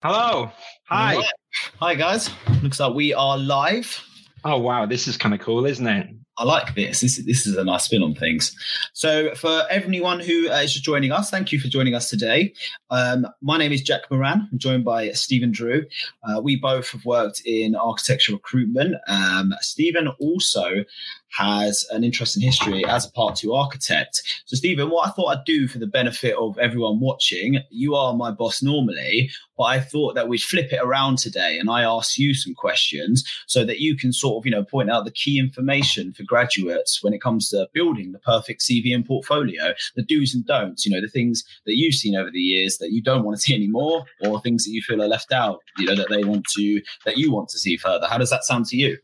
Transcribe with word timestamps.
Hello. 0.00 0.52
Hi. 0.84 1.20
Hi, 1.80 1.96
guys. 1.96 2.30
Looks 2.62 2.78
like 2.78 2.94
we 2.94 3.12
are 3.14 3.36
live. 3.36 4.00
Oh, 4.44 4.56
wow. 4.56 4.86
This 4.86 5.08
is 5.08 5.16
kind 5.16 5.34
of 5.34 5.40
cool, 5.40 5.66
isn't 5.66 5.88
it? 5.88 6.06
I 6.36 6.44
like 6.44 6.76
this. 6.76 7.00
This, 7.00 7.16
this 7.24 7.48
is 7.48 7.56
a 7.56 7.64
nice 7.64 7.86
spin 7.86 8.04
on 8.04 8.14
things. 8.14 8.54
So, 8.92 9.34
for 9.34 9.64
everyone 9.68 10.20
who 10.20 10.48
uh, 10.50 10.58
is 10.58 10.74
just 10.74 10.84
joining 10.84 11.10
us, 11.10 11.30
thank 11.30 11.50
you 11.50 11.58
for 11.58 11.66
joining 11.66 11.96
us 11.96 12.08
today. 12.08 12.52
Um, 12.90 13.26
my 13.42 13.58
name 13.58 13.72
is 13.72 13.82
Jack 13.82 14.02
Moran. 14.08 14.48
I'm 14.52 14.58
joined 14.58 14.84
by 14.84 15.10
Stephen 15.10 15.50
Drew. 15.50 15.84
Uh, 16.22 16.40
we 16.40 16.54
both 16.54 16.92
have 16.92 17.04
worked 17.04 17.42
in 17.44 17.74
architecture 17.74 18.34
recruitment. 18.34 18.94
Um, 19.08 19.52
Stephen 19.60 20.06
also 20.20 20.84
has 21.36 21.86
an 21.90 22.04
interesting 22.04 22.42
history 22.42 22.84
as 22.84 23.06
a 23.06 23.10
part 23.12 23.36
two 23.36 23.54
architect. 23.54 24.22
So, 24.46 24.56
Stephen, 24.56 24.90
what 24.90 25.08
I 25.08 25.10
thought 25.10 25.28
I'd 25.28 25.44
do 25.44 25.68
for 25.68 25.78
the 25.78 25.86
benefit 25.86 26.34
of 26.36 26.58
everyone 26.58 27.00
watching, 27.00 27.58
you 27.70 27.94
are 27.94 28.14
my 28.14 28.30
boss 28.30 28.62
normally, 28.62 29.30
but 29.56 29.64
I 29.64 29.80
thought 29.80 30.14
that 30.14 30.28
we'd 30.28 30.40
flip 30.40 30.72
it 30.72 30.80
around 30.82 31.18
today 31.18 31.58
and 31.58 31.70
I 31.70 31.82
ask 31.82 32.18
you 32.18 32.34
some 32.34 32.54
questions 32.54 33.24
so 33.46 33.64
that 33.64 33.80
you 33.80 33.96
can 33.96 34.12
sort 34.12 34.40
of, 34.40 34.46
you 34.46 34.52
know, 34.52 34.64
point 34.64 34.90
out 34.90 35.04
the 35.04 35.10
key 35.10 35.38
information 35.38 36.12
for 36.12 36.22
graduates 36.22 37.02
when 37.02 37.12
it 37.12 37.20
comes 37.20 37.48
to 37.50 37.68
building 37.74 38.12
the 38.12 38.18
perfect 38.20 38.60
CV 38.60 38.94
and 38.94 39.04
portfolio, 39.04 39.74
the 39.96 40.02
do's 40.02 40.34
and 40.34 40.46
don'ts, 40.46 40.86
you 40.86 40.92
know, 40.92 41.00
the 41.00 41.08
things 41.08 41.44
that 41.66 41.76
you've 41.76 41.94
seen 41.94 42.16
over 42.16 42.30
the 42.30 42.40
years 42.40 42.78
that 42.78 42.92
you 42.92 43.02
don't 43.02 43.24
want 43.24 43.36
to 43.36 43.42
see 43.42 43.54
anymore 43.54 44.04
or 44.20 44.40
things 44.40 44.64
that 44.64 44.70
you 44.70 44.82
feel 44.82 45.02
are 45.02 45.08
left 45.08 45.32
out, 45.32 45.60
you 45.76 45.86
know, 45.86 45.96
that 45.96 46.08
they 46.08 46.24
want 46.24 46.46
to, 46.56 46.80
that 47.04 47.18
you 47.18 47.32
want 47.32 47.48
to 47.48 47.58
see 47.58 47.76
further. 47.76 48.06
How 48.06 48.18
does 48.18 48.30
that 48.30 48.44
sound 48.44 48.66
to 48.66 48.76
you? 48.76 48.96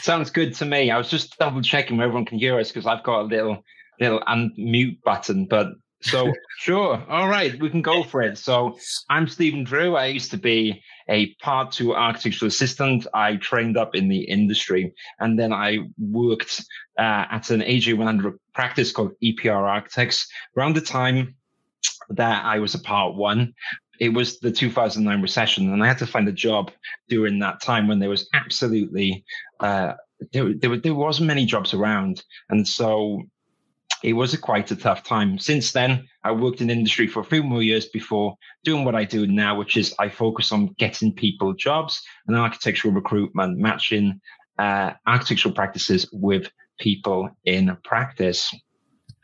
Sounds 0.00 0.30
good 0.30 0.54
to 0.56 0.64
me. 0.64 0.90
I 0.90 0.98
was 0.98 1.08
just 1.08 1.38
double 1.38 1.62
checking 1.62 1.96
where 1.96 2.06
everyone 2.06 2.24
can 2.24 2.38
hear 2.38 2.58
us 2.58 2.68
because 2.68 2.86
I've 2.86 3.04
got 3.04 3.22
a 3.22 3.24
little 3.24 3.62
little 4.00 4.20
unmute 4.20 5.02
button, 5.02 5.46
but 5.46 5.68
so 6.02 6.32
sure. 6.58 7.02
All 7.08 7.28
right, 7.28 7.58
we 7.60 7.70
can 7.70 7.82
go 7.82 8.02
for 8.02 8.22
it. 8.22 8.38
So 8.38 8.78
I'm 9.08 9.28
Stephen 9.28 9.64
Drew. 9.64 9.96
I 9.96 10.06
used 10.06 10.30
to 10.32 10.36
be 10.36 10.82
a 11.08 11.34
part 11.34 11.72
two 11.72 11.94
architectural 11.94 12.48
assistant. 12.48 13.06
I 13.14 13.36
trained 13.36 13.76
up 13.76 13.94
in 13.94 14.08
the 14.08 14.22
industry 14.22 14.92
and 15.20 15.38
then 15.38 15.52
I 15.52 15.78
worked 15.98 16.64
uh, 16.98 17.26
at 17.30 17.50
an 17.50 17.60
AJ100 17.60 18.34
practice 18.54 18.92
called 18.92 19.12
EPR 19.22 19.62
Architects. 19.62 20.26
Around 20.56 20.76
the 20.76 20.80
time 20.80 21.36
that 22.10 22.44
I 22.44 22.58
was 22.58 22.74
a 22.74 22.80
part 22.80 23.14
one, 23.14 23.54
it 24.02 24.12
was 24.12 24.40
the 24.40 24.50
2009 24.50 25.22
recession, 25.22 25.72
and 25.72 25.80
I 25.80 25.86
had 25.86 25.98
to 25.98 26.08
find 26.08 26.26
a 26.26 26.32
job 26.32 26.72
during 27.08 27.38
that 27.38 27.62
time 27.62 27.86
when 27.86 28.00
there 28.00 28.08
was 28.08 28.28
absolutely 28.34 29.24
uh, 29.60 29.92
there, 30.32 30.52
there, 30.54 30.76
there 30.76 30.94
wasn't 30.94 31.28
many 31.28 31.46
jobs 31.46 31.72
around, 31.72 32.24
and 32.50 32.66
so 32.66 33.22
it 34.02 34.14
was 34.14 34.34
a 34.34 34.38
quite 34.38 34.72
a 34.72 34.76
tough 34.76 35.04
time. 35.04 35.38
Since 35.38 35.70
then, 35.70 36.08
I 36.24 36.32
worked 36.32 36.60
in 36.60 36.68
industry 36.68 37.06
for 37.06 37.20
a 37.20 37.24
few 37.24 37.44
more 37.44 37.62
years 37.62 37.86
before 37.86 38.34
doing 38.64 38.84
what 38.84 38.96
I 38.96 39.04
do 39.04 39.28
now, 39.28 39.56
which 39.56 39.76
is 39.76 39.94
I 40.00 40.08
focus 40.08 40.50
on 40.50 40.74
getting 40.80 41.14
people 41.14 41.52
jobs 41.54 42.02
and 42.26 42.36
architectural 42.36 42.94
recruitment, 42.94 43.56
matching 43.56 44.20
uh, 44.58 44.94
architectural 45.06 45.54
practices 45.54 46.10
with 46.12 46.50
people 46.80 47.30
in 47.44 47.76
practice. 47.84 48.52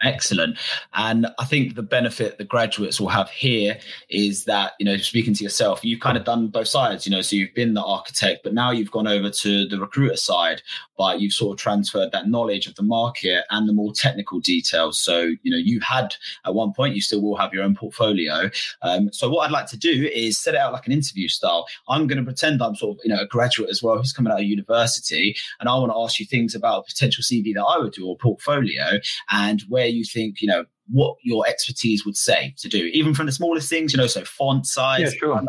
Excellent. 0.00 0.56
And 0.94 1.26
I 1.40 1.44
think 1.44 1.74
the 1.74 1.82
benefit 1.82 2.38
the 2.38 2.44
graduates 2.44 3.00
will 3.00 3.08
have 3.08 3.30
here 3.30 3.78
is 4.08 4.44
that, 4.44 4.72
you 4.78 4.86
know, 4.86 4.96
speaking 4.96 5.34
to 5.34 5.42
yourself, 5.42 5.84
you've 5.84 5.98
kind 5.98 6.16
of 6.16 6.24
done 6.24 6.48
both 6.48 6.68
sides, 6.68 7.04
you 7.04 7.10
know, 7.10 7.20
so 7.20 7.34
you've 7.34 7.54
been 7.54 7.74
the 7.74 7.82
architect, 7.82 8.42
but 8.44 8.54
now 8.54 8.70
you've 8.70 8.92
gone 8.92 9.08
over 9.08 9.28
to 9.28 9.66
the 9.66 9.80
recruiter 9.80 10.16
side, 10.16 10.62
but 10.96 11.20
you've 11.20 11.32
sort 11.32 11.54
of 11.54 11.60
transferred 11.60 12.12
that 12.12 12.28
knowledge 12.28 12.68
of 12.68 12.76
the 12.76 12.82
market 12.82 13.44
and 13.50 13.68
the 13.68 13.72
more 13.72 13.92
technical 13.92 14.38
details. 14.38 15.00
So, 15.00 15.32
you 15.42 15.50
know, 15.50 15.56
you 15.56 15.80
had 15.80 16.14
at 16.46 16.54
one 16.54 16.72
point, 16.72 16.94
you 16.94 17.00
still 17.00 17.20
will 17.20 17.36
have 17.36 17.52
your 17.52 17.64
own 17.64 17.74
portfolio. 17.74 18.50
Um, 18.82 19.12
so 19.12 19.28
what 19.28 19.46
I'd 19.46 19.52
like 19.52 19.66
to 19.68 19.76
do 19.76 20.08
is 20.14 20.38
set 20.38 20.54
it 20.54 20.60
out 20.60 20.72
like 20.72 20.86
an 20.86 20.92
interview 20.92 21.26
style. 21.26 21.66
I'm 21.88 22.06
going 22.06 22.18
to 22.18 22.24
pretend 22.24 22.62
I'm 22.62 22.76
sort 22.76 22.98
of, 22.98 23.00
you 23.04 23.12
know, 23.12 23.20
a 23.20 23.26
graduate 23.26 23.70
as 23.70 23.82
well 23.82 23.96
who's 23.96 24.12
coming 24.12 24.32
out 24.32 24.38
of 24.38 24.46
university. 24.46 25.36
And 25.58 25.68
I 25.68 25.74
want 25.74 25.90
to 25.90 25.98
ask 25.98 26.20
you 26.20 26.26
things 26.26 26.54
about 26.54 26.80
a 26.80 26.82
potential 26.84 27.24
CV 27.24 27.52
that 27.54 27.64
I 27.64 27.78
would 27.78 27.92
do 27.92 28.06
or 28.06 28.16
portfolio 28.16 29.00
and 29.30 29.60
where 29.62 29.87
you 29.88 30.04
think, 30.04 30.40
you 30.40 30.48
know, 30.48 30.64
what 30.90 31.16
your 31.22 31.46
expertise 31.46 32.04
would 32.06 32.16
say 32.16 32.54
to 32.58 32.68
do, 32.68 32.90
even 32.92 33.14
from 33.14 33.26
the 33.26 33.32
smallest 33.32 33.68
things, 33.68 33.92
you 33.92 33.98
know, 33.98 34.06
so 34.06 34.24
font 34.24 34.66
size, 34.66 35.12
yeah, 35.14 35.18
sure. 35.18 35.42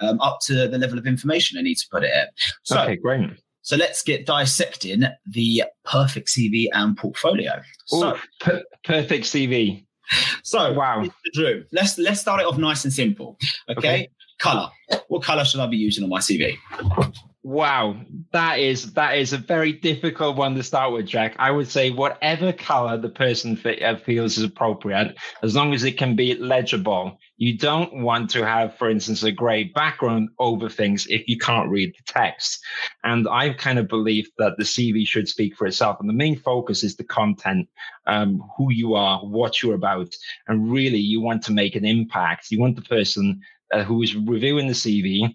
um, 0.00 0.20
up 0.20 0.38
to 0.42 0.68
the 0.68 0.78
level 0.78 0.98
of 0.98 1.06
information 1.06 1.58
I 1.58 1.62
need 1.62 1.76
to 1.76 1.86
put 1.90 2.04
it 2.04 2.10
in. 2.14 2.26
So, 2.64 2.80
okay, 2.82 2.96
great. 2.96 3.30
So 3.62 3.76
let's 3.76 4.02
get 4.02 4.26
dissecting 4.26 5.04
the 5.26 5.64
perfect 5.84 6.28
CV 6.28 6.66
and 6.72 6.96
portfolio. 6.96 7.56
Ooh, 7.94 8.00
so, 8.00 8.18
per- 8.40 8.64
perfect 8.84 9.24
CV. 9.24 9.86
So, 10.42 10.74
wow, 10.74 11.06
Drew, 11.32 11.64
let's 11.72 11.96
let's 11.96 12.20
start 12.20 12.42
it 12.42 12.46
off 12.46 12.58
nice 12.58 12.84
and 12.84 12.92
simple. 12.92 13.38
Okay? 13.70 13.78
okay, 13.78 14.10
color. 14.38 14.68
What 15.08 15.22
color 15.22 15.46
should 15.46 15.60
I 15.60 15.66
be 15.66 15.78
using 15.78 16.04
on 16.04 16.10
my 16.10 16.18
CV? 16.18 16.58
Wow, 17.46 18.00
that 18.32 18.58
is 18.58 18.94
that 18.94 19.18
is 19.18 19.34
a 19.34 19.38
very 19.38 19.72
difficult 19.72 20.38
one 20.38 20.54
to 20.54 20.62
start 20.62 20.94
with, 20.94 21.04
Jack. 21.04 21.36
I 21.38 21.50
would 21.50 21.68
say 21.68 21.90
whatever 21.90 22.54
color 22.54 22.96
the 22.96 23.10
person 23.10 23.60
uh, 23.66 23.96
feels 23.96 24.38
is 24.38 24.44
appropriate, 24.44 25.14
as 25.42 25.54
long 25.54 25.74
as 25.74 25.84
it 25.84 25.98
can 25.98 26.16
be 26.16 26.36
legible. 26.36 27.18
You 27.36 27.58
don't 27.58 28.00
want 28.00 28.30
to 28.30 28.46
have, 28.46 28.78
for 28.78 28.88
instance, 28.88 29.22
a 29.24 29.30
gray 29.30 29.64
background 29.64 30.30
over 30.38 30.70
things 30.70 31.06
if 31.10 31.28
you 31.28 31.36
can't 31.36 31.68
read 31.68 31.90
the 31.90 32.02
text. 32.10 32.64
And 33.02 33.28
I 33.28 33.52
kind 33.52 33.78
of 33.78 33.88
believe 33.88 34.26
that 34.38 34.54
the 34.56 34.64
CV 34.64 35.06
should 35.06 35.28
speak 35.28 35.54
for 35.54 35.66
itself, 35.66 35.98
and 36.00 36.08
the 36.08 36.14
main 36.14 36.38
focus 36.38 36.82
is 36.82 36.96
the 36.96 37.04
content, 37.04 37.68
um, 38.06 38.42
who 38.56 38.72
you 38.72 38.94
are, 38.94 39.18
what 39.18 39.62
you're 39.62 39.74
about, 39.74 40.16
and 40.48 40.72
really 40.72 40.96
you 40.98 41.20
want 41.20 41.42
to 41.42 41.52
make 41.52 41.76
an 41.76 41.84
impact. 41.84 42.50
You 42.50 42.58
want 42.58 42.76
the 42.76 42.82
person 42.82 43.42
uh, 43.70 43.84
who 43.84 44.00
is 44.00 44.16
reviewing 44.16 44.66
the 44.66 44.72
CV 44.72 45.34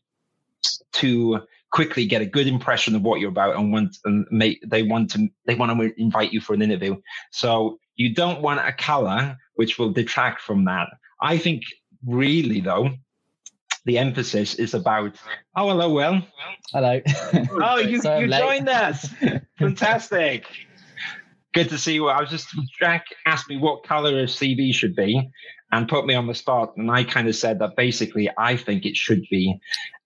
to 0.94 1.42
quickly 1.72 2.06
get 2.06 2.22
a 2.22 2.26
good 2.26 2.48
impression 2.48 2.96
of 2.96 3.04
what 3.04 3.20
you're 3.20 3.30
about 3.30 3.56
and 3.56 3.72
want 3.72 3.98
and 4.06 4.26
make 4.32 4.62
they 4.66 4.84
want 4.84 5.12
to 5.12 5.28
they 5.46 5.56
want 5.56 5.72
to 5.72 6.02
invite 6.02 6.34
you 6.34 6.42
for 6.42 6.54
an 6.54 6.62
interview. 6.62 6.96
So 7.32 7.80
you 7.96 8.14
don't 8.14 8.42
want 8.42 8.60
a 8.66 8.72
color 8.72 9.38
which 9.56 9.78
will 9.78 9.92
detract 9.92 10.42
from 10.42 10.66
that. 10.66 10.88
I 11.22 11.38
think 11.38 11.64
really 12.06 12.62
though, 12.62 12.90
the 13.86 13.98
emphasis 13.98 14.56
is 14.56 14.74
about 14.74 15.16
oh 15.56 15.70
hello 15.70 15.92
well 15.92 16.26
hello. 16.72 17.02
Oh 17.62 17.78
you, 17.78 18.02
you 18.02 18.28
joined 18.28 18.70
us. 18.70 19.08
Fantastic. 19.60 20.46
Good 21.54 21.70
to 21.70 21.78
see 21.78 21.96
you. 21.96 22.08
I 22.08 22.22
was 22.22 22.30
just 22.30 22.48
jack 22.80 23.06
asked 23.26 23.50
me 23.50 23.58
what 23.58 23.84
color 23.84 24.20
a 24.20 24.24
cv 24.24 24.74
should 24.74 24.96
be 24.96 25.30
and 25.72 25.88
put 25.88 26.06
me 26.06 26.16
on 26.16 26.28
the 26.28 26.34
spot 26.34 26.76
and 26.78 26.90
i 26.92 27.04
kind 27.04 27.28
of 27.28 27.36
said 27.36 27.60
that 27.60 27.76
basically 27.76 28.30
i 28.38 28.56
think 28.56 28.86
it 28.86 28.96
should 28.96 29.24
be 29.30 29.60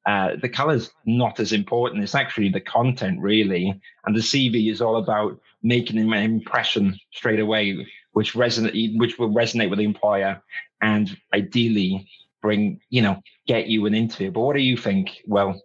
uh, 0.05 0.35
the 0.41 0.49
color's 0.49 0.91
not 1.05 1.39
as 1.39 1.53
important. 1.53 2.03
It's 2.03 2.15
actually 2.15 2.49
the 2.49 2.59
content, 2.59 3.19
really. 3.21 3.79
And 4.05 4.15
the 4.15 4.19
CV 4.19 4.69
is 4.71 4.81
all 4.81 4.97
about 4.97 5.39
making 5.61 5.97
an 5.97 6.11
impression 6.13 6.99
straight 7.13 7.39
away, 7.39 7.87
which 8.11 8.33
resonate, 8.33 8.97
which 8.97 9.17
will 9.17 9.29
resonate 9.29 9.69
with 9.69 9.79
the 9.79 9.85
employer, 9.85 10.41
and 10.81 11.17
ideally 11.33 12.07
bring, 12.41 12.81
you 12.89 13.01
know, 13.01 13.21
get 13.47 13.67
you 13.67 13.85
an 13.85 13.93
interview. 13.93 14.29
But 14.29 14.41
what 14.41 14.55
do 14.57 14.61
you 14.61 14.75
think? 14.75 15.21
Well, 15.25 15.61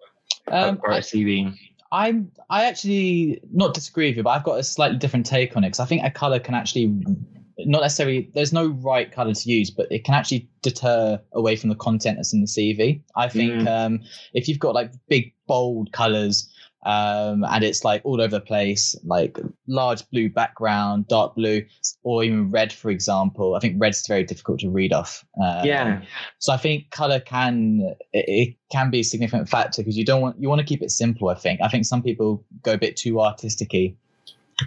um, 0.46 0.80
a 0.84 0.98
CV. 0.98 1.52
I'm 1.90 2.30
I 2.48 2.66
actually 2.66 3.40
not 3.52 3.74
disagree 3.74 4.10
with 4.10 4.18
you, 4.18 4.22
but 4.22 4.30
I've 4.30 4.44
got 4.44 4.60
a 4.60 4.62
slightly 4.62 4.98
different 4.98 5.26
take 5.26 5.56
on 5.56 5.64
it 5.64 5.68
because 5.68 5.80
I 5.80 5.86
think 5.86 6.04
a 6.04 6.10
color 6.10 6.38
can 6.38 6.54
actually 6.54 6.86
not 7.68 7.82
necessarily 7.82 8.30
there's 8.34 8.52
no 8.52 8.68
right 8.68 9.12
color 9.12 9.34
to 9.34 9.50
use 9.50 9.70
but 9.70 9.86
it 9.90 10.02
can 10.04 10.14
actually 10.14 10.48
deter 10.62 11.20
away 11.32 11.54
from 11.54 11.68
the 11.68 11.76
content 11.76 12.16
that's 12.16 12.32
in 12.32 12.40
the 12.40 12.46
cv 12.46 13.00
i 13.14 13.28
think 13.28 13.52
mm. 13.52 13.68
um, 13.68 14.00
if 14.34 14.48
you've 14.48 14.58
got 14.58 14.74
like 14.74 14.92
big 15.08 15.32
bold 15.46 15.92
colors 15.92 16.50
um, 16.86 17.44
and 17.44 17.64
it's 17.64 17.84
like 17.84 18.00
all 18.04 18.20
over 18.20 18.38
the 18.38 18.40
place 18.40 18.94
like 19.04 19.38
large 19.66 20.08
blue 20.10 20.30
background 20.30 21.06
dark 21.08 21.34
blue 21.34 21.62
or 22.04 22.24
even 22.24 22.50
red 22.50 22.72
for 22.72 22.90
example 22.90 23.54
i 23.54 23.58
think 23.58 23.76
red's 23.78 24.06
very 24.06 24.24
difficult 24.24 24.60
to 24.60 24.70
read 24.70 24.92
off 24.92 25.24
um, 25.42 25.64
yeah. 25.64 26.00
so 26.38 26.52
i 26.52 26.56
think 26.56 26.90
color 26.90 27.20
can 27.20 27.94
it, 28.12 28.24
it 28.28 28.56
can 28.70 28.90
be 28.90 29.00
a 29.00 29.04
significant 29.04 29.48
factor 29.48 29.82
because 29.82 29.98
you 29.98 30.04
don't 30.04 30.22
want 30.22 30.40
you 30.40 30.48
want 30.48 30.60
to 30.60 30.64
keep 30.64 30.82
it 30.82 30.90
simple 30.90 31.28
i 31.28 31.34
think. 31.34 31.60
I 31.60 31.68
think 31.68 31.84
some 31.84 32.02
people 32.02 32.44
go 32.62 32.72
a 32.72 32.78
bit 32.78 32.96
too 32.96 33.14
artisticy 33.14 33.96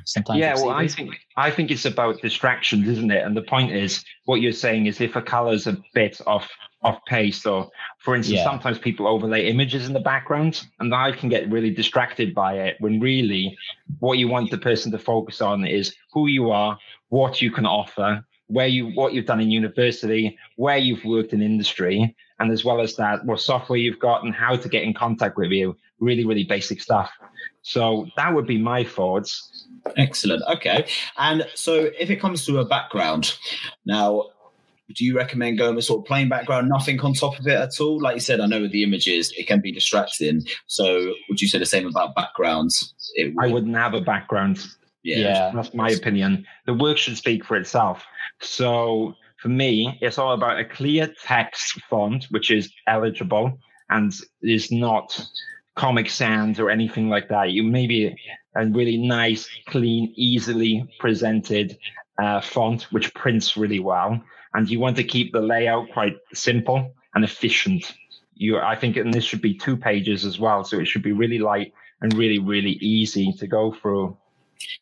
sometimes. 0.06 0.40
Yeah, 0.40 0.56
well, 0.56 0.72
I 0.72 0.88
think 0.88 1.16
I 1.38 1.52
think 1.52 1.72
it's 1.72 1.86
about 1.86 2.22
distractions, 2.22 2.88
isn't 2.88 3.12
it? 3.12 3.24
And 3.24 3.36
the 3.36 3.42
point 3.42 3.72
is, 3.72 4.04
what 4.26 4.42
you're 4.42 4.52
saying 4.52 4.86
is, 4.86 5.02
if 5.02 5.16
a 5.16 5.22
color's 5.22 5.68
a 5.68 5.78
bit 5.94 6.20
off 6.26 6.50
off 6.84 7.00
pace, 7.06 7.46
or 7.46 7.70
for 8.00 8.16
instance, 8.16 8.38
yeah. 8.38 8.44
sometimes 8.44 8.80
people 8.80 9.08
overlay 9.08 9.48
images 9.48 9.88
in 9.88 9.94
the 9.94 10.00
background, 10.00 10.66
and 10.80 10.94
I 10.94 11.12
can 11.12 11.30
get 11.30 11.50
really 11.50 11.70
distracted 11.70 12.34
by 12.34 12.56
it. 12.56 12.78
When 12.80 13.00
really, 13.00 13.56
what 14.00 14.18
you 14.18 14.28
want 14.28 14.52
the 14.52 14.58
person 14.58 14.92
to 14.92 15.00
focus 15.00 15.42
on 15.42 15.66
is 15.66 15.96
who 16.12 16.28
you 16.28 16.52
are, 16.52 16.78
what 17.10 17.42
you 17.42 17.52
can 17.52 17.66
offer, 17.66 18.26
where 18.48 18.68
you 18.68 18.88
what 18.88 19.14
you've 19.14 19.26
done 19.26 19.40
in 19.42 19.52
university, 19.52 20.38
where 20.56 20.78
you've 20.78 21.06
worked 21.06 21.34
in 21.34 21.42
industry, 21.42 22.16
and 22.40 22.52
as 22.52 22.66
well 22.66 22.82
as 22.82 22.96
that, 22.96 23.24
what 23.26 23.40
software 23.40 23.78
you've 23.78 24.00
got 24.00 24.24
and 24.24 24.34
how 24.34 24.56
to 24.56 24.70
get 24.70 24.84
in 24.84 24.94
contact 24.94 25.38
with 25.38 25.52
you. 25.52 25.76
Really, 26.00 26.26
really 26.26 26.44
basic 26.44 26.82
stuff. 26.82 27.12
So 27.62 28.08
that 28.18 28.34
would 28.34 28.48
be 28.48 28.58
my 28.58 28.84
thoughts. 28.84 29.51
Excellent. 29.98 30.44
Okay. 30.50 30.88
And 31.18 31.48
so 31.56 31.90
if 31.98 32.10
it 32.10 32.18
comes 32.18 32.46
to 32.46 32.60
a 32.60 32.66
background, 32.66 33.36
now 33.86 34.26
do 34.96 35.06
you 35.06 35.16
recommend 35.16 35.58
going 35.58 35.76
with 35.76 35.86
sort 35.86 36.02
of 36.02 36.06
plain 36.06 36.30
background, 36.30 36.70
nothing 36.70 37.00
on 37.02 37.14
top 37.14 37.40
of 37.40 37.48
it 37.48 37.54
at 37.54 37.80
all? 37.80 38.00
Like 38.02 38.16
you 38.16 38.20
said, 38.20 38.40
I 38.40 38.46
know 38.46 38.62
with 38.62 38.72
the 38.72 38.84
images 38.84 39.34
it 39.38 39.48
can 39.48 39.62
be 39.62 39.72
distracting. 39.72 40.46
So 40.68 41.14
would 41.30 41.42
you 41.42 41.48
say 41.48 41.60
the 41.60 41.66
same 41.66 41.88
about 41.88 42.16
backgrounds? 42.16 42.94
Would, 43.18 43.36
I 43.40 43.48
wouldn't 43.48 43.76
have 43.76 43.94
a 43.94 44.02
background. 44.02 44.66
Yeah. 45.04 45.18
yeah, 45.18 45.52
that's 45.56 45.74
my 45.74 45.90
opinion. 45.90 46.46
The 46.68 46.74
work 46.74 46.98
should 46.98 47.18
speak 47.18 47.44
for 47.44 47.58
itself. 47.58 48.04
So 48.40 49.16
for 49.38 49.50
me, 49.50 49.98
it's 50.02 50.18
all 50.18 50.34
about 50.34 50.60
a 50.60 50.66
clear 50.66 51.12
text 51.24 51.82
font 51.90 52.26
which 52.30 52.52
is 52.52 52.72
eligible 52.88 53.58
and 53.90 54.14
is 54.44 54.72
not 54.72 55.20
Comic 55.76 56.10
Sans 56.10 56.60
or 56.60 56.70
anything 56.70 57.10
like 57.10 57.30
that. 57.30 57.52
You 57.52 57.64
maybe 57.64 58.16
a 58.56 58.66
really 58.66 58.98
nice, 58.98 59.50
clean, 59.68 60.14
easily 60.16 60.88
presented 61.00 61.78
uh, 62.22 62.42
font 62.42 62.84
which 62.92 63.14
prints 63.14 63.58
really 63.58 63.80
well, 63.80 64.22
and 64.54 64.70
you 64.70 64.80
want 64.80 64.98
to 64.98 65.04
keep 65.04 65.32
the 65.32 65.42
layout 65.42 65.90
quite 65.92 66.18
simple 66.34 66.94
and 67.16 67.24
efficient. 67.24 67.94
You, 68.36 68.60
I 68.60 68.76
think, 68.76 68.98
and 68.98 69.14
this 69.14 69.24
should 69.24 69.42
be 69.42 69.54
two 69.54 69.78
pages 69.78 70.26
as 70.26 70.40
well, 70.40 70.64
so 70.64 70.80
it 70.80 70.86
should 70.86 71.04
be 71.04 71.12
really 71.12 71.40
light 71.40 71.74
and 72.02 72.14
really, 72.14 72.40
really 72.40 72.72
easy 72.82 73.34
to 73.34 73.48
go 73.48 73.72
through. 73.72 74.18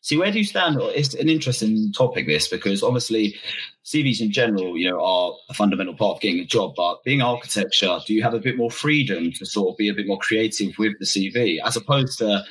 See, 0.02 0.16
where 0.16 0.32
do 0.32 0.38
you 0.38 0.44
stand? 0.44 0.78
It's 0.80 1.14
an 1.14 1.28
interesting 1.28 1.92
topic, 1.92 2.26
this, 2.26 2.48
because 2.48 2.82
obviously 2.82 3.36
CVs 3.84 4.20
in 4.20 4.32
general, 4.32 4.76
you 4.76 4.90
know, 4.90 5.02
are 5.02 5.32
a 5.48 5.54
fundamental 5.54 5.94
part 5.94 6.16
of 6.16 6.20
getting 6.20 6.40
a 6.40 6.44
job. 6.44 6.74
But 6.76 7.02
being 7.04 7.22
architecture, 7.22 7.98
do 8.06 8.14
you 8.14 8.22
have 8.22 8.34
a 8.34 8.38
bit 8.38 8.56
more 8.56 8.70
freedom 8.70 9.32
to 9.32 9.46
sort 9.46 9.72
of 9.72 9.76
be 9.76 9.88
a 9.88 9.94
bit 9.94 10.06
more 10.06 10.18
creative 10.18 10.76
with 10.78 10.98
the 10.98 11.06
CV 11.06 11.58
as 11.64 11.76
opposed 11.76 12.18
to, 12.18 12.44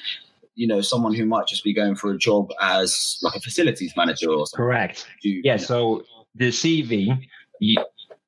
you 0.59 0.67
know, 0.67 0.81
someone 0.81 1.13
who 1.13 1.25
might 1.25 1.47
just 1.47 1.63
be 1.63 1.73
going 1.73 1.95
for 1.95 2.11
a 2.11 2.17
job 2.17 2.51
as 2.61 3.17
like 3.21 3.33
a 3.33 3.39
facilities 3.39 3.93
manager 3.95 4.29
or 4.29 4.45
something? 4.45 4.65
Correct. 4.65 5.07
You, 5.21 5.41
yeah. 5.41 5.53
You 5.53 5.59
know? 5.59 5.65
So 5.65 6.03
the 6.35 6.49
CV, 6.49 7.17
you, 7.61 7.77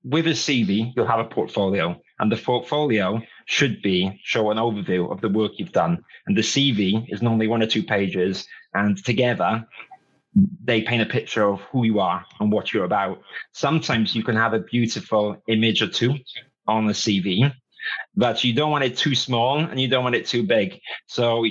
with 0.06 0.28
a 0.28 0.31
CV, 0.45 0.94
you'll 0.95 1.07
have 1.07 1.19
a 1.19 1.25
portfolio, 1.25 2.01
and 2.19 2.31
the 2.31 2.38
portfolio 2.38 3.22
should 3.48 3.81
be 3.81 4.18
show 4.24 4.50
an 4.50 4.57
overview 4.57 5.12
of 5.12 5.19
the 5.19 5.28
work 5.28 5.51
you've 5.57 5.74
done. 5.74 6.01
And 6.25 6.38
the 6.38 6.42
CV 6.42 7.06
is 7.10 7.22
normally 7.22 7.48
one 7.48 7.62
or 7.62 7.68
two 7.68 7.83
pages, 7.83 8.48
and 8.74 8.98
together 9.04 9.68
they 10.63 10.81
paint 10.84 11.01
a 11.01 11.06
picture 11.06 11.44
of 11.44 11.60
who 11.69 11.84
you 11.84 12.00
are 12.00 12.24
and 12.39 12.50
what 12.50 12.74
you're 12.74 12.86
about. 12.86 13.22
Sometimes 13.51 14.16
you 14.16 14.24
can 14.24 14.38
have 14.38 14.54
a 14.54 14.60
beautiful 14.60 15.36
image 15.50 15.81
or 15.81 15.89
two 15.89 16.16
on 16.66 16.88
the 16.88 16.94
CV, 16.94 17.54
but 18.16 18.42
you 18.42 18.54
don't 18.54 18.72
want 18.72 18.86
it 18.86 18.95
too 18.95 19.16
small 19.16 19.60
and 19.60 19.77
you 19.81 19.89
don't 19.89 20.06
want 20.06 20.16
it 20.16 20.25
too 20.25 20.44
big. 20.44 20.80
So 21.07 21.44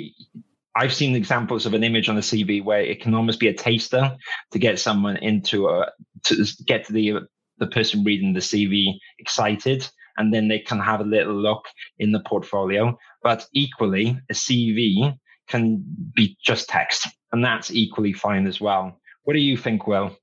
I've 0.76 0.94
seen 0.94 1.17
examples 1.17 1.67
of 1.67 1.75
an 1.75 1.82
image 1.82 2.08
on 2.08 2.17
a 2.17 2.20
CV 2.20 2.62
where 2.62 2.81
it 2.81 3.00
can 3.00 3.14
almost 3.14 3.40
be 3.40 3.49
a 3.49 3.55
taster 3.55 4.17
to 4.52 4.58
get 4.58 4.78
someone 4.78 5.17
into 5.17 5.69
a 5.69 5.90
to 6.25 6.46
get 6.67 6.87
the 6.87 7.20
the 7.58 7.67
person 7.67 8.05
reading 8.05 8.32
the 8.32 8.40
CV 8.40 8.94
excited, 9.19 9.88
and 10.17 10.32
then 10.32 10.49
they 10.49 10.58
can 10.58 10.78
have 10.78 11.00
a 11.00 11.05
little 11.05 11.34
look 11.34 11.64
in 11.99 12.12
the 12.12 12.20
portfolio. 12.20 12.96
But 13.22 13.46
equally, 13.52 14.19
a 14.31 14.34
CV 14.34 15.17
can 15.49 15.84
be 16.14 16.37
just 16.43 16.69
text, 16.69 17.08
and 17.32 17.44
that's 17.44 17.70
equally 17.70 18.12
fine 18.12 18.46
as 18.46 18.61
well. 18.61 18.99
What 19.25 19.34
do 19.34 19.40
you 19.40 19.56
think, 19.56 19.87
Will? 19.87 20.16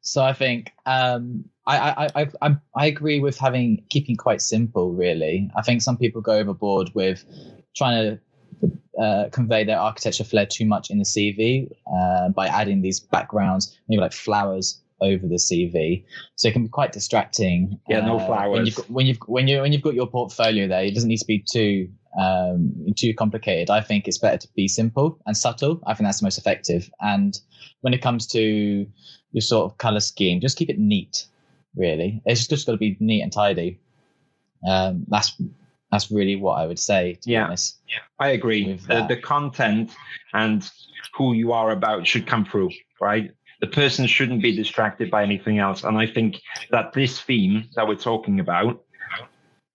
So 0.00 0.22
I 0.22 0.34
think 0.34 0.70
um, 0.84 1.44
I, 1.66 2.10
I, 2.14 2.26
I 2.42 2.56
I 2.76 2.86
agree 2.86 3.20
with 3.20 3.38
having 3.38 3.84
keeping 3.88 4.16
quite 4.16 4.42
simple. 4.42 4.92
Really, 4.92 5.50
I 5.56 5.62
think 5.62 5.80
some 5.80 5.96
people 5.96 6.20
go 6.20 6.32
overboard 6.32 6.90
with 6.94 7.24
trying 7.74 8.02
to 8.02 8.20
uh, 9.00 9.28
convey 9.30 9.64
their 9.64 9.78
architecture 9.78 10.24
flair 10.24 10.46
too 10.46 10.64
much 10.64 10.90
in 10.90 10.98
the 10.98 11.04
CV 11.04 11.68
uh, 11.92 12.28
by 12.28 12.46
adding 12.46 12.82
these 12.82 13.00
backgrounds, 13.00 13.76
maybe 13.88 14.00
like 14.00 14.12
flowers 14.12 14.80
over 15.00 15.26
the 15.26 15.36
CV. 15.36 16.04
So 16.36 16.48
it 16.48 16.52
can 16.52 16.62
be 16.62 16.68
quite 16.68 16.92
distracting. 16.92 17.78
Yeah, 17.88 18.00
no 18.00 18.18
uh, 18.18 18.26
flowers. 18.26 18.56
When 18.56 18.66
you've, 18.66 18.74
got, 18.76 18.90
when 18.90 19.06
you've 19.06 19.18
when 19.26 19.48
you 19.48 19.60
when 19.60 19.72
you've 19.72 19.82
got 19.82 19.94
your 19.94 20.06
portfolio 20.06 20.68
there, 20.68 20.84
it 20.84 20.94
doesn't 20.94 21.08
need 21.08 21.18
to 21.18 21.26
be 21.26 21.38
too 21.40 21.88
um, 22.18 22.72
too 22.96 23.14
complicated. 23.14 23.70
I 23.70 23.80
think 23.80 24.06
it's 24.06 24.18
better 24.18 24.38
to 24.38 24.48
be 24.54 24.68
simple 24.68 25.18
and 25.26 25.36
subtle. 25.36 25.80
I 25.86 25.94
think 25.94 26.06
that's 26.06 26.20
the 26.20 26.26
most 26.26 26.38
effective. 26.38 26.90
And 27.00 27.38
when 27.80 27.94
it 27.94 28.02
comes 28.02 28.26
to 28.28 28.86
your 29.32 29.40
sort 29.40 29.70
of 29.70 29.78
color 29.78 30.00
scheme, 30.00 30.40
just 30.40 30.56
keep 30.56 30.70
it 30.70 30.78
neat. 30.78 31.26
Really, 31.76 32.22
it's 32.24 32.46
just 32.46 32.66
got 32.66 32.72
to 32.72 32.78
be 32.78 32.96
neat 33.00 33.22
and 33.22 33.32
tidy. 33.32 33.80
Um, 34.68 35.04
that's 35.08 35.34
that's 35.94 36.10
really 36.10 36.36
what 36.36 36.54
I 36.58 36.66
would 36.66 36.78
say. 36.78 37.18
yeah, 37.24 37.54
yeah, 37.88 37.98
I 38.18 38.30
agree. 38.30 38.74
The, 38.88 39.06
the 39.08 39.16
content 39.16 39.92
and 40.32 40.68
who 41.14 41.34
you 41.34 41.52
are 41.52 41.70
about 41.70 42.04
should 42.06 42.26
come 42.26 42.44
through, 42.44 42.70
right? 43.00 43.30
The 43.60 43.68
person 43.68 44.06
shouldn't 44.08 44.42
be 44.42 44.54
distracted 44.56 45.08
by 45.08 45.22
anything 45.22 45.60
else. 45.60 45.84
And 45.84 45.96
I 45.96 46.06
think 46.06 46.40
that 46.70 46.92
this 46.92 47.20
theme 47.20 47.68
that 47.76 47.86
we're 47.86 47.94
talking 47.94 48.40
about 48.40 48.82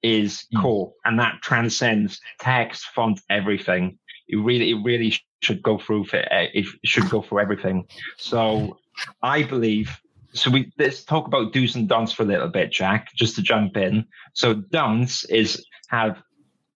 is 0.04 0.46
mm. 0.54 0.62
core 0.62 0.94
and 1.06 1.18
that 1.20 1.42
transcends 1.42 2.20
text, 2.40 2.86
font, 2.94 3.22
everything. 3.30 3.98
It 4.28 4.36
really, 4.36 4.72
it 4.72 4.84
really 4.84 5.18
should 5.42 5.64
go 5.64 5.78
through 5.78 6.06
for, 6.06 6.18
eh, 6.18 6.48
it 6.54 6.66
should 6.84 7.10
go 7.10 7.22
through 7.22 7.40
everything. 7.40 7.88
So 8.18 8.78
I 9.24 9.44
believe 9.44 9.98
so 10.34 10.52
we 10.52 10.72
let's 10.78 11.04
talk 11.04 11.28
about 11.28 11.54
do's 11.54 11.76
and 11.76 11.88
don'ts 11.88 12.14
for 12.14 12.24
a 12.24 12.26
little 12.26 12.50
bit, 12.50 12.72
Jack, 12.72 13.14
just 13.16 13.36
to 13.36 13.42
jump 13.42 13.78
in. 13.78 14.06
So 14.34 14.54
don'ts 14.54 15.26
is 15.26 15.64
have 15.90 16.22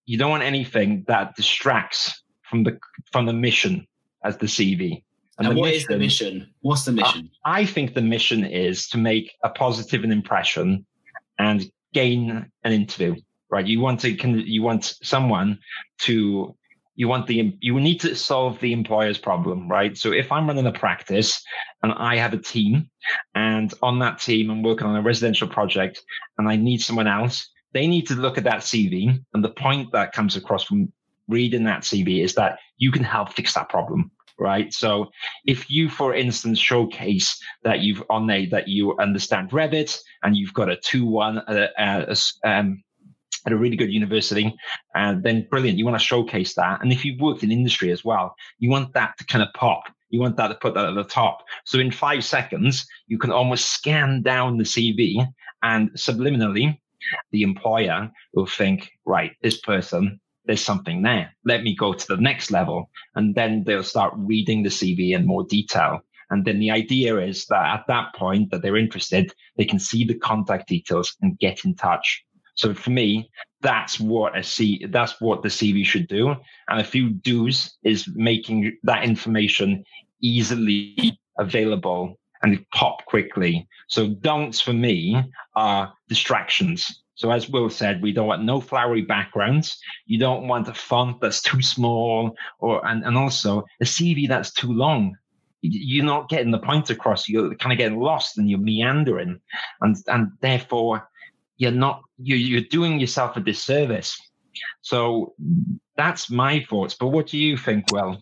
you 0.06 0.18
don't 0.18 0.30
want 0.30 0.44
anything 0.44 1.06
that 1.08 1.36
distracts 1.36 2.24
from 2.44 2.64
the 2.64 2.78
from 3.12 3.26
the 3.26 3.34
mission 3.34 3.88
as 4.24 4.38
the 4.38 4.46
CV. 4.46 5.04
And, 5.38 5.48
and 5.48 5.58
what 5.58 5.66
mission, 5.66 5.80
is 5.80 5.88
the 5.88 5.98
mission? 5.98 6.54
What's 6.62 6.86
the 6.86 6.92
mission? 6.92 7.30
I, 7.46 7.62
I 7.62 7.66
think 7.66 7.94
the 7.94 8.02
mission 8.02 8.46
is 8.46 8.88
to 8.90 8.98
make 8.98 9.32
a 9.44 9.50
positive 9.50 10.04
impression 10.04 10.86
and 11.40 11.66
gain 11.94 12.52
an 12.64 12.72
interview. 12.72 13.16
Right? 13.50 13.66
You 13.66 13.80
want 13.80 14.00
to 14.02 14.16
can 14.16 14.40
you 14.40 14.62
want 14.62 14.94
someone 15.02 15.60
to 16.02 16.56
you 16.96 17.08
want 17.08 17.28
the 17.28 17.58
you 17.60 17.80
need 17.80 18.00
to 18.02 18.16
solve 18.16 18.60
the 18.60 18.72
employer's 18.72 19.18
problem 19.18 19.68
right 19.68 19.98
so 19.98 20.12
if 20.12 20.32
i'm 20.32 20.46
running 20.46 20.68
a 20.68 20.72
practice 20.72 21.44
and 21.82 21.92
i 21.94 22.16
have 22.16 22.34
a 22.34 22.38
team 22.38 22.88
and 23.34 23.74
on 23.82 23.98
that 23.98 24.20
team 24.20 24.52
i'm 24.52 24.62
working 24.62 24.86
on 24.86 24.96
a 24.96 25.02
residential 25.02 25.48
project 25.48 26.00
and 26.38 26.48
i 26.48 26.56
need 26.56 26.80
someone 26.82 27.08
else 27.08 27.50
they 27.74 27.88
need 27.88 28.08
to 28.08 28.16
look 28.16 28.38
at 28.38 28.44
that 28.44 28.62
cv 28.62 29.20
and 29.34 29.44
the 29.44 29.50
point 29.50 29.92
that 29.92 30.14
comes 30.14 30.36
across 30.36 30.64
from 30.64 30.92
reading 31.28 31.64
that 31.64 31.82
cv 31.82 32.24
is 32.24 32.36
that 32.36 32.60
you 32.78 32.92
can 32.92 33.04
help 33.04 33.34
fix 33.34 33.54
that 33.54 33.70
problem 33.70 34.12
right? 34.40 34.74
So 34.74 35.12
if 35.46 35.70
you, 35.70 35.90
for 35.90 36.14
instance, 36.14 36.60
showcase 36.60 37.40
that 37.64 37.80
you've 37.80 38.04
on 38.10 38.28
there 38.28 38.46
that 38.52 38.68
you 38.68 38.98
understand 38.98 39.52
Revit 39.52 39.98
and 40.24 40.36
you've 40.36 40.54
got 40.54 40.70
a 40.70 40.76
two 40.76 41.06
one 41.06 41.38
uh, 41.40 41.68
uh, 41.78 42.16
um, 42.44 42.84
at 43.46 43.52
a 43.52 43.58
really 43.58 43.76
good 43.76 43.92
university, 43.92 44.56
and 44.96 45.18
uh, 45.18 45.22
then 45.22 45.48
brilliant. 45.50 45.78
You 45.78 45.86
want 45.86 46.00
to 46.00 46.06
showcase 46.06 46.54
that, 46.56 46.82
and 46.82 46.92
if 46.92 47.04
you've 47.04 47.20
worked 47.20 47.44
in 47.44 47.52
industry 47.52 47.92
as 47.92 48.06
well, 48.06 48.36
you 48.60 48.70
want 48.70 48.94
that 48.94 49.18
to 49.18 49.26
kind 49.26 49.44
of 49.44 49.54
pop. 49.54 49.84
You 50.10 50.20
want 50.20 50.38
that 50.38 50.50
to 50.50 50.56
put 50.56 50.76
that 50.76 50.86
at 50.86 50.96
the 50.96 51.04
top. 51.04 51.44
So 51.66 51.80
in 51.80 51.92
five 51.92 52.24
seconds, 52.24 52.86
you 53.08 53.18
can 53.18 53.32
almost 53.32 53.72
scan 53.72 54.22
down 54.22 54.58
the 54.58 54.64
CV 54.64 55.26
and 55.64 55.90
subliminally, 55.94 56.80
the 57.32 57.44
employer 57.44 58.12
will 58.34 58.46
think, 58.46 58.92
right, 59.06 59.32
this 59.42 59.60
person 59.62 60.20
there's 60.46 60.64
something 60.64 61.02
there. 61.02 61.34
Let 61.46 61.64
me 61.64 61.76
go 61.76 61.94
to 61.94 62.08
the 62.08 62.18
next 62.18 62.52
level. 62.52 62.90
And 63.16 63.36
then 63.36 63.64
they'll 63.66 63.84
start 63.84 64.14
reading 64.18 64.64
the 64.64 64.70
CV 64.70 65.12
in 65.16 65.26
more 65.26 65.44
detail. 65.44 66.02
And 66.30 66.46
then 66.46 66.60
the 66.60 66.72
idea 66.72 67.20
is 67.20 67.46
that 67.48 67.66
at 67.66 67.86
that 67.88 68.14
point 68.16 68.52
that 68.52 68.62
they're 68.62 68.78
interested, 68.78 69.34
they 69.58 69.66
can 69.66 69.80
see 69.80 70.04
the 70.04 70.18
contact 70.18 70.68
details 70.68 71.16
and 71.22 71.40
get 71.40 71.64
in 71.66 71.76
touch. 71.76 72.24
So 72.56 72.74
for 72.74 72.90
me, 72.90 73.30
that's 73.62 74.00
what 74.00 74.38
a 74.38 74.44
C, 74.44 74.86
that's 74.90 75.20
what 75.20 75.44
the 75.44 75.50
CV 75.50 75.86
should 75.86 76.08
do. 76.08 76.36
And 76.68 76.80
a 76.80 76.84
few 76.84 77.12
do's 77.12 77.78
is 77.84 78.08
making 78.14 78.78
that 78.84 79.04
information 79.04 79.84
easily 80.22 81.18
available 81.38 82.20
and 82.44 82.66
pop 82.72 83.06
quickly. 83.06 83.68
So 83.88 84.10
don'ts 84.10 84.62
for 84.62 84.74
me 84.74 85.24
are 85.56 85.94
distractions. 86.10 87.04
So 87.16 87.32
as 87.32 87.50
Will 87.50 87.70
said, 87.70 88.02
we 88.02 88.12
don't 88.12 88.28
want 88.28 88.44
no 88.44 88.60
flowery 88.60 89.02
backgrounds. 89.02 89.78
You 90.06 90.20
don't 90.20 90.48
want 90.48 90.68
a 90.68 90.74
font 90.74 91.22
that's 91.22 91.42
too 91.42 91.62
small 91.62 92.36
or 92.60 92.86
and, 92.86 93.04
and 93.06 93.18
also 93.18 93.64
a 93.82 93.86
CV 93.86 94.28
that's 94.28 94.52
too 94.52 94.72
long. 94.72 95.16
You're 95.62 96.04
not 96.04 96.28
getting 96.28 96.52
the 96.52 96.60
point 96.60 96.90
across. 96.90 97.30
You're 97.30 97.56
kind 97.56 97.72
of 97.72 97.78
getting 97.78 98.00
lost 98.00 98.38
and 98.38 98.50
you're 98.50 98.60
meandering. 98.60 99.40
And 99.82 99.96
and 100.08 100.32
therefore 100.42 101.08
you're 101.58 101.72
not 101.72 102.02
you 102.18 102.36
you're 102.36 102.62
doing 102.62 103.00
yourself 103.00 103.38
a 103.38 103.40
disservice. 103.40 104.20
So 104.82 105.34
that's 105.96 106.30
my 106.30 106.66
thoughts. 106.70 106.96
But 106.96 107.08
what 107.08 107.28
do 107.28 107.38
you 107.38 107.58
think, 107.58 107.86
Will? 107.92 108.22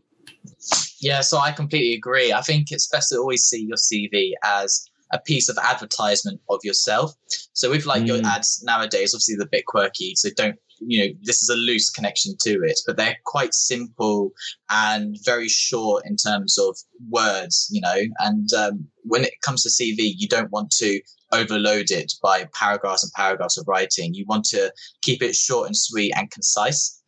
Yeah, 1.02 1.22
so 1.22 1.40
I 1.40 1.52
completely 1.52 1.96
agree. 1.96 2.32
I 2.32 2.42
think 2.42 2.72
it's 2.72 2.88
best 2.88 3.10
to 3.10 3.18
always 3.18 3.44
see 3.44 3.66
your 3.66 3.78
CV 3.78 4.34
as 4.44 4.86
a 5.12 5.20
piece 5.20 5.50
of 5.50 5.58
advertisement 5.58 6.40
of 6.50 6.60
yourself. 6.64 7.12
So 7.54 7.72
with 7.72 7.86
like 7.86 8.04
mm. 8.04 8.08
your 8.08 8.26
ads 8.26 8.64
nowadays, 8.64 9.14
obviously 9.14 9.36
they're 9.36 9.48
a 9.48 9.50
bit 9.50 9.66
quirky, 9.66 10.14
so 10.16 10.30
don't 10.36 10.56
you 10.80 11.00
know 11.00 11.14
this 11.22 11.44
is 11.44 11.50
a 11.50 11.56
loose 11.56 11.90
connection 11.90 12.36
to 12.42 12.62
it, 12.64 12.80
but 12.88 12.98
they're 12.98 13.18
quite 13.26 13.54
simple 13.54 14.32
and 14.70 15.18
very 15.26 15.50
short 15.50 16.06
in 16.06 16.16
terms 16.16 16.58
of 16.58 16.78
words. 17.10 17.68
You 17.72 17.82
know, 17.82 18.02
and 18.20 18.54
um, 18.54 18.88
when 19.04 19.24
it 19.24 19.34
comes 19.42 19.64
to 19.64 19.70
CV, 19.70 20.14
you 20.16 20.28
don't 20.28 20.52
want 20.52 20.72
to 20.78 21.02
overload 21.34 21.92
it 21.92 22.14
by 22.22 22.48
paragraphs 22.54 23.04
and 23.04 23.12
paragraphs 23.14 23.58
of 23.58 23.68
writing. 23.68 24.14
You 24.14 24.26
want 24.28 24.46
to 24.46 24.72
keep 25.02 25.22
it 25.22 25.36
short 25.36 25.68
and 25.68 25.76
sweet 25.76 26.14
and 26.16 26.30
concise. 26.30 27.01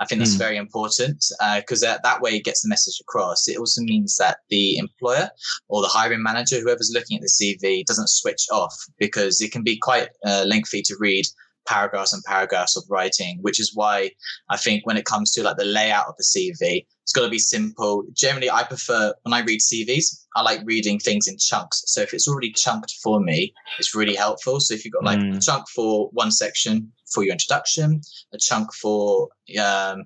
I 0.00 0.06
think 0.06 0.18
that's 0.18 0.34
mm. 0.34 0.38
very 0.38 0.56
important 0.56 1.24
because 1.56 1.82
uh, 1.82 1.86
that, 1.86 2.02
that 2.02 2.22
way 2.22 2.30
it 2.30 2.44
gets 2.44 2.62
the 2.62 2.68
message 2.68 2.98
across. 3.00 3.46
It 3.46 3.58
also 3.58 3.82
means 3.82 4.16
that 4.16 4.38
the 4.48 4.78
employer 4.78 5.28
or 5.68 5.82
the 5.82 5.88
hiring 5.88 6.22
manager, 6.22 6.58
whoever's 6.58 6.90
looking 6.92 7.18
at 7.18 7.22
the 7.22 7.28
CV, 7.62 7.84
doesn't 7.84 8.08
switch 8.08 8.46
off 8.50 8.74
because 8.98 9.40
it 9.40 9.52
can 9.52 9.62
be 9.62 9.76
quite 9.76 10.08
uh, 10.24 10.44
lengthy 10.46 10.80
to 10.82 10.96
read 10.98 11.26
paragraphs 11.68 12.12
and 12.12 12.22
paragraphs 12.24 12.76
of 12.76 12.84
writing, 12.88 13.38
which 13.42 13.60
is 13.60 13.72
why 13.74 14.10
I 14.48 14.56
think 14.56 14.86
when 14.86 14.96
it 14.96 15.04
comes 15.04 15.32
to 15.32 15.42
like 15.42 15.58
the 15.58 15.64
layout 15.64 16.06
of 16.08 16.16
the 16.16 16.24
CV, 16.24 16.86
it's 17.10 17.18
got 17.18 17.24
to 17.24 17.28
be 17.28 17.40
simple. 17.40 18.04
Generally, 18.12 18.52
I 18.52 18.62
prefer 18.62 19.12
when 19.22 19.32
I 19.32 19.40
read 19.40 19.58
CVs, 19.58 20.26
I 20.36 20.42
like 20.42 20.60
reading 20.64 21.00
things 21.00 21.26
in 21.26 21.36
chunks. 21.38 21.82
So 21.86 22.02
if 22.02 22.14
it's 22.14 22.28
already 22.28 22.52
chunked 22.52 22.94
for 23.02 23.18
me, 23.18 23.52
it's 23.80 23.96
really 23.96 24.14
helpful. 24.14 24.60
So 24.60 24.74
if 24.74 24.84
you've 24.84 24.94
got 24.94 25.02
like 25.02 25.18
mm. 25.18 25.36
a 25.36 25.40
chunk 25.40 25.68
for 25.74 26.08
one 26.12 26.30
section 26.30 26.92
for 27.12 27.24
your 27.24 27.32
introduction, 27.32 28.00
a 28.32 28.38
chunk 28.38 28.72
for 28.72 29.28
um, 29.60 30.04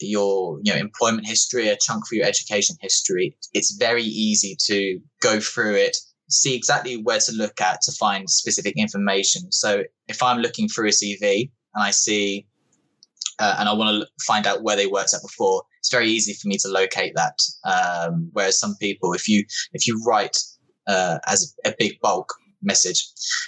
your 0.00 0.58
you 0.64 0.72
know 0.72 0.78
employment 0.80 1.24
history, 1.24 1.68
a 1.68 1.76
chunk 1.80 2.04
for 2.08 2.16
your 2.16 2.26
education 2.26 2.74
history, 2.80 3.36
it's 3.52 3.76
very 3.76 4.02
easy 4.02 4.56
to 4.62 4.98
go 5.22 5.38
through 5.38 5.76
it 5.76 5.96
see 6.30 6.56
exactly 6.56 6.96
where 6.96 7.20
to 7.20 7.32
look 7.32 7.60
at 7.60 7.82
to 7.82 7.92
find 7.92 8.28
specific 8.28 8.74
information. 8.78 9.52
So 9.52 9.84
if 10.08 10.22
I'm 10.22 10.38
looking 10.38 10.68
through 10.68 10.88
a 10.88 10.90
CV 10.90 11.50
and 11.74 11.84
I 11.84 11.90
see 11.90 12.46
uh, 13.38 13.56
and 13.58 13.68
I 13.68 13.72
want 13.72 14.02
to 14.02 14.24
find 14.24 14.46
out 14.46 14.62
where 14.62 14.76
they 14.76 14.86
worked 14.86 15.14
at 15.14 15.22
before, 15.22 15.62
it's 15.78 15.90
very 15.90 16.08
easy 16.08 16.34
for 16.34 16.48
me 16.48 16.56
to 16.58 16.68
locate 16.68 17.14
that. 17.14 17.38
Um, 17.64 18.30
whereas 18.32 18.58
some 18.58 18.76
people, 18.76 19.12
if 19.12 19.28
you 19.28 19.44
if 19.72 19.86
you 19.86 20.02
write 20.06 20.38
uh, 20.86 21.18
as 21.26 21.54
a 21.64 21.74
big 21.78 22.00
bulk 22.00 22.32
message, 22.62 23.06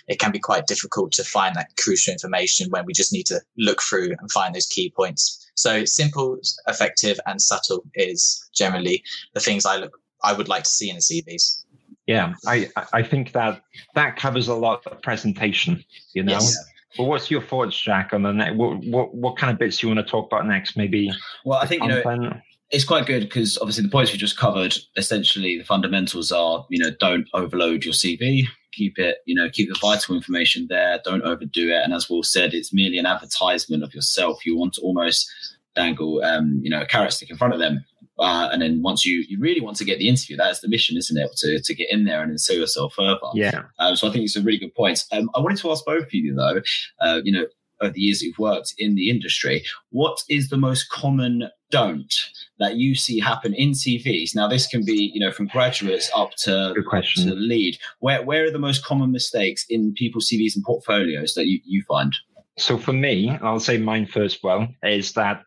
it 0.09 0.19
can 0.19 0.33
be 0.33 0.39
quite 0.39 0.67
difficult 0.67 1.13
to 1.13 1.25
find 1.25 1.57
that 1.57 1.71
crucial 1.79 2.13
information 2.13 2.69
when 2.71 2.85
we 2.85 2.93
just 2.93 3.13
need 3.13 3.27
to 3.27 3.41
look 3.57 3.81
through 3.83 4.15
and 4.19 4.31
find 4.31 4.55
those 4.55 4.67
key 4.67 4.93
points. 4.95 5.51
So 5.55 5.85
simple, 5.87 6.39
effective, 6.69 7.19
and 7.27 7.41
subtle 7.41 7.85
is 7.95 8.47
generally 8.55 9.03
the 9.35 9.41
things 9.41 9.65
I 9.65 9.77
look 9.77 9.99
I 10.23 10.33
would 10.33 10.49
like 10.49 10.65
to 10.65 10.71
see 10.71 10.91
in 10.91 10.97
the 10.97 11.03
CVs. 11.03 11.65
Yeah, 12.07 12.35
I 12.47 12.69
I 12.93 13.03
think 13.03 13.33
that 13.33 13.63
that 13.95 14.17
covers 14.17 14.49
a 14.49 14.55
lot 14.55 14.87
of 14.87 15.03
presentation. 15.03 15.85
You 16.13 16.23
know. 16.23 16.33
Yes. 16.33 16.57
Well, 16.99 17.09
what's 17.09 17.31
your 17.31 17.43
thoughts, 17.43 17.79
Jack, 17.79 18.13
on 18.13 18.23
the 18.23 18.33
next? 18.33 18.57
What, 18.57 18.85
what 18.85 19.15
what 19.15 19.37
kind 19.37 19.53
of 19.53 19.59
bits 19.59 19.83
you 19.83 19.89
want 19.89 19.99
to 19.99 20.11
talk 20.11 20.27
about 20.27 20.47
next? 20.47 20.77
Maybe. 20.77 21.11
Well, 21.45 21.59
I 21.59 21.67
think 21.67 21.83
you 21.83 21.89
know 21.89 22.41
it's 22.71 22.85
quite 22.85 23.07
good 23.07 23.21
because 23.21 23.59
obviously 23.59 23.85
the 23.85 23.91
points 23.91 24.13
we 24.13 24.19
just 24.19 24.39
covered. 24.39 24.77
Essentially, 24.97 25.59
the 25.59 25.65
fundamentals 25.65 26.33
are 26.33 26.67
you 26.71 26.79
know 26.79 26.91
don't 26.99 27.27
overload 27.35 27.85
your 27.85 27.95
CV, 27.95 28.45
keep 28.73 28.99
it 28.99 29.19
you 29.27 29.35
know 29.35 29.49
keep 29.51 29.69
the 29.69 29.79
vital 29.81 30.17
information 30.17 30.67
there, 30.69 31.01
don't 31.05 31.23
overdo 31.23 31.71
it, 31.71 31.83
and 31.83 31.93
as 31.93 32.09
Will 32.09 32.23
said, 32.23 32.55
it's 32.55 32.73
merely 32.73 32.99
an 32.99 33.07
advertisement 33.07 33.83
of 33.83 33.95
yourself. 33.95 34.45
You 34.47 34.57
want 34.57 34.75
to 34.75 34.81
almost 34.81 35.31
dangle 35.75 36.23
um, 36.25 36.61
you 36.63 36.71
know 36.71 36.81
a 36.81 36.87
carrot 36.87 37.13
stick 37.13 37.31
in 37.31 37.37
front 37.37 37.53
of 37.53 37.61
them 37.61 37.85
uh, 38.19 38.49
and 38.53 38.63
then 38.63 38.83
once 38.83 39.05
you 39.05 39.25
you 39.29 39.39
really 39.39 39.61
want 39.61 39.77
to 39.79 39.85
get 39.85 39.99
the 39.99 40.09
interview, 40.09 40.37
that's 40.37 40.61
the 40.61 40.69
mission, 40.69 40.97
isn't 40.97 41.17
it? 41.17 41.31
To 41.37 41.61
to 41.61 41.75
get 41.75 41.91
in 41.91 42.05
there 42.05 42.23
and 42.23 42.41
sell 42.41 42.57
yourself 42.57 42.95
further. 42.95 43.19
Yeah. 43.35 43.63
Um, 43.79 43.97
so 43.97 44.09
I 44.09 44.13
think 44.13 44.25
it's 44.25 44.37
a 44.37 44.43
really 44.43 44.59
good 44.59 44.75
point. 44.75 45.05
Um, 45.13 45.31
I 45.35 45.41
wanted 45.41 45.59
to 45.59 45.71
ask 45.71 45.85
both 45.85 46.05
of 46.05 46.15
you 46.15 46.35
though. 46.35 46.61
Uh, 47.01 47.21
you 47.25 47.33
know, 47.33 47.47
over 47.81 47.93
the 47.93 48.01
years 48.01 48.23
you've 48.23 48.39
worked 48.39 48.75
in 48.79 48.95
the 48.95 49.11
industry, 49.11 49.65
what 49.91 50.19
is 50.29 50.49
the 50.49 50.57
most 50.57 50.89
common 50.91 51.51
don't 51.71 52.15
that 52.59 52.77
you 52.77 52.95
see 52.95 53.19
happen 53.19 53.53
in 53.55 53.73
CVs? 53.73 54.35
Now, 54.35 54.49
this 54.49 54.67
can 54.67 54.85
be, 54.85 55.11
you 55.13 55.21
know, 55.21 55.33
from 55.33 55.49
graduates 55.49 56.11
up 56.15 56.31
to, 56.45 56.75
question. 56.87 57.27
to 57.27 57.35
lead. 57.35 57.79
Where 57.99 58.23
where 58.23 58.45
are 58.45 58.51
the 58.51 58.59
most 58.59 58.85
common 58.85 59.13
mistakes 59.13 59.67
in 59.69 59.95
people's 59.95 60.29
CVs 60.29 60.55
and 60.55 60.65
portfolios 60.65 61.35
that 61.35 61.47
you, 61.47 61.61
you 61.65 61.83
find? 61.89 62.15
So 62.59 62.79
for 62.79 62.93
me, 62.93 63.37
I'll 63.43 63.61
say 63.61 63.79
mine 63.79 64.07
first. 64.07 64.43
Well, 64.43 64.69
is 64.83 65.13
that 65.13 65.43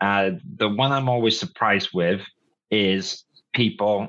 uh, 0.00 0.30
the 0.56 0.68
one 0.68 0.92
I'm 0.92 1.08
always 1.08 1.38
surprised 1.38 1.90
with 1.94 2.20
is 2.70 3.24
people 3.54 4.08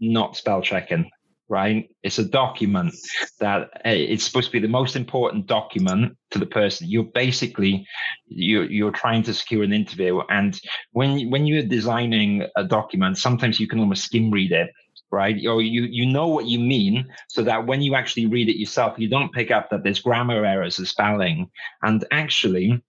not 0.00 0.36
spell 0.36 0.62
checking. 0.62 1.10
Right, 1.48 1.88
it's 2.02 2.18
a 2.18 2.24
document 2.24 2.92
that 3.38 3.68
uh, 3.76 3.90
it's 3.90 4.24
supposed 4.24 4.48
to 4.48 4.52
be 4.52 4.58
the 4.58 4.66
most 4.66 4.96
important 4.96 5.46
document 5.46 6.16
to 6.32 6.40
the 6.40 6.46
person. 6.46 6.90
You're 6.90 7.04
basically 7.04 7.86
you're 8.26 8.68
you're 8.68 8.90
trying 8.90 9.22
to 9.22 9.32
secure 9.32 9.62
an 9.62 9.72
interview, 9.72 10.22
and 10.28 10.58
when 10.90 11.30
when 11.30 11.46
you're 11.46 11.62
designing 11.62 12.48
a 12.56 12.64
document, 12.64 13.18
sometimes 13.18 13.60
you 13.60 13.68
can 13.68 13.78
almost 13.78 14.02
skim 14.02 14.32
read 14.32 14.50
it 14.50 14.70
right? 15.10 15.36
Or 15.46 15.62
you 15.62 15.82
you 15.82 16.06
know 16.06 16.26
what 16.26 16.46
you 16.46 16.58
mean, 16.58 17.06
so 17.28 17.42
that 17.42 17.66
when 17.66 17.82
you 17.82 17.94
actually 17.94 18.26
read 18.26 18.48
it 18.48 18.58
yourself, 18.58 18.98
you 18.98 19.08
don't 19.08 19.32
pick 19.32 19.50
up 19.50 19.70
that 19.70 19.82
there's 19.82 20.00
grammar 20.00 20.44
errors 20.44 20.78
or 20.80 20.86
spelling. 20.86 21.48
And 21.82 22.04
actually, 22.10 22.82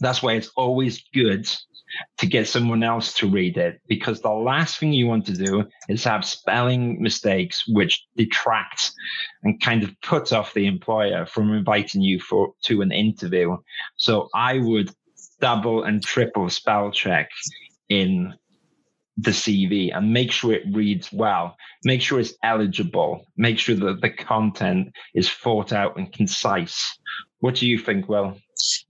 that's 0.00 0.22
why 0.22 0.34
it's 0.34 0.50
always 0.56 1.02
good 1.12 1.48
to 2.18 2.26
get 2.26 2.48
someone 2.48 2.82
else 2.82 3.14
to 3.14 3.28
read 3.28 3.56
it 3.56 3.80
because 3.86 4.20
the 4.20 4.30
last 4.30 4.78
thing 4.78 4.92
you 4.92 5.06
want 5.06 5.24
to 5.26 5.32
do 5.32 5.64
is 5.88 6.02
have 6.02 6.24
spelling 6.24 7.00
mistakes 7.00 7.62
which 7.68 8.04
detract 8.16 8.90
and 9.44 9.60
kind 9.60 9.84
of 9.84 9.94
put 10.00 10.32
off 10.32 10.54
the 10.54 10.66
employer 10.66 11.24
from 11.24 11.52
inviting 11.52 12.00
you 12.00 12.18
for 12.18 12.52
to 12.64 12.82
an 12.82 12.90
interview 12.90 13.56
so 13.96 14.28
i 14.34 14.58
would 14.58 14.90
double 15.40 15.84
and 15.84 16.02
triple 16.02 16.48
spell 16.48 16.90
check 16.90 17.28
in 17.88 18.34
the 19.16 19.30
CV 19.30 19.96
and 19.96 20.12
make 20.12 20.32
sure 20.32 20.52
it 20.52 20.64
reads 20.72 21.12
well, 21.12 21.56
make 21.84 22.00
sure 22.00 22.18
it's 22.18 22.34
eligible, 22.42 23.24
make 23.36 23.58
sure 23.58 23.76
that 23.76 24.00
the 24.00 24.10
content 24.10 24.92
is 25.14 25.30
thought 25.30 25.72
out 25.72 25.96
and 25.96 26.12
concise. 26.12 26.98
What 27.38 27.54
do 27.56 27.68
you 27.68 27.78
think, 27.78 28.08
Will? 28.08 28.36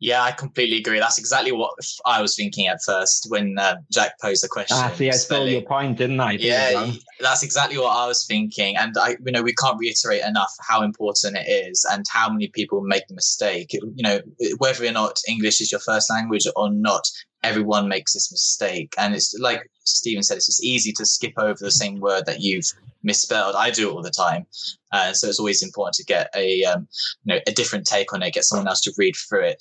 Yeah, 0.00 0.23
I 0.23 0.33
completely 0.33 0.78
agree. 0.78 0.99
That's 0.99 1.18
exactly 1.18 1.52
what 1.52 1.73
I 2.04 2.21
was 2.21 2.37
thinking 2.37 2.66
at 2.66 2.78
first 2.85 3.26
when 3.28 3.59
uh, 3.59 3.76
Jack 3.90 4.21
posed 4.21 4.44
the 4.44 4.49
question. 4.49 4.76
Ah, 4.78 4.92
see, 4.94 5.09
I 5.09 5.12
stole 5.12 5.49
your 5.49 5.62
point, 5.62 5.99
didn't 5.99 6.21
I? 6.21 6.33
Yeah, 6.33 6.92
that's 7.21 7.42
exactly 7.42 7.78
what 7.78 7.97
I 7.97 8.06
was 8.06 8.26
thinking. 8.26 8.76
And 8.76 8.97
I, 8.99 9.16
you 9.25 9.33
know, 9.33 9.42
we 9.42 9.54
can't 9.54 9.78
reiterate 9.78 10.23
enough 10.25 10.52
how 10.61 10.83
important 10.83 11.37
it 11.37 11.49
is 11.49 11.87
and 11.90 12.04
how 12.11 12.28
many 12.30 12.49
people 12.49 12.83
make 12.83 13.06
the 13.09 13.14
mistake. 13.14 13.73
You 13.73 14.02
know, 14.02 14.21
whether 14.59 14.85
or 14.87 14.92
not 14.92 15.18
English 15.28 15.61
is 15.61 15.73
your 15.73 15.80
first 15.80 16.11
language 16.11 16.47
or 16.56 16.71
not, 16.71 17.09
everyone 17.44 17.88
makes 17.88 18.14
this 18.14 18.33
mistake. 18.33 18.94
And 18.99 19.14
it's 19.14 19.35
like 19.38 19.71
Stephen 19.85 20.23
said, 20.23 20.38
it's 20.38 20.47
just 20.47 20.64
easy 20.64 20.92
to 20.92 21.04
skip 21.04 21.35
over 21.37 21.59
the 21.61 21.71
same 21.71 22.00
word 22.00 22.26
that 22.26 22.40
you've 22.40 22.66
misspelled. 23.02 23.54
I 23.54 23.71
do 23.71 23.90
it 23.90 23.92
all 23.92 24.02
the 24.02 24.11
time. 24.11 24.47
Uh, 24.90 25.12
so 25.12 25.28
it's 25.28 25.38
always 25.38 25.62
important 25.62 25.94
to 25.94 26.04
get 26.04 26.30
a 26.35 26.64
um, 26.64 26.88
you 27.25 27.35
know 27.35 27.40
a 27.47 27.52
different 27.52 27.87
take 27.87 28.12
on 28.12 28.23
it, 28.23 28.33
get 28.33 28.44
someone 28.44 28.66
else 28.66 28.80
to 28.83 28.92
read 28.97 29.14
through 29.28 29.44
it. 29.44 29.53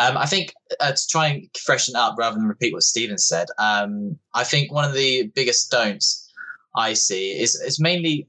Um, 0.00 0.16
I 0.16 0.26
think 0.26 0.52
uh, 0.80 0.92
to 0.92 1.08
try 1.08 1.28
and 1.28 1.48
freshen 1.64 1.96
up 1.96 2.16
rather 2.18 2.36
than 2.36 2.46
repeat 2.46 2.72
what 2.72 2.82
Stephen 2.82 3.18
said, 3.18 3.48
um, 3.58 4.18
I 4.34 4.44
think 4.44 4.72
one 4.72 4.84
of 4.84 4.94
the 4.94 5.30
biggest 5.34 5.70
don'ts 5.70 6.30
I 6.76 6.92
see 6.94 7.32
is 7.32 7.54
is 7.54 7.80
mainly 7.80 8.28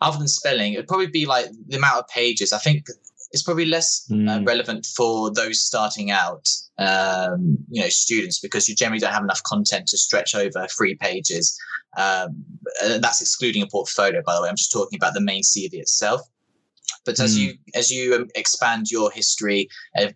other 0.00 0.18
than 0.18 0.28
spelling, 0.28 0.74
it'd 0.74 0.88
probably 0.88 1.06
be 1.06 1.26
like 1.26 1.46
the 1.66 1.76
amount 1.76 1.98
of 1.98 2.08
pages. 2.08 2.52
I 2.52 2.58
think 2.58 2.86
it's 3.32 3.42
probably 3.42 3.64
less 3.64 4.06
mm. 4.10 4.28
uh, 4.28 4.44
relevant 4.44 4.86
for 4.96 5.32
those 5.32 5.60
starting 5.60 6.10
out, 6.10 6.46
um, 6.78 7.58
you 7.68 7.82
know, 7.82 7.88
students 7.88 8.38
because 8.38 8.68
you 8.68 8.76
generally 8.76 9.00
don't 9.00 9.12
have 9.12 9.24
enough 9.24 9.42
content 9.42 9.88
to 9.88 9.98
stretch 9.98 10.34
over 10.34 10.66
three 10.68 10.94
pages. 10.94 11.58
Um, 11.96 12.44
that's 12.80 13.20
excluding 13.20 13.62
a 13.62 13.66
portfolio, 13.66 14.22
by 14.24 14.34
the 14.34 14.42
way. 14.42 14.48
I'm 14.48 14.56
just 14.56 14.72
talking 14.72 14.96
about 14.96 15.14
the 15.14 15.20
main 15.20 15.42
CV 15.42 15.74
itself. 15.74 16.20
But 17.04 17.20
as 17.20 17.36
mm. 17.36 17.40
you 17.40 17.54
as 17.74 17.90
you 17.90 18.14
um, 18.14 18.28
expand 18.34 18.90
your 18.90 19.10
history, 19.10 19.68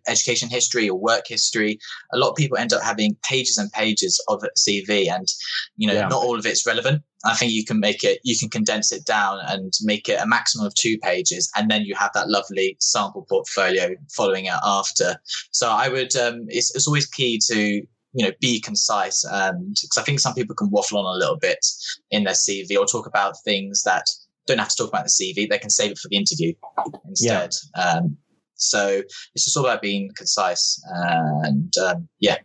education 0.07 0.49
history 0.49 0.89
or 0.89 0.99
work 0.99 1.25
history, 1.27 1.79
a 2.13 2.19
lot 2.19 2.31
of 2.31 2.37
people 2.37 2.59
end 2.59 2.73
up 2.73 2.83
having 2.83 3.17
pages 3.23 3.59
and 3.59 3.71
pages 3.73 4.23
of 4.29 4.43
CV, 4.57 5.11
and 5.11 5.29
you 5.77 5.87
know 5.87 5.95
yeah. 5.95 6.09
not 6.09 6.23
all 6.23 6.39
of 6.39 6.47
it's 6.47 6.67
relevant. 6.67 7.03
I 7.25 7.35
think 7.35 7.53
you 7.53 7.65
can 7.65 7.81
make 7.81 8.05
it, 8.05 8.21
you 8.23 8.39
can 8.39 8.49
condense 8.49 8.93
it 8.93 9.05
down 9.05 9.41
and 9.49 9.73
make 9.83 10.09
it 10.09 10.21
a 10.21 10.27
maximum 10.27 10.67
of 10.67 10.75
two 10.75 10.99
pages, 10.99 11.51
and 11.57 11.71
then 11.71 11.83
you 11.83 11.95
have 11.97 12.13
that 12.15 12.31
lovely 12.31 12.77
sample 12.81 13.27
portfolio 13.29 13.95
following 14.15 14.47
it 14.47 14.55
after. 14.65 15.17
So 15.51 15.69
I 15.69 15.89
would, 15.89 16.15
um, 16.17 16.47
it's, 16.49 16.75
it's 16.77 16.87
always 16.87 17.07
key 17.07 17.41
to 17.51 17.83
you 18.15 18.25
know 18.25 18.33
be 18.41 18.59
concise 18.61 19.23
and 19.31 19.77
because 19.83 19.99
i 19.99 20.03
think 20.03 20.19
some 20.19 20.35
people 20.35 20.55
can 20.55 20.71
waffle 20.71 20.99
on 20.99 21.15
a 21.15 21.19
little 21.19 21.37
bit 21.37 21.65
in 22.11 22.25
their 22.25 22.35
cv 22.35 22.75
or 22.77 22.87
talk 22.87 23.07
about 23.07 23.35
things 23.45 23.83
that 23.83 24.07
don't 24.49 24.59
have 24.59 24.69
to 24.69 24.77
talk 24.77 24.89
about 24.89 25.05
the 25.05 25.11
CV. 25.11 25.49
They 25.49 25.59
can 25.59 25.71
save 25.71 25.93
it 25.93 25.99
for 25.99 26.09
the 26.09 26.17
interview 26.17 26.55
instead. 27.07 27.53
Yeah. 27.77 27.83
Um, 27.83 28.17
so 28.55 29.03
it's 29.35 29.45
just 29.45 29.57
all 29.57 29.65
about 29.65 29.83
being 29.83 30.11
concise. 30.17 30.81
And 30.93 31.73
um, 31.79 32.09
yeah, 32.19 32.39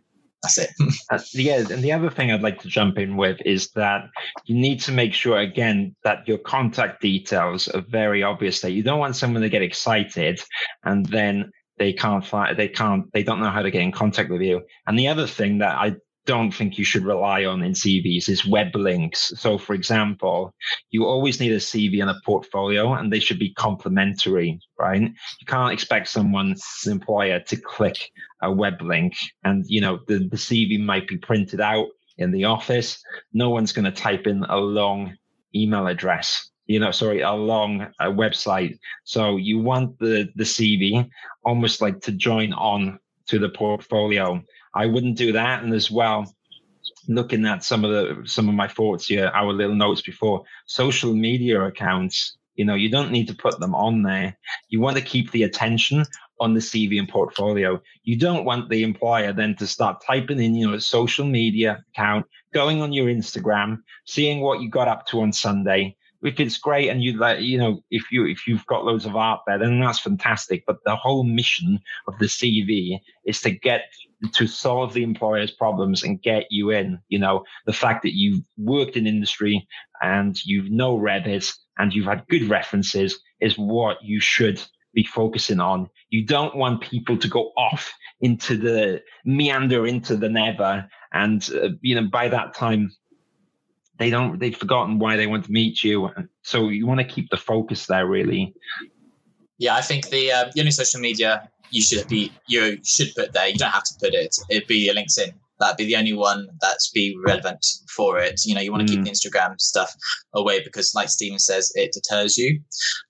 that's 0.43 0.57
it. 0.57 0.69
uh, 1.11 1.19
yeah, 1.33 1.63
and 1.69 1.83
the 1.83 1.91
other 1.91 2.09
thing 2.09 2.31
I'd 2.31 2.41
like 2.41 2.61
to 2.61 2.67
jump 2.67 2.97
in 2.97 3.17
with 3.17 3.39
is 3.45 3.71
that 3.71 4.09
you 4.45 4.55
need 4.55 4.81
to 4.81 4.91
make 4.91 5.13
sure 5.13 5.39
again 5.39 5.95
that 6.03 6.27
your 6.27 6.37
contact 6.37 7.01
details 7.01 7.67
are 7.69 7.81
very 7.81 8.21
obvious. 8.21 8.61
That 8.61 8.71
you 8.71 8.83
don't 8.83 8.99
want 8.99 9.15
someone 9.15 9.41
to 9.41 9.49
get 9.49 9.61
excited 9.61 10.41
and 10.83 11.05
then 11.07 11.51
they 11.79 11.93
can't 11.93 12.25
find, 12.25 12.55
they 12.57 12.67
can't, 12.67 13.11
they 13.13 13.23
don't 13.23 13.39
know 13.39 13.49
how 13.49 13.61
to 13.61 13.71
get 13.71 13.81
in 13.81 13.91
contact 13.91 14.29
with 14.29 14.41
you. 14.41 14.61
And 14.85 14.99
the 14.99 15.07
other 15.07 15.25
thing 15.25 15.59
that 15.59 15.75
I 15.75 15.95
don't 16.25 16.51
think 16.51 16.77
you 16.77 16.85
should 16.85 17.05
rely 17.05 17.43
on 17.45 17.63
in 17.63 17.73
CVs 17.73 18.29
is 18.29 18.45
web 18.45 18.75
links. 18.75 19.33
So, 19.35 19.57
for 19.57 19.73
example, 19.73 20.53
you 20.89 21.05
always 21.05 21.39
need 21.39 21.51
a 21.51 21.57
CV 21.57 22.01
and 22.01 22.09
a 22.09 22.19
portfolio, 22.25 22.93
and 22.93 23.11
they 23.11 23.19
should 23.19 23.39
be 23.39 23.53
complementary, 23.53 24.59
right? 24.79 25.01
You 25.01 25.45
can't 25.47 25.73
expect 25.73 26.07
someone's 26.07 26.63
employer, 26.85 27.39
to 27.39 27.57
click 27.57 28.11
a 28.41 28.51
web 28.51 28.81
link, 28.81 29.15
and 29.43 29.65
you 29.67 29.81
know 29.81 29.99
the, 30.07 30.19
the 30.29 30.37
CV 30.37 30.79
might 30.79 31.07
be 31.07 31.17
printed 31.17 31.59
out 31.59 31.87
in 32.17 32.31
the 32.31 32.45
office. 32.45 33.03
No 33.33 33.49
one's 33.49 33.73
going 33.73 33.85
to 33.85 33.91
type 33.91 34.27
in 34.27 34.43
a 34.43 34.57
long 34.57 35.15
email 35.55 35.87
address. 35.87 36.49
You 36.67 36.79
know, 36.79 36.91
sorry, 36.91 37.21
a 37.21 37.31
long 37.33 37.81
uh, 37.99 38.05
website. 38.05 38.77
So 39.03 39.35
you 39.35 39.59
want 39.59 39.99
the 39.99 40.29
the 40.35 40.45
CV 40.45 41.09
almost 41.43 41.81
like 41.81 41.99
to 42.01 42.11
join 42.13 42.53
on 42.53 42.99
to 43.27 43.39
the 43.39 43.49
portfolio 43.49 44.41
I 44.73 44.85
wouldn't 44.87 45.17
do 45.17 45.33
that. 45.33 45.63
And 45.63 45.73
as 45.73 45.91
well, 45.91 46.33
looking 47.07 47.45
at 47.45 47.63
some 47.63 47.83
of 47.83 47.91
the 47.91 48.27
some 48.27 48.49
of 48.49 48.55
my 48.55 48.67
thoughts 48.67 49.07
here, 49.07 49.31
our 49.33 49.53
little 49.53 49.75
notes 49.75 50.01
before, 50.01 50.43
social 50.65 51.13
media 51.13 51.61
accounts, 51.61 52.37
you 52.55 52.65
know, 52.65 52.75
you 52.75 52.89
don't 52.89 53.11
need 53.11 53.27
to 53.27 53.35
put 53.35 53.59
them 53.59 53.75
on 53.75 54.03
there. 54.03 54.37
You 54.69 54.79
want 54.79 54.97
to 54.97 55.03
keep 55.03 55.31
the 55.31 55.43
attention 55.43 56.05
on 56.39 56.53
the 56.53 56.59
CV 56.59 56.99
and 56.99 57.07
portfolio. 57.07 57.81
You 58.03 58.17
don't 58.17 58.45
want 58.45 58.69
the 58.69 58.83
employer 58.83 59.33
then 59.33 59.55
to 59.57 59.67
start 59.67 60.03
typing 60.05 60.41
in, 60.41 60.55
you 60.55 60.69
know, 60.69 60.77
social 60.77 61.25
media 61.25 61.83
account, 61.93 62.25
going 62.53 62.81
on 62.81 62.93
your 62.93 63.07
Instagram, 63.07 63.77
seeing 64.05 64.41
what 64.41 64.61
you 64.61 64.69
got 64.69 64.87
up 64.87 65.05
to 65.07 65.21
on 65.21 65.31
Sunday. 65.31 65.95
If 66.23 66.39
it's 66.39 66.57
great 66.57 66.89
and 66.89 67.03
you 67.03 67.17
like, 67.17 67.41
you 67.41 67.57
know, 67.57 67.83
if 67.91 68.11
you 68.11 68.25
if 68.25 68.47
you've 68.47 68.65
got 68.65 68.85
loads 68.85 69.05
of 69.05 69.15
art 69.15 69.41
there, 69.45 69.59
then 69.59 69.79
that's 69.79 69.99
fantastic. 69.99 70.63
But 70.65 70.77
the 70.85 70.95
whole 70.95 71.23
mission 71.23 71.79
of 72.07 72.17
the 72.19 72.25
CV 72.25 72.99
is 73.25 73.41
to 73.41 73.51
get 73.51 73.81
to 74.33 74.47
solve 74.47 74.93
the 74.93 75.03
employer's 75.03 75.51
problems 75.51 76.03
and 76.03 76.21
get 76.21 76.45
you 76.49 76.71
in. 76.71 76.99
You 77.09 77.19
know, 77.19 77.43
the 77.65 77.73
fact 77.73 78.03
that 78.03 78.15
you've 78.15 78.41
worked 78.57 78.95
in 78.95 79.05
industry 79.05 79.67
and 80.01 80.37
you've 80.45 80.71
know 80.71 80.97
Revit 80.97 81.53
and 81.77 81.93
you've 81.93 82.05
had 82.05 82.27
good 82.29 82.49
references 82.49 83.19
is 83.41 83.57
what 83.57 83.97
you 84.01 84.19
should 84.19 84.61
be 84.93 85.03
focusing 85.03 85.59
on. 85.59 85.89
You 86.09 86.25
don't 86.25 86.55
want 86.55 86.81
people 86.81 87.17
to 87.17 87.27
go 87.27 87.51
off 87.57 87.91
into 88.21 88.57
the 88.57 89.01
meander 89.25 89.85
into 89.87 90.15
the 90.15 90.29
never. 90.29 90.87
And, 91.11 91.47
uh, 91.53 91.69
you 91.81 91.95
know, 91.95 92.07
by 92.09 92.29
that 92.29 92.55
time, 92.55 92.91
they 93.97 94.09
don't, 94.09 94.39
they've 94.39 94.55
forgotten 94.55 94.99
why 94.99 95.15
they 95.15 95.27
want 95.27 95.45
to 95.45 95.51
meet 95.51 95.83
you. 95.83 96.09
So 96.41 96.69
you 96.69 96.87
want 96.87 96.99
to 96.99 97.05
keep 97.05 97.29
the 97.29 97.37
focus 97.37 97.85
there, 97.87 98.07
really. 98.07 98.53
Yeah, 99.57 99.75
I 99.75 99.81
think 99.81 100.09
the, 100.09 100.31
uh, 100.31 100.51
the 100.53 100.61
only 100.61 100.71
social 100.71 100.99
media 100.99 101.49
you 101.73 101.81
should 101.81 102.07
be 102.07 102.31
you 102.47 102.77
should 102.83 103.13
put 103.15 103.33
there. 103.33 103.47
You 103.47 103.57
don't 103.57 103.71
have 103.71 103.83
to 103.83 103.93
put 103.99 104.13
it. 104.13 104.35
It'd 104.49 104.67
be 104.67 104.77
your 104.77 104.95
LinkedIn. 104.95 105.33
That'd 105.59 105.77
be 105.77 105.85
the 105.85 105.95
only 105.95 106.13
one 106.13 106.47
that's 106.61 106.89
be 106.91 107.17
relevant 107.25 107.65
for 107.89 108.19
it. 108.19 108.41
You 108.45 108.55
know, 108.55 108.61
you 108.61 108.71
want 108.71 108.87
to 108.87 108.93
mm. 108.93 108.97
keep 108.97 109.05
the 109.05 109.11
Instagram 109.11 109.59
stuff 109.59 109.93
away 110.33 110.63
because, 110.63 110.93
like 110.93 111.09
Stephen 111.09 111.39
says, 111.39 111.71
it 111.75 111.93
deters 111.93 112.37
you. 112.37 112.59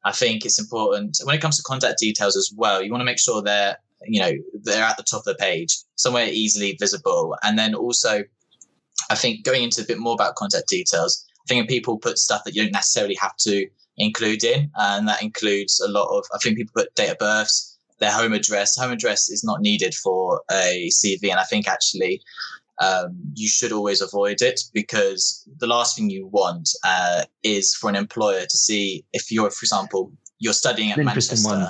I 0.05 0.11
think 0.11 0.45
it's 0.45 0.59
important 0.59 1.17
when 1.23 1.35
it 1.35 1.41
comes 1.41 1.57
to 1.57 1.63
contact 1.63 1.99
details 1.99 2.37
as 2.37 2.51
well. 2.55 2.81
You 2.81 2.91
want 2.91 3.01
to 3.01 3.05
make 3.05 3.19
sure 3.19 3.41
they're 3.41 3.77
you 4.05 4.19
know 4.19 4.31
they're 4.63 4.83
at 4.83 4.97
the 4.97 5.03
top 5.03 5.19
of 5.19 5.25
the 5.25 5.35
page, 5.35 5.77
somewhere 5.95 6.27
easily 6.27 6.77
visible, 6.79 7.35
and 7.43 7.57
then 7.59 7.75
also, 7.75 8.23
I 9.09 9.15
think 9.15 9.43
going 9.43 9.63
into 9.63 9.81
a 9.81 9.85
bit 9.85 9.99
more 9.99 10.13
about 10.13 10.35
contact 10.35 10.67
details. 10.67 11.25
I 11.45 11.47
think 11.47 11.69
people 11.69 11.97
put 11.97 12.17
stuff 12.17 12.43
that 12.45 12.55
you 12.55 12.63
don't 12.63 12.71
necessarily 12.71 13.15
have 13.15 13.35
to 13.37 13.67
include 13.97 14.43
in, 14.43 14.71
and 14.75 15.07
that 15.07 15.21
includes 15.21 15.79
a 15.81 15.89
lot 15.89 16.07
of. 16.17 16.25
I 16.33 16.37
think 16.37 16.57
people 16.57 16.73
put 16.75 16.95
date 16.95 17.11
of 17.11 17.17
births 17.17 17.73
their 17.99 18.11
home 18.11 18.33
address. 18.33 18.77
Home 18.77 18.91
address 18.91 19.29
is 19.29 19.43
not 19.43 19.61
needed 19.61 19.93
for 19.95 20.41
a 20.51 20.89
CV, 20.89 21.31
and 21.31 21.39
I 21.39 21.43
think 21.43 21.67
actually 21.67 22.21
um, 22.81 23.15
you 23.33 23.47
should 23.47 23.71
always 23.71 24.01
avoid 24.01 24.41
it 24.41 24.61
because 24.73 25.47
the 25.57 25.67
last 25.67 25.95
thing 25.95 26.09
you 26.09 26.27
want 26.27 26.69
uh, 26.83 27.23
is 27.43 27.73
for 27.73 27.89
an 27.89 27.95
employer 27.95 28.45
to 28.45 28.57
see 28.57 29.05
if 29.13 29.31
you're, 29.31 29.49
for 29.49 29.63
example, 29.63 30.11
you're 30.39 30.53
studying 30.53 30.91
at 30.91 30.97
Manchester. 30.97 31.47
One. 31.47 31.59
Yeah, 31.61 31.69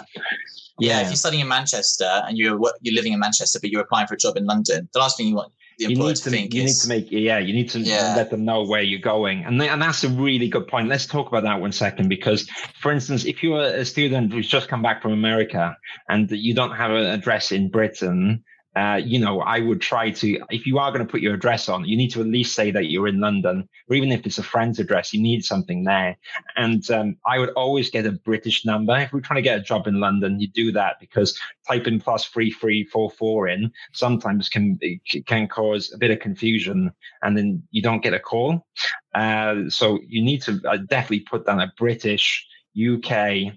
yeah, 0.79 1.01
if 1.01 1.07
you're 1.07 1.15
studying 1.15 1.41
in 1.41 1.47
Manchester 1.47 2.23
and 2.27 2.37
you're 2.37 2.59
you're 2.81 2.95
living 2.95 3.13
in 3.13 3.19
Manchester, 3.19 3.59
but 3.61 3.69
you're 3.69 3.81
applying 3.81 4.07
for 4.07 4.15
a 4.15 4.17
job 4.17 4.37
in 4.37 4.45
London, 4.45 4.89
the 4.93 4.99
last 4.99 5.17
thing 5.17 5.27
you 5.27 5.35
want 5.35 5.53
the 5.77 5.89
you 5.89 5.95
need 5.95 6.15
to, 6.15 6.29
to 6.29 6.37
you 6.37 6.63
is, 6.63 6.87
need 6.87 6.95
to 6.99 7.01
make 7.01 7.11
yeah 7.11 7.39
you 7.39 7.53
need 7.53 7.69
to 7.69 7.79
yeah. 7.79 8.13
let 8.15 8.29
them 8.29 8.45
know 8.45 8.63
where 8.63 8.81
you're 8.81 8.99
going. 8.99 9.43
And 9.43 9.61
and 9.61 9.81
that's 9.81 10.03
a 10.03 10.09
really 10.09 10.47
good 10.47 10.67
point. 10.67 10.87
Let's 10.87 11.05
talk 11.05 11.27
about 11.27 11.43
that 11.43 11.61
one 11.61 11.71
second 11.71 12.09
because 12.09 12.49
for 12.79 12.91
instance 12.91 13.25
if 13.25 13.43
you're 13.43 13.61
a 13.61 13.85
student 13.85 14.33
who's 14.33 14.47
just 14.47 14.67
come 14.67 14.81
back 14.81 15.01
from 15.01 15.11
america 15.11 15.77
and 16.09 16.29
you 16.31 16.53
don't 16.53 16.75
have 16.75 16.91
an 16.91 17.05
address 17.05 17.51
in 17.51 17.69
britain 17.69 18.43
uh, 18.75 18.99
you 19.03 19.19
know, 19.19 19.39
I 19.41 19.59
would 19.59 19.81
try 19.81 20.09
to, 20.09 20.39
if 20.49 20.65
you 20.65 20.79
are 20.79 20.91
going 20.91 21.05
to 21.05 21.11
put 21.11 21.21
your 21.21 21.35
address 21.35 21.69
on, 21.69 21.85
you 21.85 21.95
need 21.95 22.09
to 22.11 22.21
at 22.21 22.27
least 22.27 22.55
say 22.55 22.71
that 22.71 22.89
you're 22.89 23.07
in 23.07 23.19
London, 23.19 23.69
or 23.87 23.95
even 23.95 24.11
if 24.11 24.25
it's 24.25 24.39
a 24.39 24.43
friend's 24.43 24.79
address, 24.79 25.13
you 25.13 25.21
need 25.21 25.45
something 25.45 25.83
there. 25.83 26.17
And 26.55 26.89
um, 26.89 27.17
I 27.25 27.37
would 27.37 27.51
always 27.51 27.91
get 27.91 28.07
a 28.07 28.11
British 28.11 28.65
number. 28.65 28.97
If 28.97 29.13
we're 29.13 29.21
trying 29.21 29.37
to 29.37 29.43
get 29.43 29.59
a 29.59 29.63
job 29.63 29.85
in 29.85 29.99
London, 29.99 30.39
you 30.39 30.47
do 30.47 30.71
that 30.71 30.99
because 30.99 31.39
typing 31.67 31.99
plus 31.99 32.25
three 32.25 32.51
three 32.51 32.83
four 32.85 33.11
four 33.11 33.47
in 33.47 33.71
sometimes 33.93 34.49
can 34.49 34.79
can 35.27 35.47
cause 35.47 35.93
a 35.93 35.97
bit 35.97 36.11
of 36.11 36.19
confusion, 36.19 36.91
and 37.21 37.37
then 37.37 37.61
you 37.69 37.81
don't 37.81 38.01
get 38.01 38.13
a 38.13 38.19
call. 38.19 38.65
Uh, 39.13 39.69
so 39.69 39.99
you 40.07 40.23
need 40.23 40.41
to 40.41 40.59
uh, 40.67 40.77
definitely 40.77 41.19
put 41.19 41.45
down 41.45 41.59
a 41.59 41.71
British 41.77 42.47
UK 42.75 43.53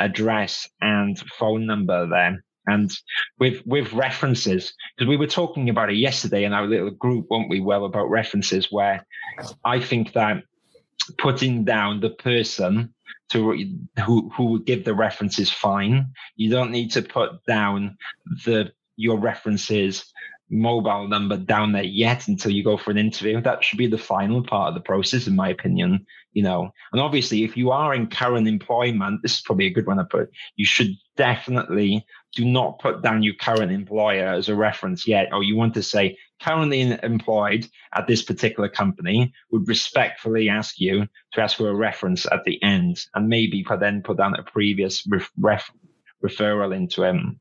address 0.00 0.68
and 0.80 1.18
phone 1.38 1.66
number 1.66 2.06
there 2.08 2.42
and 2.66 2.92
with 3.38 3.64
with 3.66 3.92
references 3.92 4.74
because 4.96 5.08
we 5.08 5.16
were 5.16 5.26
talking 5.26 5.68
about 5.68 5.90
it 5.90 5.96
yesterday 5.96 6.44
in 6.44 6.52
our 6.52 6.66
little 6.66 6.90
group 6.90 7.26
weren't 7.30 7.50
we 7.50 7.60
well 7.60 7.84
about 7.84 8.10
references 8.10 8.70
where 8.70 9.06
i 9.64 9.80
think 9.80 10.12
that 10.12 10.42
putting 11.18 11.64
down 11.64 12.00
the 12.00 12.10
person 12.10 12.92
to 13.28 13.52
who 14.04 14.30
who 14.30 14.46
would 14.46 14.66
give 14.66 14.84
the 14.84 14.94
references 14.94 15.50
fine 15.50 16.06
you 16.36 16.50
don't 16.50 16.70
need 16.70 16.90
to 16.90 17.02
put 17.02 17.44
down 17.46 17.96
the 18.44 18.70
your 18.96 19.18
references 19.18 20.12
mobile 20.50 21.08
number 21.08 21.36
down 21.36 21.72
there 21.72 21.82
yet 21.82 22.28
until 22.28 22.50
you 22.50 22.62
go 22.62 22.76
for 22.76 22.90
an 22.90 22.98
interview. 22.98 23.40
That 23.40 23.64
should 23.64 23.78
be 23.78 23.86
the 23.86 23.98
final 23.98 24.42
part 24.42 24.68
of 24.68 24.74
the 24.74 24.80
process, 24.80 25.26
in 25.26 25.34
my 25.34 25.48
opinion. 25.48 26.06
You 26.32 26.42
know, 26.42 26.70
and 26.92 27.00
obviously, 27.00 27.44
if 27.44 27.56
you 27.56 27.70
are 27.70 27.94
in 27.94 28.08
current 28.08 28.46
employment, 28.46 29.22
this 29.22 29.34
is 29.34 29.40
probably 29.40 29.66
a 29.66 29.70
good 29.70 29.86
one 29.86 29.96
to 29.96 30.04
put. 30.04 30.30
You 30.56 30.66
should 30.66 30.94
definitely 31.16 32.04
do 32.36 32.44
not 32.44 32.78
put 32.78 33.02
down 33.02 33.22
your 33.22 33.34
current 33.34 33.72
employer 33.72 34.26
as 34.26 34.48
a 34.48 34.54
reference 34.54 35.08
yet, 35.08 35.32
or 35.32 35.42
you 35.42 35.56
want 35.56 35.74
to 35.74 35.82
say 35.82 36.18
currently 36.40 36.82
employed 37.02 37.66
at 37.94 38.06
this 38.06 38.22
particular 38.22 38.68
company 38.68 39.32
would 39.50 39.66
respectfully 39.66 40.50
ask 40.50 40.78
you 40.78 41.06
to 41.32 41.40
ask 41.40 41.56
for 41.56 41.70
a 41.70 41.74
reference 41.74 42.26
at 42.30 42.44
the 42.44 42.62
end, 42.62 43.06
and 43.14 43.28
maybe 43.28 43.64
then 43.80 44.02
put 44.02 44.18
down 44.18 44.34
a 44.34 44.42
previous 44.42 45.04
ref, 45.06 45.32
ref, 45.38 45.70
referral 46.22 46.76
into 46.76 47.02
him. 47.02 47.40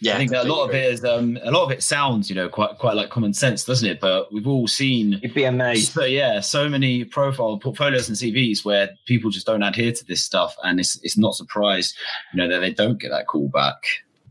Yeah, 0.00 0.14
I 0.14 0.18
think 0.18 0.32
a 0.32 0.42
lot 0.42 0.68
of 0.68 0.74
it 0.74 0.92
is 0.92 1.04
um, 1.04 1.38
a 1.42 1.50
lot 1.50 1.64
of 1.64 1.70
it 1.70 1.82
sounds, 1.82 2.30
you 2.30 2.36
know, 2.36 2.48
quite 2.48 2.78
quite 2.78 2.94
like 2.94 3.10
common 3.10 3.34
sense, 3.34 3.64
doesn't 3.64 3.88
it? 3.88 4.00
But 4.00 4.32
we've 4.32 4.46
all 4.46 4.68
seen 4.68 5.18
you'd 5.22 5.34
be 5.34 5.44
amazed. 5.44 5.92
So 5.92 6.04
yeah, 6.04 6.40
so 6.40 6.68
many 6.68 7.04
profile 7.04 7.58
portfolios 7.58 8.08
and 8.08 8.16
CVs 8.16 8.64
where 8.64 8.90
people 9.06 9.30
just 9.30 9.46
don't 9.46 9.62
adhere 9.62 9.92
to 9.92 10.04
this 10.04 10.22
stuff, 10.22 10.54
and 10.62 10.78
it's 10.78 11.00
it's 11.02 11.18
not 11.18 11.34
surprised, 11.34 11.96
you 12.32 12.38
know, 12.38 12.48
that 12.48 12.60
they 12.60 12.72
don't 12.72 13.00
get 13.00 13.10
that 13.10 13.26
call 13.26 13.48
back. 13.48 13.82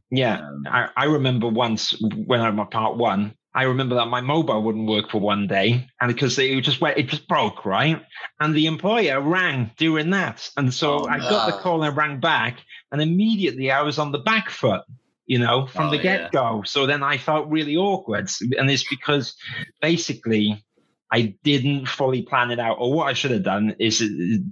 Yeah, 0.09 0.39
um, 0.39 0.65
I, 0.69 0.89
I 0.95 1.03
remember 1.05 1.49
once 1.49 1.93
when 2.25 2.39
I'm 2.39 2.59
at 2.59 2.71
part 2.71 2.95
one, 2.95 3.35
I 3.53 3.63
remember 3.63 3.95
that 3.95 4.05
my 4.05 4.21
mobile 4.21 4.63
wouldn't 4.63 4.87
work 4.87 5.09
for 5.09 5.19
one 5.19 5.47
day, 5.47 5.85
and 5.99 6.13
because 6.13 6.39
it 6.39 6.61
just 6.61 6.79
went, 6.79 6.97
it 6.97 7.09
just 7.09 7.27
broke, 7.27 7.65
right? 7.65 8.01
And 8.39 8.55
the 8.55 8.67
employer 8.67 9.19
rang 9.19 9.71
during 9.75 10.11
that, 10.11 10.49
and 10.55 10.73
so 10.73 10.99
oh, 10.99 11.07
I 11.07 11.17
no. 11.17 11.29
got 11.29 11.47
the 11.47 11.61
call 11.61 11.83
and 11.83 11.91
I 11.91 11.95
rang 11.95 12.21
back, 12.21 12.59
and 12.93 13.01
immediately 13.01 13.69
I 13.69 13.81
was 13.81 13.99
on 13.99 14.13
the 14.13 14.19
back 14.19 14.49
foot 14.49 14.83
you 15.27 15.37
know, 15.37 15.67
from 15.67 15.87
oh, 15.87 15.91
the 15.91 15.97
get 15.97 16.31
go. 16.31 16.57
Yeah. 16.57 16.61
So 16.65 16.85
then 16.87 17.03
I 17.03 17.17
felt 17.17 17.49
really 17.49 17.75
awkward. 17.75 18.29
And 18.57 18.71
it's 18.71 18.87
because 18.87 19.35
basically 19.81 20.63
I 21.11 21.35
didn't 21.43 21.87
fully 21.87 22.21
plan 22.21 22.51
it 22.51 22.59
out. 22.59 22.77
Or 22.79 22.93
what 22.93 23.07
I 23.07 23.13
should 23.13 23.31
have 23.31 23.43
done 23.43 23.75
is 23.77 24.01
uh, 24.01 24.07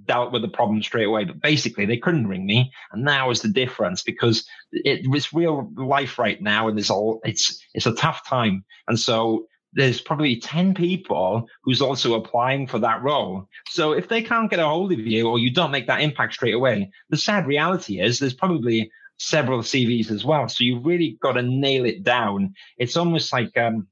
dealt 0.05 0.33
with 0.33 0.41
the 0.41 0.49
problem 0.49 0.83
straight 0.83 1.05
away. 1.05 1.23
But 1.23 1.41
basically, 1.41 1.85
they 1.85 1.97
couldn't 1.97 2.27
ring 2.27 2.45
me. 2.45 2.71
And 2.91 3.07
that 3.07 3.25
was 3.25 3.41
the 3.41 3.49
difference 3.49 4.03
because 4.03 4.45
it, 4.71 5.01
it's 5.03 5.33
real 5.33 5.71
life 5.75 6.19
right 6.19 6.41
now. 6.41 6.67
And 6.67 6.77
it's 6.77 6.89
all, 6.89 7.21
it's, 7.23 7.59
it's 7.73 7.87
a 7.87 7.95
tough 7.95 8.27
time. 8.27 8.65
And 8.87 8.99
so 8.99 9.47
there's 9.71 10.01
probably 10.01 10.37
10 10.37 10.73
people 10.73 11.47
who's 11.63 11.81
also 11.81 12.15
applying 12.15 12.67
for 12.67 12.79
that 12.79 13.01
role. 13.01 13.47
So 13.67 13.93
if 13.93 14.09
they 14.09 14.21
can't 14.21 14.49
get 14.49 14.59
a 14.59 14.67
hold 14.67 14.91
of 14.93 14.99
you 14.99 15.29
or 15.29 15.39
you 15.39 15.51
don't 15.51 15.71
make 15.71 15.87
that 15.87 16.01
impact 16.01 16.33
straight 16.33 16.53
away, 16.53 16.91
the 17.09 17.17
sad 17.17 17.47
reality 17.47 17.99
is 17.99 18.19
there's 18.19 18.33
probably 18.33 18.89
several 19.17 19.59
CVs 19.59 20.11
as 20.11 20.25
well. 20.25 20.47
So 20.47 20.63
you've 20.63 20.85
really 20.85 21.17
got 21.21 21.33
to 21.33 21.41
nail 21.41 21.85
it 21.85 22.03
down. 22.03 22.53
It's 22.77 22.97
almost 22.97 23.31
like 23.31 23.57
um, 23.57 23.87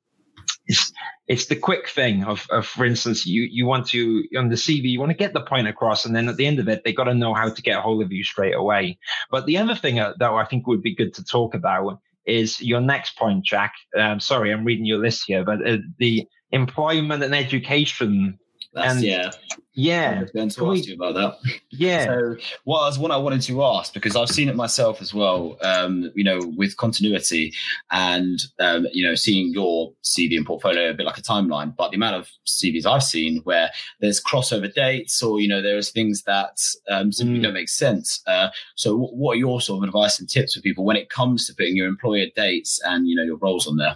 it's 0.67 0.91
it's 1.27 1.45
the 1.45 1.55
quick 1.55 1.89
thing 1.89 2.23
of, 2.23 2.45
of 2.49 2.65
for 2.65 2.85
instance, 2.85 3.25
you 3.25 3.47
you 3.49 3.65
want 3.65 3.87
to 3.87 4.23
on 4.37 4.49
the 4.49 4.55
CV, 4.55 4.83
you 4.83 4.99
want 4.99 5.11
to 5.11 5.17
get 5.17 5.33
the 5.33 5.41
point 5.41 5.67
across, 5.67 6.05
and 6.05 6.15
then 6.15 6.29
at 6.29 6.37
the 6.37 6.45
end 6.45 6.59
of 6.59 6.67
it, 6.67 6.83
they 6.83 6.93
got 6.93 7.05
to 7.05 7.13
know 7.13 7.33
how 7.33 7.49
to 7.49 7.61
get 7.61 7.77
a 7.77 7.81
hold 7.81 8.01
of 8.01 8.11
you 8.11 8.23
straight 8.23 8.55
away. 8.55 8.97
But 9.31 9.45
the 9.45 9.57
other 9.57 9.75
thing 9.75 9.99
uh, 9.99 10.13
that 10.19 10.31
I 10.31 10.45
think 10.45 10.67
would 10.67 10.83
be 10.83 10.95
good 10.95 11.13
to 11.15 11.23
talk 11.23 11.53
about 11.53 11.99
is 12.25 12.61
your 12.61 12.81
next 12.81 13.17
point, 13.17 13.45
Jack. 13.45 13.73
Um, 13.97 14.19
sorry, 14.19 14.51
I'm 14.51 14.65
reading 14.65 14.85
your 14.85 14.99
list 14.99 15.23
here, 15.27 15.43
but 15.43 15.65
uh, 15.67 15.77
the 15.99 16.25
employment 16.51 17.23
and 17.23 17.35
education 17.35 18.39
That's, 18.73 18.95
And- 18.95 19.03
yeah. 19.03 19.29
yeah 19.75 20.15
I 20.17 20.21
was 20.23 20.31
going 20.31 20.49
to 20.49 20.63
we- 20.65 20.79
ask 20.79 20.87
you 20.89 20.95
about 20.95 21.13
that. 21.15 21.37
yeah 21.69 22.05
So, 22.05 22.35
what 22.63 22.81
was 22.87 22.97
one 22.97 23.11
I 23.11 23.17
wanted 23.17 23.41
to 23.43 23.63
ask 23.63 23.93
because 23.93 24.15
I've 24.15 24.29
seen 24.29 24.49
it 24.49 24.55
myself 24.55 25.01
as 25.01 25.13
well. 25.13 25.57
Um, 25.61 26.11
you 26.15 26.23
know, 26.23 26.39
with 26.57 26.75
continuity 26.77 27.53
and 27.91 28.39
um, 28.59 28.87
you 28.91 29.05
know, 29.05 29.15
seeing 29.15 29.51
your 29.53 29.93
CV 30.03 30.37
and 30.37 30.45
portfolio 30.45 30.89
a 30.89 30.93
bit 30.93 31.05
like 31.05 31.17
a 31.17 31.21
timeline, 31.21 31.75
but 31.75 31.91
the 31.91 31.97
amount 31.97 32.15
of 32.15 32.27
CVs 32.47 32.85
I've 32.85 33.03
seen 33.03 33.41
where 33.43 33.69
there's 33.99 34.21
crossover 34.23 34.73
dates 34.73 35.21
or 35.21 35.39
you 35.39 35.47
know 35.47 35.61
there's 35.61 35.91
things 35.91 36.23
that 36.23 36.57
um, 36.89 37.11
simply 37.11 37.39
Mm. 37.39 37.43
don't 37.43 37.53
make 37.53 37.69
sense. 37.69 38.21
Uh, 38.27 38.49
so, 38.75 38.97
wh- 38.97 39.13
what 39.13 39.33
are 39.33 39.39
your 39.39 39.61
sort 39.61 39.83
of 39.83 39.87
advice 39.87 40.19
and 40.19 40.29
tips 40.29 40.55
for 40.55 40.61
people 40.61 40.83
when 40.85 40.95
it 40.97 41.09
comes 41.09 41.45
to 41.47 41.53
putting 41.53 41.75
your 41.77 41.87
employer 41.87 42.25
dates 42.35 42.79
and 42.85 43.07
you 43.07 43.15
know 43.15 43.23
your 43.23 43.37
roles 43.37 43.67
on 43.67 43.77
there? 43.77 43.95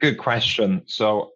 good 0.00 0.16
question 0.16 0.80
so 0.86 1.30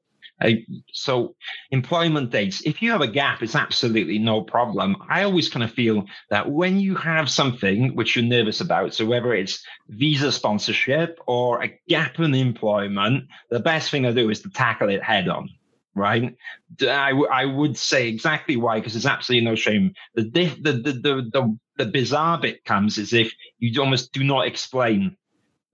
So 0.93 1.37
employment 1.71 2.31
dates. 2.31 2.63
If 2.63 2.83
you 2.83 2.91
have 2.91 3.01
a 3.01 3.07
gap 3.07 3.43
it's 3.43 3.55
absolutely 3.55 4.19
no 4.19 4.43
problem. 4.43 4.97
I 5.09 5.23
always 5.23 5.49
kind 5.49 5.63
of 5.65 5.73
feel 5.73 6.05
that 6.31 6.51
when 6.51 6.81
you 6.81 6.95
have 6.97 7.31
something 7.31 7.95
which 7.95 8.17
you're 8.17 8.25
nervous 8.25 8.61
about 8.61 8.95
so 8.95 9.07
whether 9.07 9.33
it's 9.35 9.65
visa 9.89 10.33
sponsorship 10.33 11.19
or 11.27 11.63
a 11.63 11.79
gap 11.89 12.19
in 12.19 12.35
employment 12.35 13.25
the 13.51 13.61
best 13.61 13.91
thing 13.91 14.03
to 14.03 14.13
do 14.13 14.31
is 14.31 14.43
to 14.43 14.51
tackle 14.51 14.89
it 14.89 15.03
head 15.03 15.29
on 15.29 15.49
right? 15.95 16.37
I, 16.83 17.11
w- 17.11 17.29
I 17.31 17.45
would 17.45 17.77
say 17.77 18.09
exactly 18.09 18.57
why 18.57 18.79
because 18.81 18.95
there's 18.95 19.07
absolutely 19.07 19.45
no 19.45 19.55
shame. 19.55 19.95
The, 20.15 20.23
diff, 20.25 20.63
the, 20.63 20.73
the 20.73 20.93
the 20.93 21.31
the 21.33 21.59
the 21.77 21.87
bizarre 21.87 22.41
bit 22.41 22.65
comes 22.65 22.99
is 22.99 23.13
if 23.13 23.33
you 23.59 23.81
almost 23.81 24.13
do 24.13 24.25
not 24.25 24.47
explain 24.47 25.17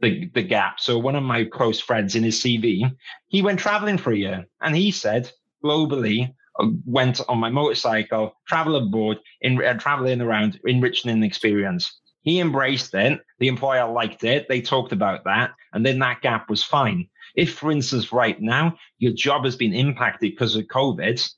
the 0.01 0.31
the 0.35 0.43
gap. 0.43 0.81
So 0.81 0.99
one 0.99 1.17
of 1.17 1.23
my 1.23 1.45
close 1.45 1.81
friends 1.81 2.15
in 2.15 2.23
his 2.23 2.41
CV, 2.41 2.91
he 3.29 3.43
went 3.43 3.61
traveling 3.61 3.99
for 3.99 4.13
a 4.13 4.17
year, 4.17 4.47
and 4.61 4.77
he 4.77 4.91
said 4.91 5.31
globally 5.65 6.35
uh, 6.59 6.67
went 6.85 7.21
on 7.29 7.39
my 7.39 7.51
motorcycle, 7.51 8.35
travel 8.47 8.77
abroad, 8.77 9.19
in 9.41 9.63
uh, 9.63 9.75
traveling 9.75 10.21
around, 10.21 10.59
enriching 10.65 11.11
an 11.11 11.23
experience. 11.23 12.01
He 12.23 12.41
embraced 12.41 12.95
it. 12.95 13.21
The 13.39 13.49
employer 13.49 13.91
liked 13.91 14.25
it. 14.25 14.47
They 14.49 14.61
talked 14.61 14.93
about 14.93 15.25
that, 15.25 15.53
and 15.73 15.85
then 15.85 15.99
that 16.01 16.21
gap 16.21 16.51
was 16.51 16.63
fine. 16.63 17.09
If, 17.35 17.55
for 17.55 17.71
instance, 17.71 18.13
right 18.13 18.41
now 18.41 18.77
your 18.99 19.13
job 19.13 19.45
has 19.45 19.57
been 19.57 19.73
impacted 19.73 20.33
because 20.33 20.57
of 20.57 20.65
COVID, 20.65 21.31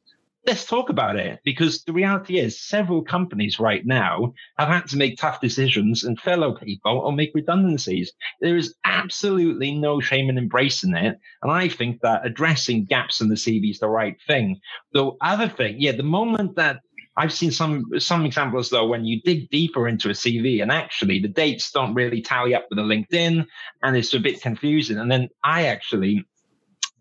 let's 0.47 0.65
talk 0.65 0.89
about 0.89 1.17
it 1.17 1.41
because 1.45 1.85
the 1.85 1.93
reality 1.93 2.39
is 2.39 2.61
several 2.61 3.03
companies 3.03 3.61
right 3.61 3.87
now 3.87 4.33
have 4.59 4.69
had 4.69 4.87
to 4.89 4.97
make 4.97 5.17
tough 5.17 5.41
decisions 5.41 6.03
and 6.05 6.19
furlough 6.19 6.55
people 6.55 6.99
or 6.99 7.13
make 7.13 7.31
redundancies. 7.35 8.13
There 8.41 8.57
is 8.57 8.75
absolutely 8.85 9.73
no 9.73 10.01
shame 10.01 10.29
in 10.29 10.39
embracing 10.39 10.97
it. 10.97 11.19
And 11.43 11.53
I 11.53 11.69
think 11.69 12.01
that 12.03 12.27
addressing 12.27 12.87
gaps 12.87 13.21
in 13.21 13.29
the 13.29 13.37
CV 13.37 13.71
is 13.71 13.79
the 13.79 13.89
right 13.89 14.17
thing. 14.27 14.61
The 14.93 15.13
other 15.21 15.49
thing, 15.49 15.77
yeah, 15.79 15.93
the 15.93 16.03
moment 16.03 16.57
that 16.57 16.81
I've 17.17 17.33
seen 17.33 17.51
some 17.51 17.85
some 17.99 18.25
examples 18.25 18.71
though 18.71 18.87
when 18.87 19.05
you 19.05 19.21
dig 19.21 19.51
deeper 19.51 19.87
into 19.87 20.09
a 20.09 20.13
CV 20.13 20.63
and 20.63 20.73
actually 20.73 21.21
the 21.21 21.29
dates 21.29 21.71
don't 21.71 21.95
really 21.95 22.23
tally 22.23 22.55
up 22.55 22.67
with 22.71 22.79
the 22.79 22.83
LinkedIn 22.83 23.47
and 23.83 23.97
it's 23.97 24.15
a 24.15 24.19
bit 24.19 24.41
confusing. 24.41 24.99
And 24.99 25.13
then 25.13 25.29
I 25.45 25.67
actually 25.67 26.25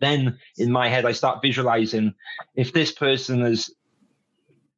then 0.01 0.37
in 0.57 0.71
my 0.71 0.89
head 0.89 1.05
I 1.05 1.13
start 1.13 1.41
visualizing 1.41 2.13
if 2.55 2.73
this 2.73 2.91
person 2.91 3.41
is 3.43 3.73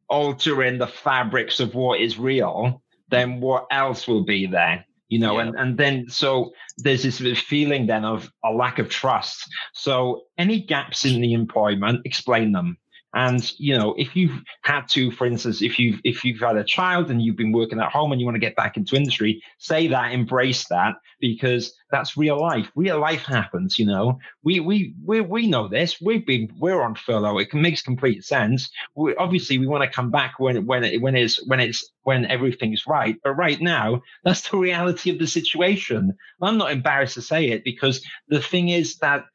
altering 0.09 0.77
the 0.77 0.87
fabrics 0.87 1.59
of 1.59 1.73
what 1.73 1.99
is 1.99 2.19
real, 2.19 2.81
then 3.09 3.39
what 3.39 3.65
else 3.71 4.07
will 4.07 4.23
be 4.23 4.45
there? 4.45 4.85
You 5.09 5.19
know, 5.19 5.37
Yeah. 5.37 5.47
and, 5.47 5.55
and 5.55 5.77
then 5.77 6.09
so 6.09 6.53
there's 6.77 7.03
this 7.03 7.19
feeling 7.39 7.87
then 7.87 8.05
of 8.05 8.29
a 8.43 8.51
lack 8.51 8.79
of 8.79 8.89
trust. 8.89 9.47
So 9.73 10.23
any 10.37 10.61
gaps 10.61 11.05
in 11.05 11.21
the 11.21 11.33
employment, 11.33 12.01
explain 12.05 12.51
them. 12.51 12.77
And 13.13 13.51
you 13.59 13.77
know, 13.77 13.93
if 13.97 14.15
you've 14.15 14.41
had 14.61 14.87
to, 14.89 15.11
for 15.11 15.27
instance, 15.27 15.61
if 15.61 15.77
you've 15.77 15.99
if 16.03 16.23
you've 16.23 16.39
had 16.39 16.57
a 16.57 16.63
child 16.63 17.11
and 17.11 17.21
you've 17.21 17.37
been 17.37 17.51
working 17.51 17.79
at 17.79 17.91
home 17.91 18.11
and 18.11 18.19
you 18.19 18.25
want 18.25 18.35
to 18.35 18.39
get 18.39 18.55
back 18.55 18.75
into 18.75 18.95
industry, 18.95 19.41
say 19.59 19.87
that, 19.87 20.11
embrace 20.11 20.67
that, 20.69 20.95
because 21.19 21.73
that's 21.91 22.17
real 22.17 22.39
life. 22.39 22.69
Real 22.75 22.99
life 22.99 23.23
happens. 23.23 23.77
You 23.77 23.85
know, 23.85 24.19
we 24.43 24.59
we 24.59 24.95
we 25.05 25.21
we 25.21 25.47
know 25.47 25.67
this. 25.67 26.01
We've 26.01 26.25
been 26.25 26.49
we're 26.57 26.81
on 26.81 26.95
furlough. 26.95 27.37
It 27.37 27.53
makes 27.53 27.81
complete 27.81 28.23
sense. 28.23 28.69
We, 28.95 29.15
obviously, 29.15 29.59
we 29.59 29.67
want 29.67 29.83
to 29.83 29.95
come 29.95 30.09
back 30.09 30.39
when 30.39 30.65
when 30.65 30.83
it, 30.83 31.01
when 31.01 31.15
it's 31.15 31.45
when 31.47 31.59
it's 31.59 31.87
when 32.03 32.25
everything's 32.25 32.87
right. 32.87 33.15
But 33.23 33.33
right 33.33 33.61
now, 33.61 34.01
that's 34.23 34.49
the 34.49 34.57
reality 34.57 35.11
of 35.11 35.19
the 35.19 35.27
situation. 35.27 36.13
I'm 36.41 36.57
not 36.57 36.71
embarrassed 36.71 37.13
to 37.15 37.21
say 37.21 37.49
it 37.49 37.63
because 37.63 38.03
the 38.27 38.41
thing 38.41 38.69
is 38.69 38.97
that 38.97 39.25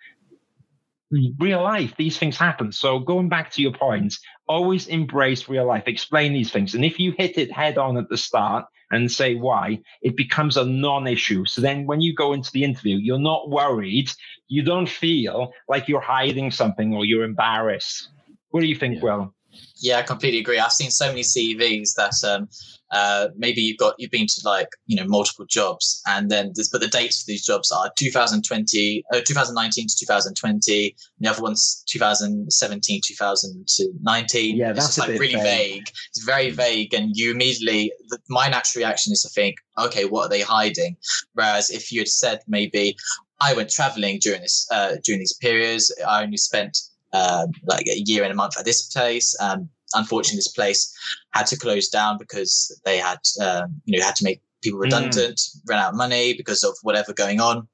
Mm. 1.13 1.35
real 1.41 1.63
life 1.63 1.95
these 1.97 2.19
things 2.19 2.37
happen. 2.37 2.71
So 2.71 2.99
going 2.99 3.31
back 3.31 3.51
to 3.53 3.63
your 3.63 3.73
points 3.73 4.21
always 4.47 4.87
embrace 4.89 5.49
real 5.49 5.67
life 5.67 5.85
explain 5.87 6.35
these 6.35 6.51
things. 6.53 6.75
And 6.75 6.85
if 6.85 7.01
you 7.01 7.13
hit 7.17 7.39
it 7.39 7.51
head 7.51 7.79
on 7.79 7.97
at 7.97 8.11
the 8.11 8.19
start 8.19 8.67
and 8.91 9.11
say 9.11 9.35
why 9.35 9.81
it 10.03 10.17
becomes 10.17 10.57
a 10.59 10.65
non-issue. 10.67 11.47
So 11.47 11.63
then 11.63 11.87
when 11.87 12.03
you 12.03 12.15
go 12.15 12.35
into 12.35 12.51
the 12.53 12.65
interview 12.65 12.97
you're 12.97 13.19
not 13.19 13.49
worried. 13.49 14.11
You 14.49 14.63
don't 14.63 14.89
feel 14.89 15.53
like 15.69 15.89
you're 15.89 16.01
hiding 16.01 16.51
something 16.51 16.95
or 16.95 17.05
you're 17.07 17.25
embarrassed. 17.25 18.09
What 18.51 18.61
do 18.61 18.67
you 18.67 18.77
think 18.77 18.97
Yeah. 18.97 19.03
will 19.03 19.35
Yeah, 19.81 19.99
I 19.99 20.03
completely 20.03 20.41
agree. 20.41 20.59
I've 20.59 20.73
seen 20.73 20.91
so 20.91 21.09
many 21.09 21.23
CVs 21.23 21.95
that 21.95 22.15
um, 22.25 22.49
uh, 22.91 23.29
maybe 23.37 23.61
you've 23.61 23.79
got 23.79 23.95
you've 23.99 24.11
been 24.11 24.27
to 24.27 24.41
like 24.45 24.69
you 24.87 24.97
know 24.97 25.07
multiple 25.07 25.47
jobs, 25.47 26.01
and 26.07 26.31
then 26.31 26.53
this, 26.55 26.69
but 26.69 26.81
the 26.81 26.89
dates 26.89 27.23
for 27.23 27.27
these 27.29 27.45
jobs 27.45 27.71
are 27.71 27.91
2020, 27.97 29.05
uh, 29.13 29.21
2019 29.21 29.87
to 29.87 29.97
2020. 30.01 30.87
And 30.87 31.27
the 31.27 31.31
other 31.31 31.43
one's 31.43 31.85
2017, 31.89 33.01
2019. 33.07 34.57
Yeah, 34.57 34.71
it's 34.71 34.79
that's 34.79 34.97
just 34.97 35.09
a 35.09 35.11
like 35.13 35.21
really 35.21 35.35
vague. 35.35 35.45
vague. 35.45 35.89
It's 36.11 36.25
very 36.25 36.51
vague, 36.51 36.95
and 36.95 37.11
you 37.15 37.31
immediately. 37.31 37.93
The, 38.09 38.19
my 38.29 38.49
natural 38.49 38.85
reaction 38.85 39.13
is 39.13 39.23
to 39.23 39.29
think, 39.29 39.57
okay, 39.79 40.05
what 40.05 40.27
are 40.27 40.31
they 40.31 40.43
hiding? 40.43 40.97
Whereas 41.35 41.71
if 41.71 41.93
you 41.93 42.01
had 42.01 42.09
said 42.09 42.41
maybe 42.49 42.97
I 43.41 43.55
went 43.55 43.71
traveling 43.71 44.19
during 44.21 44.41
this 44.41 44.67
uh, 44.73 44.97
during 45.05 45.21
these 45.21 45.35
periods, 45.35 45.95
I 46.07 46.23
only 46.23 46.37
spent 46.37 46.79
um, 47.13 47.53
like 47.65 47.87
a 47.87 48.03
year 48.05 48.23
and 48.23 48.33
a 48.33 48.37
month 48.37 48.59
at 48.59 48.65
this 48.65 48.83
place. 48.83 49.37
Um, 49.41 49.69
unfortunately, 49.95 50.39
this 50.39 50.49
place 50.49 50.93
had 51.33 51.47
to 51.47 51.59
close 51.59 51.89
down 51.89 52.19
because 52.19 52.81
they 52.85 52.99
had, 52.99 53.19
um, 53.41 53.81
you 53.85 53.99
know, 53.99 54.05
had 54.05 54.17
to 54.17 54.25
make 54.25 54.43
people 54.63 54.79
redundant, 54.79 55.41
ran 55.69 55.79
out 55.79 55.91
of 55.91 55.97
money 55.97 56.35
because 56.35 56.65
of 56.65 56.77
whatever 56.83 57.13
going 57.13 57.41
on. 57.41 57.69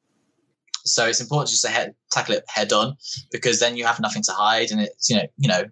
So 0.84 1.06
it's 1.06 1.20
important 1.20 1.50
just 1.50 1.62
to 1.62 1.70
head, 1.70 1.94
tackle 2.12 2.34
it 2.34 2.44
head 2.48 2.72
on 2.72 2.96
because 3.32 3.58
then 3.58 3.76
you 3.76 3.86
have 3.86 4.00
nothing 4.00 4.22
to 4.24 4.32
hide, 4.32 4.70
and 4.70 4.80
it's 4.82 5.08
you 5.08 5.16
know, 5.16 5.26
you 5.38 5.48
know, 5.48 5.64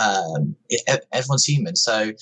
um, 0.00 0.54
it, 0.68 1.04
everyone's 1.12 1.44
human. 1.44 1.74
So 1.74 2.12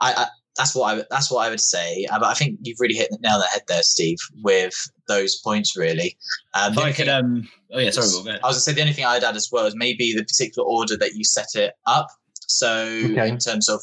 I, 0.00 0.12
I 0.14 0.26
that's 0.56 0.74
what 0.74 0.98
I 0.98 1.04
that's 1.10 1.30
what 1.30 1.46
I 1.46 1.50
would 1.50 1.60
say. 1.60 2.06
Uh, 2.10 2.18
But 2.18 2.26
I 2.28 2.34
think 2.34 2.58
you've 2.62 2.78
really 2.80 2.94
hit 2.94 3.10
the 3.10 3.18
nail 3.20 3.34
on 3.34 3.40
the 3.40 3.46
head 3.46 3.62
there, 3.68 3.82
Steve, 3.82 4.18
with 4.42 4.74
those 5.08 5.36
points. 5.36 5.76
Really, 5.76 6.16
um, 6.54 6.72
If 6.72 6.78
I 6.78 6.92
could, 6.92 7.06
thing- 7.06 7.08
um, 7.08 7.48
oh 7.72 7.78
yeah, 7.78 7.90
sorry, 7.90 8.08
Will, 8.08 8.22
go 8.24 8.30
ahead. 8.30 8.40
I 8.44 8.46
was 8.48 8.56
gonna 8.56 8.60
say 8.62 8.72
the 8.72 8.80
only 8.82 8.92
thing 8.92 9.04
I'd 9.04 9.24
add 9.24 9.36
as 9.36 9.48
well 9.50 9.66
is 9.66 9.74
maybe 9.76 10.12
the 10.12 10.24
particular 10.24 10.66
order 10.66 10.96
that 10.98 11.14
you 11.14 11.24
set 11.24 11.54
it 11.54 11.74
up. 11.86 12.08
So 12.46 12.70
Okay. 13.10 13.28
in 13.28 13.38
terms 13.38 13.68
of 13.68 13.80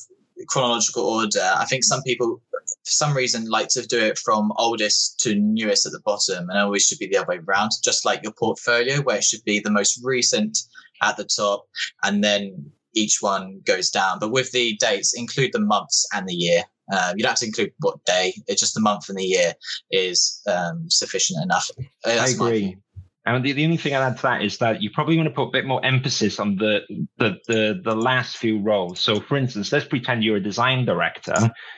chronological 0.47 1.03
order, 1.03 1.51
I 1.55 1.65
think 1.65 1.83
some 1.83 2.01
people 2.03 2.41
for 2.51 2.91
some 2.91 3.15
reason 3.15 3.45
like 3.45 3.67
to 3.69 3.85
do 3.85 3.99
it 3.99 4.17
from 4.17 4.51
oldest 4.57 5.19
to 5.19 5.35
newest 5.35 5.85
at 5.85 5.91
the 5.91 5.99
bottom, 5.99 6.49
and 6.49 6.57
it 6.57 6.61
always 6.61 6.85
should 6.85 6.99
be 6.99 7.07
the 7.07 7.17
other 7.17 7.27
way 7.27 7.39
around, 7.47 7.71
just 7.83 8.05
like 8.05 8.23
your 8.23 8.31
portfolio, 8.33 9.01
where 9.01 9.17
it 9.17 9.23
should 9.23 9.43
be 9.43 9.59
the 9.59 9.69
most 9.69 9.99
recent 10.03 10.57
at 11.03 11.17
the 11.17 11.25
top, 11.25 11.67
and 12.03 12.23
then 12.23 12.71
each 12.93 13.17
one 13.21 13.61
goes 13.65 13.89
down. 13.89 14.19
But 14.19 14.31
with 14.31 14.51
the 14.51 14.75
dates, 14.79 15.13
include 15.13 15.53
the 15.53 15.59
months 15.59 16.07
and 16.13 16.27
the 16.27 16.33
year. 16.33 16.63
Um, 16.91 17.13
you 17.15 17.23
don't 17.23 17.31
have 17.31 17.39
to 17.39 17.45
include 17.45 17.71
what 17.79 18.03
day; 18.05 18.33
it's 18.47 18.59
just 18.59 18.73
the 18.73 18.81
month 18.81 19.07
and 19.07 19.17
the 19.17 19.23
year 19.23 19.53
is 19.91 20.41
um, 20.47 20.89
sufficient 20.89 21.41
enough. 21.43 21.69
Uh, 21.79 22.09
I 22.11 22.15
that's 22.15 22.37
my 22.37 22.47
agree. 22.47 22.77
And 23.25 23.45
the, 23.45 23.51
the 23.51 23.65
only 23.65 23.77
thing 23.77 23.93
I'd 23.93 24.01
add 24.01 24.17
to 24.17 24.21
that 24.23 24.41
is 24.41 24.57
that 24.57 24.81
you 24.81 24.89
probably 24.89 25.15
want 25.15 25.29
to 25.29 25.35
put 25.35 25.49
a 25.49 25.51
bit 25.51 25.65
more 25.65 25.83
emphasis 25.85 26.39
on 26.39 26.55
the, 26.55 26.81
the 27.17 27.37
the 27.47 27.81
the 27.83 27.95
last 27.95 28.37
few 28.37 28.59
roles. 28.59 28.99
So, 28.99 29.19
for 29.19 29.37
instance, 29.37 29.71
let's 29.71 29.85
pretend 29.85 30.23
you're 30.23 30.37
a 30.37 30.43
design 30.43 30.85
director 30.85 31.35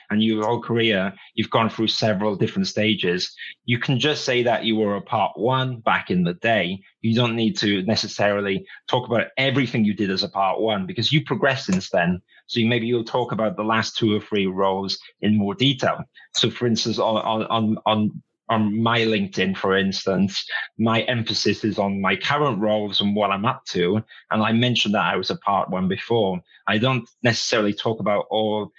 and 0.08 0.22
your 0.22 0.46
whole 0.46 0.62
career 0.62 1.12
you've 1.34 1.50
gone 1.50 1.68
through 1.68 1.88
several 1.88 2.34
different 2.34 2.66
stages. 2.66 3.34
You 3.66 3.78
can 3.78 4.00
just 4.00 4.24
say 4.24 4.42
that 4.44 4.64
you 4.64 4.76
were 4.76 4.96
a 4.96 5.02
part 5.02 5.32
one 5.38 5.80
back 5.80 6.10
in 6.10 6.24
the 6.24 6.34
day. 6.34 6.80
You 7.02 7.14
don't 7.14 7.36
need 7.36 7.58
to 7.58 7.82
necessarily 7.82 8.64
talk 8.88 9.06
about 9.06 9.26
everything 9.36 9.84
you 9.84 9.92
did 9.92 10.10
as 10.10 10.22
a 10.22 10.30
part 10.30 10.60
one 10.60 10.86
because 10.86 11.12
you 11.12 11.24
progressed 11.24 11.66
since 11.66 11.90
then. 11.90 12.22
So 12.46 12.60
maybe 12.62 12.86
you'll 12.86 13.04
talk 13.04 13.32
about 13.32 13.56
the 13.56 13.64
last 13.64 13.98
two 13.98 14.14
or 14.14 14.20
three 14.20 14.46
roles 14.46 14.98
in 15.20 15.36
more 15.36 15.54
detail. 15.54 16.04
So, 16.34 16.50
for 16.50 16.66
instance, 16.66 16.98
on 16.98 17.16
on 17.16 17.78
on, 17.84 18.22
on 18.48 18.82
my 18.82 19.00
LinkedIn, 19.00 19.56
for 19.56 19.76
instance, 19.76 20.44
my 20.78 21.02
emphasis 21.02 21.64
is 21.64 21.78
on 21.78 22.00
my 22.00 22.16
current 22.16 22.60
roles 22.60 23.00
and 23.00 23.16
what 23.16 23.30
I'm 23.30 23.46
up 23.46 23.64
to. 23.66 24.02
And 24.30 24.42
I 24.42 24.52
mentioned 24.52 24.94
that 24.94 25.12
I 25.12 25.16
was 25.16 25.30
a 25.30 25.36
part 25.36 25.70
one 25.70 25.88
before. 25.88 26.40
I 26.66 26.78
don't 26.78 27.08
necessarily 27.22 27.72
talk 27.72 28.00
about 28.00 28.26
all 28.30 28.70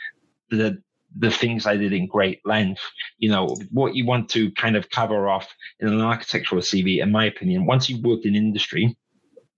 the 0.50 0.82
the 1.18 1.32
things 1.32 1.66
I 1.66 1.78
did 1.78 1.94
in 1.94 2.08
great 2.08 2.42
length. 2.46 2.82
You 3.18 3.30
know, 3.30 3.56
what 3.72 3.96
you 3.96 4.06
want 4.06 4.30
to 4.32 4.52
kind 4.52 4.76
of 4.76 4.90
cover 4.90 5.30
off 5.30 5.48
in 5.80 5.88
an 5.88 6.02
architectural 6.02 6.62
CV, 6.62 7.02
in 7.02 7.12
my 7.12 7.26
opinion, 7.26 7.66
once 7.66 7.90
you've 7.90 8.04
worked 8.04 8.26
in 8.26 8.36
industry, 8.36 8.98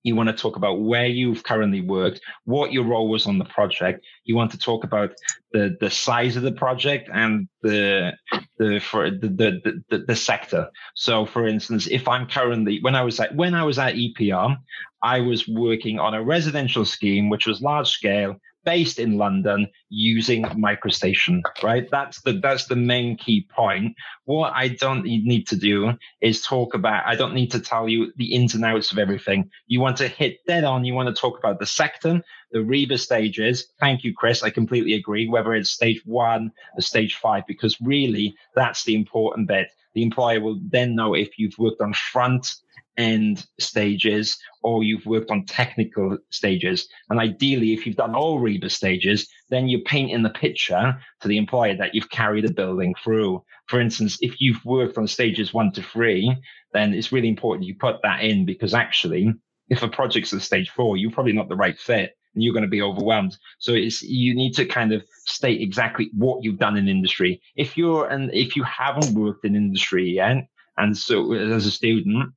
you 0.08 0.16
want 0.16 0.30
to 0.30 0.36
talk 0.36 0.56
about 0.56 0.82
where 0.82 1.06
you've 1.06 1.44
currently 1.44 1.82
worked, 1.82 2.22
what 2.46 2.72
your 2.72 2.86
role 2.86 3.10
was 3.10 3.28
on 3.28 3.38
the 3.38 3.46
project. 3.46 4.06
You 4.24 4.36
want 4.36 4.52
to 4.52 4.58
talk 4.58 4.84
about 4.84 5.12
the 5.52 5.78
the 5.80 5.90
size 5.90 6.36
of 6.36 6.44
the 6.44 6.52
project 6.52 7.10
and 7.14 7.48
the 7.62 8.14
the 8.58 8.80
for 8.80 9.12
the 9.12 9.28
the, 9.28 9.84
the, 9.90 10.00
the 10.00 10.16
sector. 10.16 10.70
So, 10.96 11.26
for 11.26 11.46
instance, 11.46 11.88
if 11.88 12.08
I'm 12.08 12.28
currently 12.28 12.80
when 12.82 12.96
I 12.96 13.04
was 13.04 13.20
at 13.20 13.36
when 13.36 13.54
I 13.54 13.64
was 13.64 13.78
at 13.78 13.96
EPR, 13.96 14.58
I 15.04 15.20
was 15.20 15.48
working 15.48 16.00
on 16.00 16.14
a 16.14 16.24
residential 16.24 16.86
scheme 16.86 17.30
which 17.30 17.46
was 17.46 17.62
large 17.62 17.90
scale 17.90 18.38
based 18.68 19.00
in 19.00 19.18
London 19.18 19.66
using 19.88 20.44
MicroStation, 20.44 21.42
right? 21.64 21.88
That's 21.90 22.20
the 22.24 22.34
that's 22.34 22.66
the 22.66 22.76
main 22.76 23.16
key 23.16 23.48
point. 23.50 23.96
What 24.26 24.52
I 24.54 24.68
don't 24.68 25.06
need 25.06 25.48
to 25.48 25.56
do 25.56 25.94
is 26.20 26.42
talk 26.42 26.74
about. 26.74 27.08
I 27.08 27.16
don't 27.16 27.34
need 27.34 27.50
to 27.54 27.62
tell 27.62 27.88
you 27.88 28.12
the 28.18 28.34
ins 28.36 28.56
and 28.56 28.66
outs 28.66 28.92
of 28.92 28.98
everything. 28.98 29.50
You 29.68 29.80
want 29.80 29.96
to 29.98 30.10
hit 30.10 30.46
dead 30.48 30.66
on. 30.66 30.84
You 30.84 30.94
want 30.96 31.08
to 31.08 31.20
talk 31.20 31.40
about 31.40 31.60
the 31.60 31.66
sector, 31.66 32.22
the 32.52 32.60
RIBA 32.60 33.00
stages. 33.00 33.70
Thank 33.80 34.04
you, 34.04 34.14
Chris. 34.14 34.44
I 34.44 34.50
completely 34.50 34.96
agree. 34.96 35.30
Whether 35.30 35.54
it's 35.54 35.70
stage 35.70 36.02
one 36.04 36.52
or 36.78 36.82
stage 36.82 37.16
five, 37.16 37.44
because 37.48 37.80
really 37.80 38.36
that's 38.54 38.84
the 38.84 38.96
important 38.96 39.48
bit. 39.48 39.70
The 39.94 40.04
employer 40.04 40.42
will 40.42 40.60
then 40.62 40.94
know 40.94 41.14
if 41.14 41.40
you've 41.40 41.58
worked 41.58 41.80
on 41.80 41.94
front 41.94 42.54
end 42.98 43.46
stages 43.60 44.38
or 44.64 44.84
you've 44.84 45.06
worked 45.06 45.32
on 45.32 45.46
technical 45.46 46.18
stages. 46.30 46.88
And 47.10 47.20
ideally, 47.20 47.74
if 47.74 47.86
you've 47.86 47.96
done 47.96 48.16
all 48.16 48.40
RIBA 48.40 48.72
stages, 48.72 49.28
then 49.50 49.68
you're 49.68 49.82
painting 49.82 50.24
the 50.24 50.30
picture 50.30 51.00
to 51.22 51.28
the 51.28 51.38
employer 51.38 51.76
that 51.78 51.94
you've 51.94 52.10
carried 52.10 52.46
a 52.46 52.52
building 52.52 52.94
through. 53.04 53.44
For 53.68 53.80
instance, 53.80 54.18
if 54.22 54.42
you've 54.42 54.64
worked 54.66 54.98
on 54.98 55.08
stages 55.08 55.54
one 55.54 55.72
to 55.74 55.84
three, 55.84 56.36
then 56.74 56.94
it's 56.94 57.12
really 57.12 57.30
important 57.30 57.68
you 57.68 57.76
put 57.76 58.02
that 58.04 58.22
in 58.22 58.46
because 58.46 58.74
actually, 58.74 59.34
if 59.70 59.84
a 59.84 59.88
project's 59.88 60.34
at 60.34 60.42
stage 60.42 60.70
four, 60.70 60.98
you're 60.98 61.12
probably 61.12 61.34
not 61.34 61.50
the 61.50 61.56
right 61.56 61.78
fit 61.78 62.14
and 62.34 62.44
you're 62.44 62.54
going 62.54 62.64
to 62.64 62.70
be 62.70 62.82
overwhelmed. 62.82 63.38
So 63.60 63.74
it's 63.74 64.02
you 64.02 64.36
need 64.36 64.54
to 64.56 64.66
kind 64.66 64.94
of 64.94 65.04
state 65.26 65.62
exactly 65.62 66.10
what 66.14 66.44
you've 66.44 66.60
done 66.60 66.78
in 66.78 66.88
industry. 66.88 67.42
If 67.56 67.78
you're 67.78 68.08
and 68.08 68.34
if 68.34 68.56
you 68.56 68.64
haven't 68.64 69.14
worked 69.14 69.44
in 69.46 69.56
industry 69.56 70.12
yet, 70.12 70.48
and 70.78 70.96
so 70.96 71.34
as 71.34 71.66
a 71.66 71.72
student, 71.72 72.32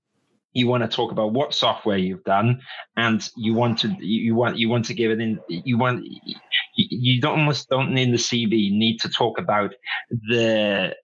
you 0.52 0.66
want 0.66 0.82
to 0.82 0.88
talk 0.88 1.12
about 1.12 1.32
what 1.32 1.54
software 1.54 1.96
you've 1.96 2.24
done 2.24 2.60
and 2.96 3.28
you 3.36 3.54
want 3.54 3.78
to 3.78 3.94
you 4.00 4.34
want 4.34 4.58
you 4.58 4.68
want 4.68 4.84
to 4.84 4.94
give 4.94 5.10
it 5.10 5.20
in 5.20 5.38
you 5.48 5.78
want 5.78 6.04
you 6.76 7.20
don't 7.20 7.40
almost 7.40 7.68
don't 7.68 7.96
in 7.96 8.10
the 8.10 8.16
cv 8.16 8.50
need 8.50 8.98
to 8.98 9.08
talk 9.08 9.38
about 9.38 9.72
the 10.28 10.94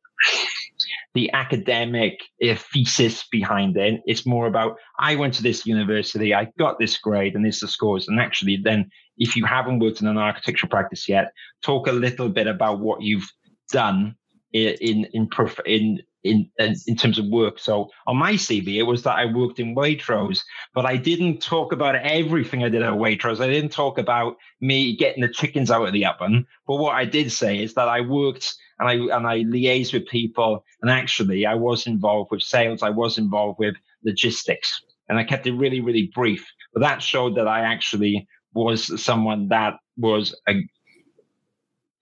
the 1.14 1.32
academic 1.32 2.20
uh, 2.46 2.54
thesis 2.54 3.26
behind 3.30 3.76
it. 3.76 4.00
It's 4.06 4.26
more 4.26 4.46
about 4.46 4.76
i 4.98 5.14
went 5.14 5.34
to 5.34 5.42
this 5.42 5.66
university 5.66 6.34
i 6.34 6.48
got 6.58 6.78
this 6.78 6.98
grade 6.98 7.34
and 7.34 7.44
this 7.44 7.60
the 7.60 7.68
scores 7.68 8.08
and 8.08 8.20
actually 8.20 8.58
then 8.62 8.90
if 9.18 9.36
you 9.36 9.44
haven't 9.44 9.78
worked 9.78 10.00
in 10.00 10.08
an 10.08 10.18
architectural 10.18 10.70
practice 10.70 11.08
yet 11.08 11.32
talk 11.62 11.86
a 11.86 11.92
little 11.92 12.28
bit 12.28 12.46
about 12.46 12.80
what 12.80 13.02
you've 13.02 13.30
done 13.70 14.16
in 14.52 14.74
in 14.80 15.06
in, 15.14 15.28
in 15.66 16.00
in, 16.26 16.50
in 16.86 16.96
terms 16.96 17.18
of 17.18 17.26
work. 17.26 17.58
So 17.58 17.90
on 18.06 18.16
my 18.16 18.32
CV, 18.32 18.76
it 18.76 18.82
was 18.82 19.02
that 19.04 19.16
I 19.16 19.26
worked 19.26 19.58
in 19.58 19.74
Waitrose, 19.74 20.42
but 20.74 20.84
I 20.84 20.96
didn't 20.96 21.40
talk 21.40 21.72
about 21.72 21.94
everything 21.96 22.64
I 22.64 22.68
did 22.68 22.82
at 22.82 22.92
Waitrose. 22.92 23.40
I 23.40 23.48
didn't 23.48 23.72
talk 23.72 23.98
about 23.98 24.36
me 24.60 24.96
getting 24.96 25.22
the 25.22 25.28
chickens 25.28 25.70
out 25.70 25.86
of 25.86 25.92
the 25.92 26.04
oven. 26.04 26.46
But 26.66 26.76
what 26.76 26.94
I 26.94 27.04
did 27.04 27.32
say 27.32 27.62
is 27.62 27.74
that 27.74 27.88
I 27.88 28.00
worked 28.00 28.54
and 28.78 28.88
I 28.88 29.16
and 29.16 29.26
I 29.26 29.38
liaised 29.44 29.92
with 29.92 30.06
people, 30.06 30.64
and 30.82 30.90
actually 30.90 31.46
I 31.46 31.54
was 31.54 31.86
involved 31.86 32.30
with 32.30 32.42
sales. 32.42 32.82
I 32.82 32.90
was 32.90 33.18
involved 33.18 33.58
with 33.58 33.74
logistics, 34.04 34.82
and 35.08 35.18
I 35.18 35.24
kept 35.24 35.46
it 35.46 35.52
really, 35.52 35.80
really 35.80 36.10
brief. 36.14 36.46
But 36.74 36.80
that 36.80 37.02
showed 37.02 37.36
that 37.36 37.48
I 37.48 37.60
actually 37.60 38.28
was 38.52 39.02
someone 39.02 39.48
that 39.48 39.74
was 39.96 40.34
a 40.48 40.62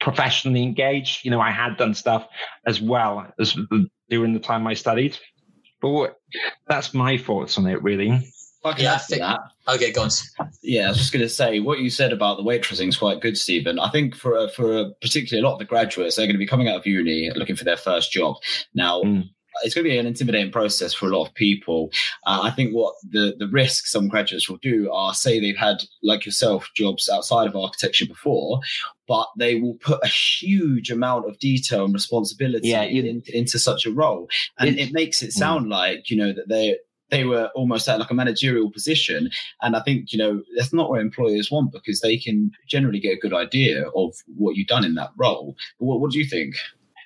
professionally 0.00 0.62
engaged. 0.62 1.24
You 1.24 1.30
know, 1.30 1.40
I 1.40 1.50
had 1.50 1.76
done 1.76 1.94
stuff 1.94 2.26
as 2.66 2.80
well 2.80 3.26
as 3.40 3.56
during 4.08 4.32
the 4.32 4.40
time 4.40 4.66
I 4.66 4.74
studied. 4.74 5.16
But 5.80 5.90
what, 5.90 6.20
that's 6.66 6.94
my 6.94 7.18
thoughts 7.18 7.58
on 7.58 7.66
it, 7.66 7.82
really. 7.82 8.08
yeah, 8.78 8.94
I 8.94 8.98
think, 8.98 9.20
that. 9.20 9.40
Okay, 9.68 9.92
go 9.92 10.02
on. 10.02 10.10
Yeah, 10.62 10.86
I 10.86 10.88
was 10.88 10.98
just 10.98 11.12
going 11.12 11.22
to 11.22 11.28
say 11.28 11.60
what 11.60 11.80
you 11.80 11.90
said 11.90 12.12
about 12.12 12.38
the 12.38 12.42
waitressing 12.42 12.88
is 12.88 12.96
quite 12.96 13.20
good, 13.20 13.36
Stephen. 13.36 13.78
I 13.78 13.90
think 13.90 14.14
for 14.14 14.48
for 14.48 14.90
particularly 15.02 15.44
a 15.44 15.46
lot 15.46 15.54
of 15.54 15.58
the 15.58 15.66
graduates, 15.66 16.16
they're 16.16 16.26
going 16.26 16.34
to 16.34 16.38
be 16.38 16.46
coming 16.46 16.68
out 16.68 16.78
of 16.78 16.86
uni 16.86 17.30
looking 17.34 17.56
for 17.56 17.64
their 17.64 17.76
first 17.76 18.12
job. 18.12 18.36
Now, 18.74 19.02
mm 19.02 19.28
it's 19.62 19.74
going 19.74 19.84
to 19.84 19.90
be 19.90 19.98
an 19.98 20.06
intimidating 20.06 20.50
process 20.50 20.92
for 20.92 21.06
a 21.06 21.16
lot 21.16 21.28
of 21.28 21.34
people. 21.34 21.90
Uh, 22.26 22.40
I 22.42 22.50
think 22.50 22.72
what 22.72 22.94
the 23.08 23.34
the 23.38 23.48
risk 23.48 23.86
some 23.86 24.08
graduates 24.08 24.48
will 24.48 24.58
do 24.58 24.90
are 24.90 25.14
say 25.14 25.38
they've 25.38 25.56
had 25.56 25.76
like 26.02 26.26
yourself 26.26 26.70
jobs 26.74 27.08
outside 27.08 27.46
of 27.46 27.56
architecture 27.56 28.06
before, 28.06 28.60
but 29.06 29.26
they 29.38 29.56
will 29.56 29.74
put 29.74 30.00
a 30.02 30.08
huge 30.08 30.90
amount 30.90 31.28
of 31.28 31.38
detail 31.38 31.84
and 31.84 31.94
responsibility 31.94 32.68
yeah, 32.68 32.82
in, 32.82 33.22
into 33.26 33.58
such 33.58 33.86
a 33.86 33.90
role, 33.90 34.28
and 34.58 34.68
it, 34.68 34.78
it 34.78 34.92
makes 34.92 35.22
it 35.22 35.32
sound 35.32 35.66
mm. 35.66 35.70
like 35.70 36.10
you 36.10 36.16
know 36.16 36.32
that 36.32 36.48
they 36.48 36.76
they 37.10 37.24
were 37.24 37.50
almost 37.54 37.88
at 37.88 38.00
like 38.00 38.10
a 38.10 38.14
managerial 38.14 38.70
position. 38.70 39.30
And 39.62 39.76
I 39.76 39.80
think, 39.80 40.12
you 40.12 40.18
know, 40.18 40.42
that's 40.56 40.72
not 40.72 40.90
what 40.90 41.00
employers 41.00 41.50
want 41.50 41.70
because 41.70 42.00
they 42.00 42.16
can 42.16 42.50
generally 42.66 42.98
get 42.98 43.12
a 43.12 43.20
good 43.20 43.34
idea 43.34 43.88
of 43.94 44.14
what 44.36 44.56
you've 44.56 44.68
done 44.68 44.84
in 44.84 44.94
that 44.94 45.10
role. 45.16 45.54
But 45.78 45.86
what, 45.86 46.00
what 46.00 46.10
do 46.10 46.18
you 46.18 46.28
think? 46.28 46.56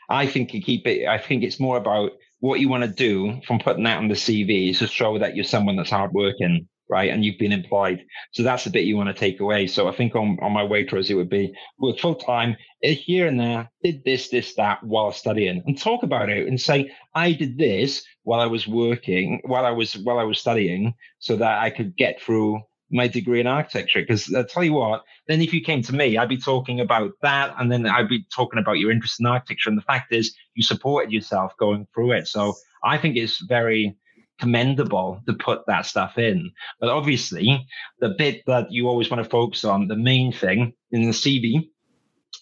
I 0.08 0.26
think 0.26 0.54
you 0.54 0.62
keep 0.62 0.86
it, 0.86 1.06
I 1.06 1.18
think 1.18 1.42
it's 1.42 1.60
more 1.60 1.76
about 1.76 2.12
what 2.40 2.60
you 2.60 2.68
want 2.68 2.84
to 2.84 2.90
do 2.90 3.40
from 3.46 3.58
putting 3.58 3.84
that 3.84 3.98
on 3.98 4.08
the 4.08 4.14
CV 4.14 4.70
is 4.70 4.78
to 4.78 4.86
show 4.86 5.18
that 5.18 5.34
you're 5.34 5.44
someone 5.44 5.76
that's 5.76 5.90
hardworking, 5.90 6.68
right? 6.88 7.10
And 7.10 7.24
you've 7.24 7.38
been 7.38 7.52
employed. 7.52 8.04
So 8.32 8.42
that's 8.42 8.64
the 8.64 8.70
bit 8.70 8.84
you 8.84 8.96
want 8.96 9.08
to 9.08 9.14
take 9.14 9.40
away. 9.40 9.66
So 9.66 9.88
I 9.88 9.94
think 9.94 10.14
on, 10.14 10.38
on 10.42 10.52
my 10.52 10.62
Waitrose, 10.62 11.10
it 11.10 11.14
would 11.14 11.30
be 11.30 11.54
work 11.78 11.98
full 11.98 12.14
time 12.14 12.56
eh, 12.82 12.94
here 12.94 13.26
and 13.26 13.38
there, 13.38 13.70
did 13.82 14.04
this, 14.04 14.28
this, 14.28 14.54
that 14.54 14.82
while 14.82 15.12
studying 15.12 15.62
and 15.66 15.78
talk 15.78 16.02
about 16.02 16.30
it 16.30 16.46
and 16.46 16.60
say, 16.60 16.90
I 17.14 17.32
did 17.32 17.58
this 17.58 18.04
while 18.22 18.40
I 18.40 18.46
was 18.46 18.66
working, 18.66 19.40
while 19.44 19.66
I 19.66 19.70
was, 19.70 19.96
while 19.98 20.18
I 20.18 20.24
was 20.24 20.38
studying 20.38 20.94
so 21.18 21.36
that 21.36 21.62
I 21.62 21.70
could 21.70 21.96
get 21.96 22.20
through 22.20 22.62
my 22.90 23.06
degree 23.08 23.40
in 23.40 23.46
architecture. 23.46 24.00
Because 24.00 24.32
I 24.34 24.42
tell 24.42 24.64
you 24.64 24.72
what, 24.72 25.02
then 25.26 25.42
if 25.42 25.52
you 25.52 25.60
came 25.60 25.82
to 25.82 25.94
me, 25.94 26.16
I'd 26.16 26.28
be 26.28 26.38
talking 26.38 26.80
about 26.80 27.12
that, 27.22 27.54
and 27.58 27.70
then 27.70 27.86
I'd 27.86 28.08
be 28.08 28.24
talking 28.34 28.58
about 28.58 28.78
your 28.78 28.90
interest 28.90 29.20
in 29.20 29.26
architecture. 29.26 29.68
And 29.68 29.78
the 29.78 29.82
fact 29.82 30.12
is, 30.12 30.34
you 30.54 30.62
supported 30.62 31.12
yourself 31.12 31.52
going 31.58 31.86
through 31.94 32.12
it. 32.12 32.28
So 32.28 32.54
I 32.84 32.98
think 32.98 33.16
it's 33.16 33.42
very 33.44 33.96
commendable 34.38 35.20
to 35.26 35.34
put 35.34 35.66
that 35.66 35.86
stuff 35.86 36.18
in. 36.18 36.50
But 36.80 36.90
obviously, 36.90 37.66
the 38.00 38.10
bit 38.10 38.42
that 38.46 38.70
you 38.70 38.88
always 38.88 39.10
want 39.10 39.22
to 39.22 39.30
focus 39.30 39.64
on, 39.64 39.88
the 39.88 39.96
main 39.96 40.32
thing 40.32 40.72
in 40.90 41.02
the 41.02 41.10
CV, 41.10 41.68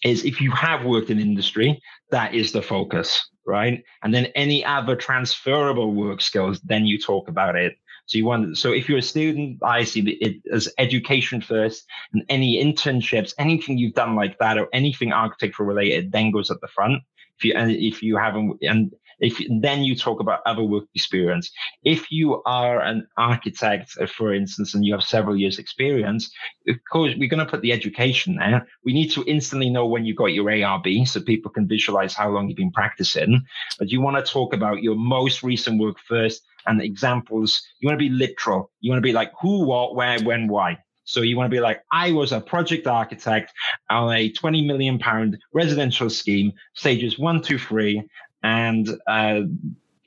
is 0.03 0.25
if 0.25 0.41
you 0.41 0.51
have 0.51 0.85
worked 0.85 1.09
in 1.09 1.19
industry, 1.19 1.81
that 2.11 2.33
is 2.33 2.51
the 2.51 2.61
focus, 2.61 3.29
right? 3.45 3.83
And 4.03 4.13
then 4.13 4.25
any 4.35 4.63
other 4.63 4.95
transferable 4.95 5.93
work 5.93 6.21
skills, 6.21 6.59
then 6.61 6.85
you 6.85 6.99
talk 6.99 7.27
about 7.27 7.55
it. 7.55 7.73
So 8.05 8.17
you 8.17 8.25
want 8.25 8.57
so 8.57 8.71
if 8.71 8.87
you're 8.87 8.99
a 8.99 9.01
student, 9.01 9.59
I 9.63 9.83
see 9.83 10.01
it 10.21 10.41
as 10.53 10.69
education 10.77 11.41
first, 11.41 11.85
and 12.13 12.23
any 12.29 12.63
internships, 12.63 13.33
anything 13.37 13.77
you've 13.77 13.95
done 13.95 14.15
like 14.15 14.37
that, 14.39 14.57
or 14.57 14.69
anything 14.71 15.11
architectural 15.11 15.67
related, 15.67 16.11
then 16.13 16.31
goes 16.31 16.49
at 16.49 16.61
the 16.61 16.69
front. 16.69 17.03
If 17.37 17.43
you 17.43 17.53
and 17.53 17.71
if 17.71 18.01
you 18.01 18.15
haven't 18.15 18.59
and 18.61 18.93
if 19.19 19.41
then 19.61 19.83
you 19.83 19.95
talk 19.95 20.19
about 20.19 20.41
other 20.45 20.63
work 20.63 20.85
experience. 20.93 21.51
If 21.83 22.11
you 22.11 22.41
are 22.43 22.81
an 22.81 23.07
architect, 23.17 23.97
uh, 23.99 24.05
for 24.05 24.33
instance, 24.33 24.73
and 24.73 24.85
you 24.85 24.93
have 24.93 25.03
several 25.03 25.35
years 25.35 25.59
experience, 25.59 26.31
of 26.67 26.75
course, 26.91 27.13
we're 27.17 27.29
going 27.29 27.45
to 27.45 27.49
put 27.49 27.61
the 27.61 27.71
education 27.71 28.35
there. 28.35 28.67
We 28.83 28.93
need 28.93 29.11
to 29.11 29.23
instantly 29.25 29.69
know 29.69 29.87
when 29.87 30.05
you 30.05 30.13
got 30.13 30.33
your 30.33 30.45
ARB 30.45 31.07
so 31.07 31.21
people 31.21 31.51
can 31.51 31.67
visualize 31.67 32.13
how 32.13 32.29
long 32.29 32.47
you've 32.47 32.57
been 32.57 32.71
practicing. 32.71 33.41
But 33.79 33.89
you 33.89 34.01
want 34.01 34.23
to 34.23 34.31
talk 34.31 34.53
about 34.53 34.83
your 34.83 34.95
most 34.95 35.43
recent 35.43 35.79
work 35.79 35.97
first 36.07 36.43
and 36.65 36.81
examples. 36.81 37.61
You 37.79 37.87
want 37.87 37.99
to 37.99 38.09
be 38.09 38.13
literal. 38.13 38.71
You 38.81 38.91
want 38.91 38.99
to 38.99 39.07
be 39.07 39.13
like 39.13 39.31
who, 39.41 39.65
what, 39.65 39.95
where, 39.95 40.19
when, 40.21 40.47
why. 40.47 40.77
So 41.07 41.21
you 41.21 41.37
want 41.37 41.49
to 41.49 41.55
be 41.55 41.61
like, 41.61 41.81
I 41.91 42.11
was 42.11 42.33
a 42.33 42.41
project 42.41 42.85
architect 42.85 43.53
on 43.89 44.13
a 44.13 44.29
20 44.29 44.67
million 44.67 44.99
pound 44.99 45.37
residential 45.53 46.09
scheme, 46.09 46.51
stages 46.73 47.17
one, 47.17 47.41
two, 47.41 47.57
three. 47.57 48.03
And 48.43 48.89
uh, 49.07 49.41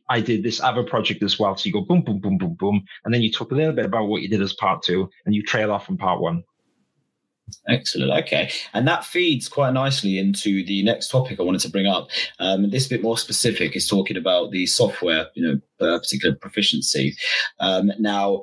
I 0.09 0.21
did 0.21 0.43
this 0.43 0.61
other 0.61 0.83
project 0.83 1.23
as 1.23 1.39
well. 1.39 1.57
So 1.57 1.67
you 1.67 1.73
go 1.73 1.83
boom, 1.83 2.03
boom, 2.03 2.19
boom, 2.19 2.37
boom, 2.37 2.55
boom. 2.55 2.85
And 3.05 3.15
then 3.15 3.23
you 3.23 3.31
talk 3.31 3.53
a 3.53 3.55
little 3.55 3.73
bit 3.73 3.85
about 3.85 4.09
what 4.09 4.23
you 4.23 4.29
did 4.29 4.43
as 4.43 4.53
part 4.53 4.83
two 4.83 5.09
and 5.25 5.35
you 5.35 5.43
trail 5.43 5.71
off 5.73 5.87
from 5.87 5.97
part 5.97 6.21
one. 6.21 6.43
Excellent. 7.69 8.13
Okay. 8.25 8.51
And 8.75 8.87
that 8.87 9.05
feeds 9.05 9.49
quite 9.49 9.73
nicely 9.73 10.19
into 10.19 10.65
the 10.65 10.83
next 10.83 11.09
topic 11.09 11.39
I 11.39 11.43
wanted 11.43 11.61
to 11.63 11.71
bring 11.71 11.87
up. 11.87 12.09
Um, 12.39 12.71
this 12.71 12.89
bit 12.89 13.03
more 13.03 13.19
specific 13.19 13.77
is 13.77 13.89
talking 13.89 14.17
about 14.17 14.51
the 14.51 14.67
software, 14.67 15.27
you 15.35 15.43
know, 15.43 15.87
uh, 15.87 15.99
particular 15.99 16.37
proficiency. 16.37 17.17
Um, 17.59 17.91
now, 17.99 18.43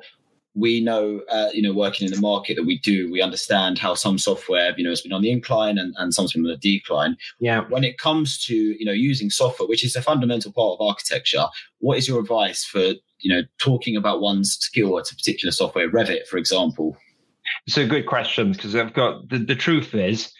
we 0.58 0.80
know, 0.80 1.20
uh, 1.30 1.48
you 1.52 1.62
know, 1.62 1.72
working 1.72 2.06
in 2.06 2.12
the 2.12 2.20
market 2.20 2.56
that 2.56 2.64
we 2.64 2.78
do, 2.78 3.10
we 3.10 3.22
understand 3.22 3.78
how 3.78 3.94
some 3.94 4.18
software, 4.18 4.74
you 4.76 4.84
know, 4.84 4.90
has 4.90 5.00
been 5.00 5.12
on 5.12 5.22
the 5.22 5.30
incline 5.30 5.78
and, 5.78 5.94
and 5.98 6.12
some's 6.12 6.32
been 6.32 6.44
on 6.44 6.50
the 6.50 6.56
decline. 6.56 7.16
Yeah. 7.38 7.60
When 7.68 7.84
it 7.84 7.98
comes 7.98 8.44
to, 8.46 8.54
you 8.54 8.84
know, 8.84 8.92
using 8.92 9.30
software, 9.30 9.68
which 9.68 9.84
is 9.84 9.94
a 9.96 10.02
fundamental 10.02 10.52
part 10.52 10.78
of 10.78 10.86
architecture, 10.86 11.46
what 11.78 11.98
is 11.98 12.08
your 12.08 12.20
advice 12.20 12.64
for, 12.64 12.94
you 13.20 13.34
know, 13.34 13.42
talking 13.58 13.96
about 13.96 14.20
one's 14.20 14.54
skill 14.54 14.98
at 14.98 15.10
a 15.10 15.14
particular 15.14 15.52
software, 15.52 15.90
Revit, 15.90 16.26
for 16.26 16.38
example? 16.38 16.96
It's 17.66 17.76
a 17.76 17.86
good 17.86 18.06
question 18.06 18.52
because 18.52 18.74
I've 18.74 18.92
got 18.92 19.28
the, 19.28 19.38
the 19.38 19.56
truth 19.56 19.94
is 19.94 20.32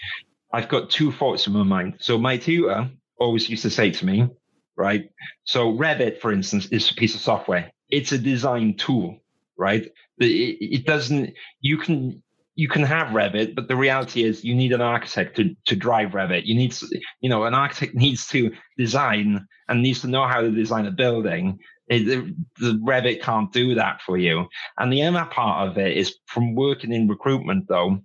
I've 0.52 0.68
got 0.68 0.90
two 0.90 1.12
thoughts 1.12 1.46
in 1.46 1.52
my 1.52 1.62
mind. 1.62 1.94
So 2.00 2.18
my 2.18 2.36
tutor 2.36 2.90
always 3.18 3.48
used 3.48 3.62
to 3.62 3.70
say 3.70 3.90
to 3.90 4.06
me, 4.06 4.28
right? 4.76 5.10
So 5.44 5.72
Revit, 5.72 6.20
for 6.20 6.32
instance, 6.32 6.66
is 6.66 6.90
a 6.90 6.94
piece 6.94 7.14
of 7.14 7.20
software. 7.20 7.72
It's 7.90 8.12
a 8.12 8.18
design 8.18 8.74
tool, 8.76 9.18
right? 9.56 9.90
It, 10.20 10.58
it 10.60 10.86
doesn't. 10.86 11.34
You 11.60 11.78
can 11.78 12.22
you 12.58 12.68
can 12.68 12.82
have 12.82 13.14
Revit, 13.14 13.54
but 13.54 13.68
the 13.68 13.76
reality 13.76 14.24
is 14.24 14.42
you 14.42 14.52
need 14.52 14.72
an 14.72 14.80
architect 14.80 15.36
to, 15.36 15.54
to 15.66 15.76
drive 15.76 16.10
Revit. 16.10 16.44
You 16.44 16.56
need, 16.56 16.74
you 17.20 17.28
know, 17.28 17.44
an 17.44 17.54
architect 17.54 17.94
needs 17.94 18.26
to 18.28 18.50
design 18.76 19.46
and 19.68 19.80
needs 19.80 20.00
to 20.00 20.08
know 20.08 20.26
how 20.26 20.40
to 20.40 20.50
design 20.50 20.86
a 20.86 20.90
building. 20.90 21.60
It, 21.86 22.04
the, 22.06 22.34
the 22.58 22.72
Revit 22.78 23.22
can't 23.22 23.52
do 23.52 23.76
that 23.76 24.02
for 24.02 24.18
you. 24.18 24.48
And 24.76 24.92
the 24.92 25.04
other 25.04 25.24
part 25.26 25.68
of 25.68 25.78
it 25.78 25.96
is 25.96 26.16
from 26.26 26.56
working 26.56 26.92
in 26.92 27.06
recruitment, 27.06 27.68
though. 27.68 28.00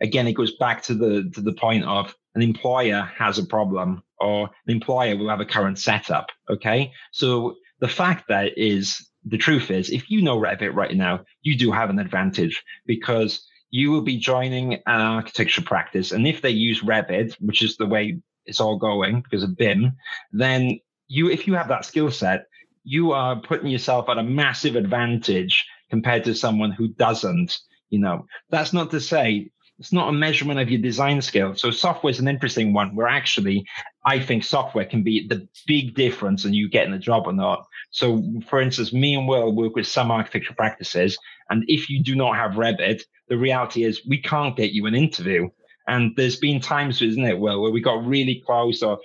Again, 0.00 0.26
it 0.26 0.32
goes 0.32 0.56
back 0.56 0.82
to 0.84 0.94
the 0.94 1.30
to 1.34 1.42
the 1.42 1.52
point 1.52 1.84
of 1.84 2.14
an 2.34 2.40
employer 2.40 3.02
has 3.18 3.38
a 3.38 3.44
problem 3.44 4.02
or 4.18 4.48
an 4.66 4.74
employer 4.74 5.14
will 5.14 5.28
have 5.28 5.40
a 5.40 5.44
current 5.44 5.78
setup. 5.78 6.30
Okay, 6.48 6.90
so 7.12 7.56
the 7.80 7.88
fact 7.88 8.28
that 8.28 8.56
is 8.56 9.10
the 9.24 9.38
truth 9.38 9.70
is, 9.70 9.90
if 9.90 10.10
you 10.10 10.22
know 10.22 10.38
Revit 10.38 10.74
right 10.74 10.96
now, 10.96 11.24
you 11.42 11.56
do 11.56 11.70
have 11.70 11.90
an 11.90 11.98
advantage 11.98 12.62
because 12.86 13.46
you 13.70 13.90
will 13.90 14.02
be 14.02 14.18
joining 14.18 14.74
an 14.74 14.80
architecture 14.86 15.62
practice. 15.62 16.12
And 16.12 16.26
if 16.26 16.42
they 16.42 16.50
use 16.50 16.82
Revit, 16.82 17.34
which 17.40 17.62
is 17.62 17.76
the 17.76 17.86
way 17.86 18.18
it's 18.44 18.60
all 18.60 18.76
going 18.76 19.22
because 19.22 19.42
of 19.42 19.56
BIM, 19.56 19.92
then 20.32 20.78
you, 21.08 21.30
if 21.30 21.46
you 21.46 21.54
have 21.54 21.68
that 21.68 21.84
skill 21.84 22.10
set, 22.10 22.46
you 22.84 23.12
are 23.12 23.40
putting 23.40 23.68
yourself 23.68 24.08
at 24.08 24.18
a 24.18 24.22
massive 24.22 24.76
advantage 24.76 25.64
compared 25.90 26.24
to 26.24 26.34
someone 26.34 26.72
who 26.72 26.88
doesn't. 26.88 27.56
You 27.90 28.00
know, 28.00 28.26
that's 28.50 28.72
not 28.72 28.90
to 28.90 29.00
say 29.00 29.50
it's 29.82 29.92
not 29.92 30.08
a 30.08 30.12
measurement 30.12 30.60
of 30.60 30.70
your 30.70 30.80
design 30.80 31.20
skill. 31.20 31.56
So 31.56 31.72
software 31.72 32.12
is 32.12 32.20
an 32.20 32.28
interesting 32.28 32.72
one 32.72 32.94
where 32.94 33.08
actually 33.08 33.66
I 34.06 34.20
think 34.20 34.44
software 34.44 34.84
can 34.84 35.02
be 35.02 35.26
the 35.26 35.48
big 35.66 35.96
difference 35.96 36.44
in 36.44 36.54
you 36.54 36.70
getting 36.70 36.92
a 36.92 37.00
job 37.00 37.24
or 37.26 37.32
not. 37.32 37.66
So 37.90 38.22
for 38.46 38.60
instance, 38.60 38.92
me 38.92 39.16
and 39.16 39.26
Will 39.26 39.52
work 39.52 39.74
with 39.74 39.88
some 39.88 40.12
architecture 40.12 40.54
practices. 40.54 41.18
And 41.50 41.64
if 41.66 41.90
you 41.90 42.00
do 42.00 42.14
not 42.14 42.36
have 42.36 42.52
Revit, 42.52 43.02
the 43.26 43.36
reality 43.36 43.82
is 43.82 44.06
we 44.06 44.18
can't 44.18 44.56
get 44.56 44.70
you 44.70 44.86
an 44.86 44.94
interview. 44.94 45.48
And 45.88 46.12
there's 46.14 46.36
been 46.36 46.60
times, 46.60 47.02
isn't 47.02 47.24
it, 47.24 47.40
Will, 47.40 47.60
where 47.60 47.72
we 47.72 47.80
got 47.80 48.06
really 48.06 48.40
close 48.46 48.84
or 48.84 49.00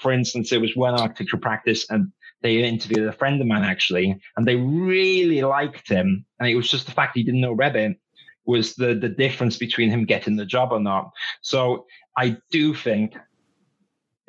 for 0.00 0.12
instance, 0.12 0.48
there 0.48 0.60
was 0.60 0.74
one 0.74 0.94
architecture 0.94 1.36
practice 1.36 1.84
and 1.90 2.10
they 2.40 2.56
interviewed 2.56 3.06
a 3.06 3.12
friend 3.12 3.38
of 3.38 3.46
mine 3.46 3.64
actually, 3.64 4.18
and 4.38 4.48
they 4.48 4.56
really 4.56 5.42
liked 5.42 5.90
him. 5.90 6.24
And 6.40 6.48
it 6.48 6.56
was 6.56 6.70
just 6.70 6.86
the 6.86 6.92
fact 6.92 7.18
he 7.18 7.22
didn't 7.22 7.42
know 7.42 7.54
Revit 7.54 7.96
was 8.44 8.74
the 8.74 8.94
the 8.94 9.08
difference 9.08 9.56
between 9.56 9.90
him 9.90 10.04
getting 10.04 10.36
the 10.36 10.46
job 10.46 10.72
or 10.72 10.80
not. 10.80 11.10
So 11.40 11.86
I 12.16 12.36
do 12.50 12.74
think 12.74 13.14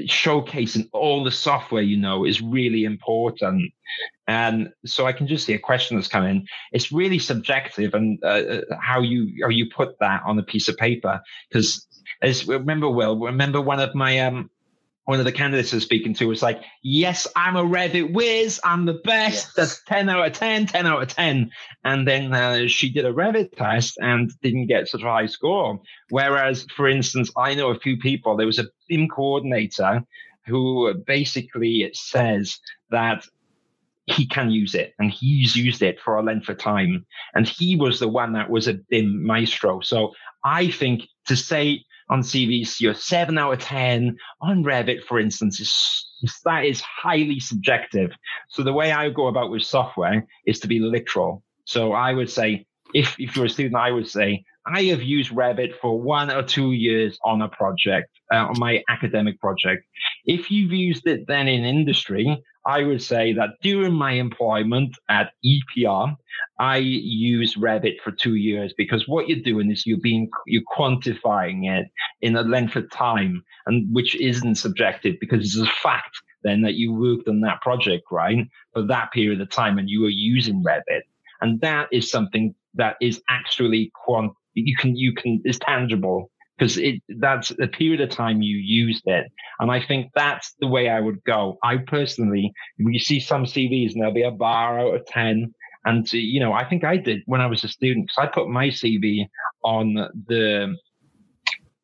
showcasing 0.02 0.90
all 0.92 1.24
the 1.24 1.32
software 1.32 1.84
you 1.84 1.98
know 1.98 2.26
is 2.26 2.42
really 2.42 2.84
important. 2.84 3.72
And 4.28 4.72
so 4.86 5.06
I 5.06 5.14
can 5.14 5.28
just 5.28 5.46
see 5.46 5.54
a 5.54 5.60
question 5.60 5.98
that's 5.98 6.08
come 6.08 6.26
in. 6.26 6.48
It's 6.72 6.92
really 6.92 7.20
subjective 7.20 7.94
and 7.94 8.20
uh, 8.24 8.28
uh 8.28 8.62
how 8.82 9.02
you 9.02 9.32
how 9.44 9.50
you 9.50 9.70
put 9.70 10.00
that 10.00 10.22
on 10.26 10.40
a 10.40 10.44
piece 10.44 10.68
of 10.70 10.78
paper. 10.78 11.22
Because 11.50 11.86
as 12.22 12.48
remember, 12.48 12.90
Will, 12.90 13.18
remember 13.20 13.62
one 13.62 13.80
of 13.80 13.94
my 13.94 14.20
um 14.20 14.50
one 15.06 15.20
of 15.20 15.26
the 15.26 15.32
candidates 15.32 15.74
I 15.74 15.78
was 15.78 15.84
speaking 15.84 16.14
to 16.16 16.28
was 16.28 16.42
like, 16.42 16.62
yes, 16.82 17.28
I'm 17.36 17.56
a 17.56 17.64
Revit 17.64 18.14
whiz. 18.14 18.62
I'm 18.64 18.86
the 18.86 18.94
best. 18.94 19.48
Yes. 19.48 19.54
That's 19.56 19.84
10 19.84 20.10
out 20.10 20.26
of 20.26 20.34
10, 20.34 20.68
10 20.68 20.88
out 20.88 21.02
of 21.02 21.10
10. 21.10 21.52
And 21.84 22.08
then 22.08 22.34
uh, 22.34 22.68
she 22.68 22.90
did 22.90 23.06
a 23.06 23.12
Revit 23.12 23.56
test 23.58 23.98
and 24.00 24.32
didn't 24.42 24.68
get 24.68 24.88
such 24.88 25.02
a 25.02 25.10
high 25.10 25.26
score. 25.26 25.82
Whereas, 26.10 26.66
for 26.76 26.88
instance, 26.88 27.32
I 27.36 27.54
know 27.54 27.70
a 27.70 27.80
few 27.80 27.98
people, 27.98 28.38
there 28.38 28.48
was 28.48 28.60
a 28.60 28.70
BIM 28.88 29.10
coordinator 29.10 30.04
who 30.46 30.94
basically 31.06 31.90
says 31.94 32.60
that 32.92 33.26
he 34.06 34.26
can 34.28 34.52
use 34.52 34.76
it 34.76 34.94
and 35.00 35.12
he's 35.12 35.56
used 35.56 35.82
it 35.82 36.00
for 36.00 36.16
a 36.16 36.24
length 36.24 36.50
of 36.50 36.58
time. 36.58 37.06
And 37.34 37.48
he 37.48 37.76
was 37.76 38.00
the 38.00 38.08
one 38.08 38.34
that 38.34 38.50
was 38.50 38.68
a 38.68 38.74
BIM 38.74 39.26
maestro. 39.26 39.82
So 39.82 40.14
I 40.44 40.70
think 40.70 41.04
to 41.28 41.36
say, 41.36 41.84
on 42.14 42.22
CVs, 42.22 42.80
you're 42.80 42.94
seven 42.94 43.40
out 43.40 43.54
of 43.54 43.60
10 43.60 44.16
on 44.40 44.64
Revit, 44.64 45.04
for 45.04 45.20
instance, 45.20 45.60
is 45.60 46.40
that 46.46 46.64
is 46.64 46.80
highly 46.80 47.40
subjective. 47.40 48.12
So 48.50 48.62
the 48.62 48.72
way 48.72 48.92
I 48.92 49.10
go 49.10 49.28
about 49.28 49.50
with 49.50 49.64
software 49.64 50.28
is 50.46 50.60
to 50.60 50.68
be 50.68 50.80
literal. 50.80 51.42
So 51.66 51.94
I 51.94 52.14
would 52.14 52.30
say, 52.30 52.68
if, 52.94 53.16
if 53.20 53.36
you're 53.36 53.46
a 53.46 53.50
student, 53.50 53.78
I 53.78 53.90
would 53.90 54.08
say, 54.08 54.46
I 54.68 54.84
have 54.84 55.02
used 55.02 55.32
Revit 55.32 55.74
for 55.82 56.00
one 56.00 56.30
or 56.30 56.44
two 56.44 56.74
years 56.74 57.18
on 57.26 57.42
a 57.42 57.50
project, 57.50 58.10
uh, 58.32 58.46
on 58.46 58.60
my 58.60 58.84
academic 58.90 59.40
project. 59.40 59.84
If 60.26 60.52
you've 60.52 60.72
used 60.72 61.08
it 61.08 61.26
then 61.28 61.48
in 61.48 61.66
industry, 61.66 62.44
I 62.66 62.84
would 62.84 63.02
say 63.02 63.34
that 63.34 63.52
during 63.62 63.94
my 63.94 64.14
employment 64.14 64.98
at 65.10 65.32
EPR, 65.46 66.16
I 66.60 66.78
use 66.78 67.56
Revit 67.56 68.00
for 68.04 68.12
two 68.12 68.36
years 68.36 68.74
because 68.78 69.08
what 69.08 69.28
you're 69.28 69.44
doing 69.44 69.70
is 69.70 69.86
you're 69.86 70.00
being 70.02 70.30
you're 70.48 70.64
quantifying 70.76 71.70
it 71.70 71.88
in 72.22 72.36
a 72.36 72.42
length 72.42 72.76
of 72.76 72.90
time, 72.92 73.44
and 73.66 73.94
which 73.94 74.16
isn't 74.16 74.56
subjective 74.56 75.16
because 75.20 75.46
it's 75.46 75.70
a 75.70 75.72
fact 75.82 76.16
then 76.44 76.62
that 76.62 76.76
you 76.76 76.94
worked 76.94 77.28
on 77.28 77.42
that 77.42 77.62
project 77.62 78.04
right 78.12 78.48
for 78.74 78.82
that 78.84 79.12
period 79.14 79.40
of 79.40 79.50
time 79.50 79.78
and 79.78 79.90
you 79.90 80.02
were 80.02 80.10
using 80.10 80.64
Revit, 80.64 81.02
and 81.42 81.60
that 81.62 81.90
is 81.92 82.10
something 82.10 82.56
that 82.76 82.96
is 83.02 83.22
actually 83.30 83.92
quant 83.94 84.32
you 84.54 84.76
can 84.78 84.96
you 84.96 85.14
can 85.14 85.42
is 85.46 85.60
tangible 85.60 86.30
because 86.58 86.80
that's 87.20 87.50
the 87.50 87.68
period 87.68 88.02
of 88.02 88.10
time 88.10 88.42
you 88.42 88.58
used 88.58 89.04
it. 89.06 89.32
And 89.60 89.72
I 89.72 89.82
think 89.82 90.12
that's 90.16 90.54
the 90.60 90.68
way 90.68 90.90
I 90.90 91.00
would 91.00 91.24
go. 91.24 91.58
I 91.64 91.78
personally, 91.78 92.54
you 92.78 93.00
see 93.00 93.20
some 93.20 93.46
CVs 93.46 93.94
and 93.94 94.02
there'll 94.02 94.14
be 94.14 94.24
a 94.24 94.32
bar 94.32 94.80
out 94.80 94.96
of 94.96 95.06
10. 95.08 95.54
And, 95.86 96.14
you 96.14 96.40
know, 96.40 96.54
I 96.54 96.64
think 96.64 96.84
I 96.84 96.98
did 96.98 97.24
when 97.26 97.42
I 97.42 97.48
was 97.48 97.64
a 97.64 97.68
student 97.68 98.08
because 98.08 98.30
I 98.30 98.32
put 98.32 98.50
my 98.50 98.68
CV 98.68 99.28
on 99.64 99.96
the, 100.28 100.78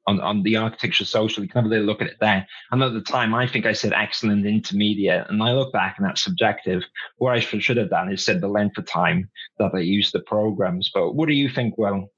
on, 0.07 0.21
on 0.21 0.43
the 0.43 0.55
architecture 0.55 1.03
social. 1.03 1.43
You 1.43 1.49
can 1.49 1.63
have 1.63 1.65
a 1.65 1.73
little 1.73 1.85
look 1.85 2.01
at 2.01 2.07
it 2.07 2.17
there. 2.21 2.47
And 2.71 2.81
at 2.81 2.93
the 2.93 3.01
time, 3.01 3.33
I 3.33 3.47
think 3.47 3.65
I 3.65 3.73
said 3.73 3.91
excellent 3.93 4.45
intermediate. 4.45 5.29
And 5.29 5.41
I 5.43 5.51
look 5.51 5.73
back 5.73 5.95
and 5.97 6.07
that's 6.07 6.23
subjective. 6.23 6.83
What 7.17 7.35
I 7.35 7.39
should 7.39 7.77
have 7.77 7.89
done 7.89 8.11
is 8.11 8.23
said 8.23 8.39
the 8.39 8.47
length 8.47 8.77
of 8.77 8.85
time 8.85 9.29
that 9.57 9.71
I 9.73 9.79
used 9.79 10.13
the 10.13 10.21
programs. 10.21 10.91
But 10.93 11.15
what 11.15 11.27
do 11.27 11.33
you 11.33 11.49
think, 11.49 11.77
Will? 11.77 12.09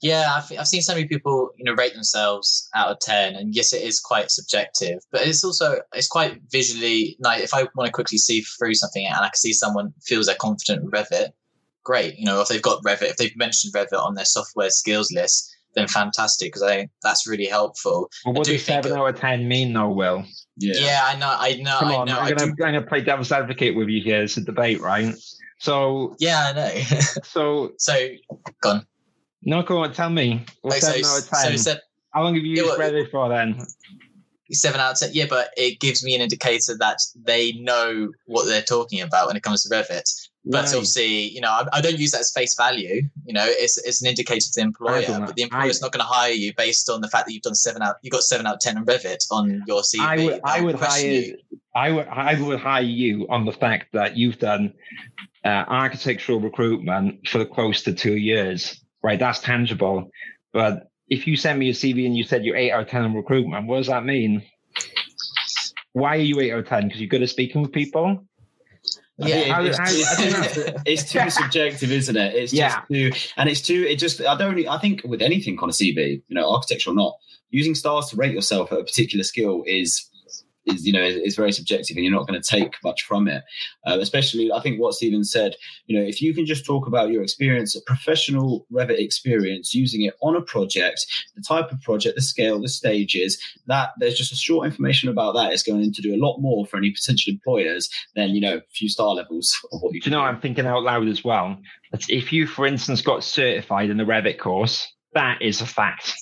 Yeah, 0.00 0.32
I've, 0.36 0.58
I've 0.58 0.68
seen 0.68 0.82
so 0.82 0.94
many 0.94 1.08
people, 1.08 1.50
you 1.56 1.64
know, 1.64 1.74
rate 1.74 1.94
themselves 1.94 2.68
out 2.74 2.90
of 2.90 3.00
10. 3.00 3.34
And 3.34 3.54
yes, 3.54 3.72
it 3.72 3.82
is 3.82 3.98
quite 3.98 4.30
subjective, 4.30 5.00
but 5.10 5.26
it's 5.26 5.42
also, 5.42 5.80
it's 5.92 6.06
quite 6.06 6.40
visually, 6.52 7.16
like 7.20 7.42
if 7.42 7.52
I 7.52 7.66
want 7.74 7.86
to 7.86 7.92
quickly 7.92 8.18
see 8.18 8.42
through 8.42 8.74
something 8.74 9.04
and 9.04 9.16
I 9.16 9.28
can 9.28 9.36
see 9.36 9.52
someone 9.52 9.92
feels 10.02 10.26
they're 10.26 10.36
confident 10.36 10.84
in 10.84 10.90
Revit, 10.90 11.30
great. 11.82 12.16
You 12.16 12.26
know, 12.26 12.40
if 12.40 12.48
they've 12.48 12.62
got 12.62 12.82
Revit, 12.84 13.10
if 13.10 13.16
they've 13.16 13.36
mentioned 13.36 13.74
Revit 13.74 14.00
on 14.00 14.14
their 14.14 14.24
software 14.24 14.70
skills 14.70 15.10
list, 15.10 15.54
then 15.74 15.88
fantastic 15.88 16.48
because 16.48 16.62
I 16.62 16.76
think 16.76 16.90
that's 17.02 17.26
really 17.26 17.46
helpful. 17.46 18.10
Well, 18.24 18.34
what 18.34 18.46
does 18.46 18.64
seven 18.64 18.92
out 18.92 19.06
of 19.06 19.16
ten 19.16 19.48
mean, 19.48 19.72
though, 19.72 19.90
Will? 19.90 20.24
Yeah. 20.56 20.74
yeah, 20.76 21.00
I 21.04 21.16
know, 21.16 21.34
I 21.38 21.54
know. 21.56 21.78
Come 21.78 21.92
on, 21.92 22.08
I 22.08 22.12
know, 22.12 22.20
I'm, 22.20 22.34
gonna, 22.34 22.50
I'm 22.50 22.56
gonna 22.56 22.82
play 22.82 23.00
devil's 23.00 23.32
advocate 23.32 23.76
with 23.76 23.88
you 23.88 24.02
here. 24.02 24.22
It's 24.22 24.36
a 24.36 24.42
debate, 24.42 24.80
right? 24.80 25.14
So 25.60 26.16
yeah, 26.18 26.48
I 26.48 26.52
know. 26.52 26.80
so 27.24 27.72
so 27.78 27.96
gone. 28.60 28.86
No, 29.42 29.62
go 29.62 29.78
on, 29.78 29.92
tell 29.92 30.10
me. 30.10 30.44
Seven 30.70 31.02
of 31.04 31.28
ten? 31.28 31.58
So 31.58 31.74
How 32.10 32.22
long 32.22 32.34
have 32.34 32.44
you 32.44 32.56
used 32.56 32.78
Revit 32.78 33.10
for 33.10 33.28
then? 33.28 33.58
Seven 34.50 34.80
out 34.80 34.92
of 34.92 34.98
ten. 34.98 35.10
Yeah, 35.12 35.26
but 35.28 35.50
it 35.56 35.80
gives 35.80 36.04
me 36.04 36.14
an 36.14 36.20
indicator 36.20 36.76
that 36.78 36.98
they 37.14 37.52
know 37.52 38.10
what 38.26 38.46
they're 38.46 38.62
talking 38.62 39.00
about 39.00 39.28
when 39.28 39.36
it 39.36 39.42
comes 39.42 39.62
to 39.64 39.74
Revit. 39.74 40.10
But 40.44 40.64
right. 40.64 40.74
obviously, 40.74 41.28
you 41.28 41.42
know, 41.42 41.50
I, 41.50 41.66
I, 41.74 41.80
don't 41.82 41.98
use 41.98 42.12
that 42.12 42.20
as 42.20 42.32
face 42.32 42.56
value. 42.56 43.02
You 43.26 43.34
know, 43.34 43.44
it's, 43.44 43.76
it's 43.76 44.00
an 44.00 44.08
indicator 44.08 44.46
to 44.46 44.52
the 44.54 44.62
employer, 44.62 45.04
but 45.06 45.36
the 45.36 45.42
employer's 45.42 45.82
I, 45.82 45.86
not 45.86 45.92
going 45.92 46.00
to 46.00 46.06
hire 46.06 46.32
you 46.32 46.54
based 46.56 46.88
on 46.88 47.02
the 47.02 47.08
fact 47.08 47.26
that 47.26 47.34
you've 47.34 47.42
done 47.42 47.54
seven 47.54 47.82
out. 47.82 47.96
You 48.00 48.10
got 48.10 48.22
seven 48.22 48.46
out 48.46 48.54
of 48.54 48.60
ten 48.60 48.78
on 48.78 48.86
Revit 48.86 49.26
on 49.30 49.62
your 49.66 49.82
CV. 49.82 50.00
I 50.00 50.24
would, 50.24 50.40
I 50.44 50.60
would 50.62 50.76
hire. 50.76 51.06
You. 51.06 51.36
I 51.74 51.90
would, 51.90 52.08
I 52.08 52.40
would 52.40 52.60
hire 52.60 52.82
you 52.82 53.26
on 53.28 53.44
the 53.44 53.52
fact 53.52 53.92
that 53.92 54.16
you've 54.16 54.38
done 54.38 54.72
uh, 55.44 55.64
architectural 55.68 56.40
recruitment 56.40 57.28
for 57.28 57.44
close 57.44 57.82
to 57.82 57.92
two 57.92 58.16
years 58.16 58.80
right? 59.02 59.18
That's 59.18 59.40
tangible. 59.40 60.10
But 60.52 60.88
if 61.08 61.26
you 61.26 61.36
send 61.36 61.58
me 61.58 61.70
a 61.70 61.72
CV 61.72 62.06
and 62.06 62.16
you 62.16 62.24
said 62.24 62.44
you're 62.44 62.56
eight 62.56 62.70
out 62.70 62.82
of 62.82 62.88
ten 62.88 63.04
in 63.04 63.14
recruitment, 63.14 63.66
what 63.66 63.78
does 63.78 63.86
that 63.88 64.04
mean? 64.04 64.42
Why 65.92 66.16
are 66.16 66.20
you 66.20 66.40
eight 66.40 66.52
out 66.52 66.60
of 66.60 66.68
ten? 66.68 66.84
Because 66.84 67.00
you're 67.00 67.08
good 67.08 67.22
at 67.22 67.30
speaking 67.30 67.62
with 67.62 67.72
people. 67.72 68.24
Yeah, 69.20 69.60
it's, 69.62 69.78
it's, 69.82 70.82
it's, 70.86 71.12
too 71.12 71.28
subjective, 71.28 71.90
isn't 71.90 72.16
it? 72.16 72.34
It's 72.36 72.52
yeah. 72.52 72.68
just 72.68 72.88
too, 72.88 73.30
and 73.36 73.48
it's 73.48 73.60
too. 73.60 73.84
It 73.88 73.96
just. 73.96 74.20
I 74.20 74.36
don't. 74.36 74.56
I 74.68 74.78
think 74.78 75.02
with 75.04 75.22
anything 75.22 75.58
on 75.58 75.68
a 75.68 75.72
CV, 75.72 76.22
you 76.28 76.34
know, 76.36 76.48
architecture 76.48 76.90
or 76.90 76.94
not, 76.94 77.16
using 77.50 77.74
stars 77.74 78.06
to 78.10 78.16
rate 78.16 78.32
yourself 78.32 78.70
at 78.70 78.78
a 78.78 78.84
particular 78.84 79.24
skill 79.24 79.64
is 79.66 80.08
is 80.68 80.86
you 80.86 80.92
know 80.92 81.02
is, 81.02 81.36
very 81.36 81.52
subjective 81.52 81.96
and 81.96 82.04
you're 82.04 82.14
not 82.14 82.26
going 82.26 82.40
to 82.40 82.48
take 82.48 82.74
much 82.82 83.02
from 83.02 83.28
it. 83.28 83.42
Uh, 83.86 83.98
especially 84.00 84.50
i 84.52 84.60
think 84.60 84.80
what 84.80 84.94
stephen 84.94 85.24
said 85.24 85.54
you 85.86 85.98
know 85.98 86.04
if 86.04 86.20
you 86.20 86.34
can 86.34 86.44
just 86.44 86.64
talk 86.64 86.86
about 86.86 87.10
your 87.10 87.22
experience 87.22 87.76
a 87.76 87.80
professional 87.82 88.66
revit 88.72 88.98
experience 88.98 89.74
using 89.74 90.02
it 90.02 90.14
on 90.20 90.34
a 90.34 90.40
project 90.40 91.06
the 91.36 91.42
type 91.42 91.70
of 91.70 91.80
project 91.80 92.16
the 92.16 92.22
scale 92.22 92.60
the 92.60 92.68
stages 92.68 93.38
that 93.66 93.90
there's 93.98 94.16
just 94.16 94.32
a 94.32 94.36
short 94.36 94.66
information 94.66 95.08
about 95.08 95.34
that. 95.34 95.52
Is 95.52 95.62
going 95.62 95.92
to 95.92 96.02
do 96.02 96.14
a 96.14 96.18
lot 96.18 96.38
more 96.38 96.66
for 96.66 96.76
any 96.76 96.90
potential 96.90 97.32
employers 97.32 97.88
than 98.14 98.30
you 98.30 98.40
know 98.40 98.56
a 98.56 98.62
few 98.72 98.88
star 98.88 99.14
levels 99.14 99.56
of 99.72 99.80
what 99.80 99.94
you, 99.94 100.00
you 100.04 100.10
know 100.10 100.20
i'm 100.20 100.40
thinking 100.40 100.66
out 100.66 100.82
loud 100.82 101.08
as 101.08 101.24
well? 101.24 101.58
If 102.08 102.32
you 102.32 102.46
for 102.46 102.66
instance 102.66 103.00
got 103.02 103.24
certified 103.24 103.90
in 103.90 103.96
the 103.96 104.04
revit 104.04 104.38
course 104.38 104.92
that 105.14 105.40
is 105.40 105.60
a 105.60 105.66
fact. 105.66 106.14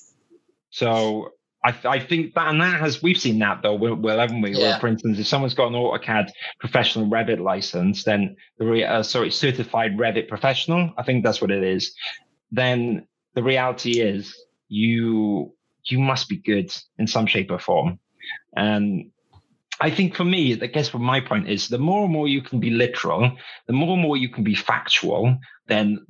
So 0.70 1.30
I, 1.67 1.75
I, 1.85 1.99
think 1.99 2.35
that, 2.35 2.47
and 2.47 2.61
that 2.61 2.79
has, 2.79 3.03
we've 3.03 3.19
seen 3.19 3.41
that 3.41 3.61
though, 3.62 3.75
well, 3.75 4.19
haven't 4.19 4.41
we? 4.41 4.53
Yeah. 4.53 4.59
Where, 4.59 4.81
for 4.81 4.87
instance, 4.87 5.19
if 5.19 5.27
someone's 5.27 5.55
got 5.55 5.67
an 5.67 5.73
AutoCAD 5.73 6.31
professional 6.61 7.07
Revit 7.07 7.41
license, 7.41 8.05
then 8.05 8.37
the, 8.59 8.85
uh, 8.85 9.03
sorry, 9.03 9.33
certified 9.33 9.97
Revit 9.97 10.29
professional, 10.29 10.93
I 10.97 11.03
think 11.03 11.25
that's 11.25 11.41
what 11.41 11.51
it 11.51 11.64
is. 11.64 11.93
Then 12.53 13.09
the 13.35 13.43
reality 13.43 14.01
is 14.01 14.33
you, 14.69 15.55
you 15.85 15.99
must 15.99 16.29
be 16.29 16.37
good 16.37 16.73
in 16.99 17.09
some 17.09 17.27
shape 17.27 17.51
or 17.51 17.59
form. 17.59 17.99
And 18.57 19.11
I 19.81 19.91
think 19.91 20.14
for 20.14 20.25
me, 20.25 20.53
I 20.61 20.67
guess 20.67 20.95
what 20.95 21.03
my 21.03 21.21
point 21.21 21.49
is 21.49 21.67
the 21.67 21.79
more 21.79 22.05
and 22.05 22.12
more 22.12 22.29
you 22.29 22.43
can 22.43 22.61
be 22.61 22.71
literal, 22.71 23.33
the 23.67 23.73
more 23.73 23.95
and 23.95 24.03
more 24.03 24.17
you 24.17 24.29
can 24.29 24.45
be 24.45 24.55
factual, 24.55 25.37
then 25.67 26.07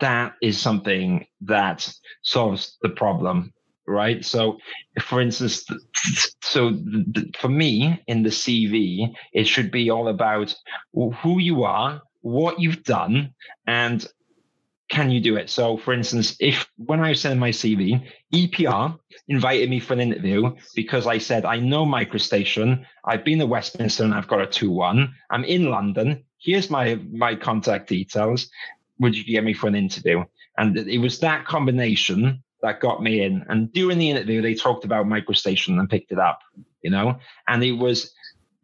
that 0.00 0.34
is 0.42 0.60
something 0.60 1.26
that 1.40 1.90
solves 2.22 2.76
the 2.82 2.90
problem 2.90 3.54
right? 3.86 4.24
So, 4.24 4.58
for 5.00 5.20
instance, 5.20 5.64
so 6.42 6.78
for 7.38 7.48
me 7.48 8.02
in 8.06 8.22
the 8.22 8.30
CV, 8.30 9.14
it 9.32 9.44
should 9.44 9.70
be 9.70 9.90
all 9.90 10.08
about 10.08 10.54
who 10.94 11.38
you 11.38 11.64
are, 11.64 12.02
what 12.20 12.60
you've 12.60 12.84
done, 12.84 13.34
and 13.66 14.06
can 14.88 15.10
you 15.10 15.20
do 15.20 15.36
it? 15.36 15.48
So, 15.48 15.78
for 15.78 15.94
instance, 15.94 16.36
if 16.38 16.68
when 16.76 17.00
I 17.00 17.14
sending 17.14 17.40
my 17.40 17.50
CV, 17.50 18.06
EPR 18.34 18.98
invited 19.26 19.70
me 19.70 19.80
for 19.80 19.94
an 19.94 20.00
interview 20.00 20.54
because 20.74 21.06
I 21.06 21.16
said, 21.16 21.46
I 21.46 21.58
know 21.58 21.86
MicroStation, 21.86 22.84
I've 23.04 23.24
been 23.24 23.38
to 23.38 23.46
Westminster 23.46 24.04
and 24.04 24.12
I've 24.12 24.28
got 24.28 24.42
a 24.42 24.46
2 24.46 24.70
1, 24.70 25.14
I'm 25.30 25.44
in 25.44 25.70
London, 25.70 26.24
here's 26.38 26.68
my, 26.68 26.96
my 27.10 27.34
contact 27.34 27.88
details. 27.88 28.50
Would 28.98 29.16
you 29.16 29.24
get 29.24 29.44
me 29.44 29.54
for 29.54 29.66
an 29.66 29.74
interview? 29.74 30.24
And 30.58 30.76
it 30.76 30.98
was 30.98 31.20
that 31.20 31.46
combination 31.46 32.42
that 32.62 32.80
got 32.80 33.02
me 33.02 33.22
in. 33.22 33.44
And 33.48 33.72
during 33.72 33.98
the 33.98 34.10
interview, 34.10 34.40
they 34.40 34.54
talked 34.54 34.84
about 34.84 35.06
MicroStation 35.06 35.78
and 35.78 35.88
picked 35.88 36.12
it 36.12 36.18
up, 36.18 36.40
you 36.82 36.90
know, 36.90 37.18
and 37.48 37.62
it 37.62 37.72
was 37.72 38.12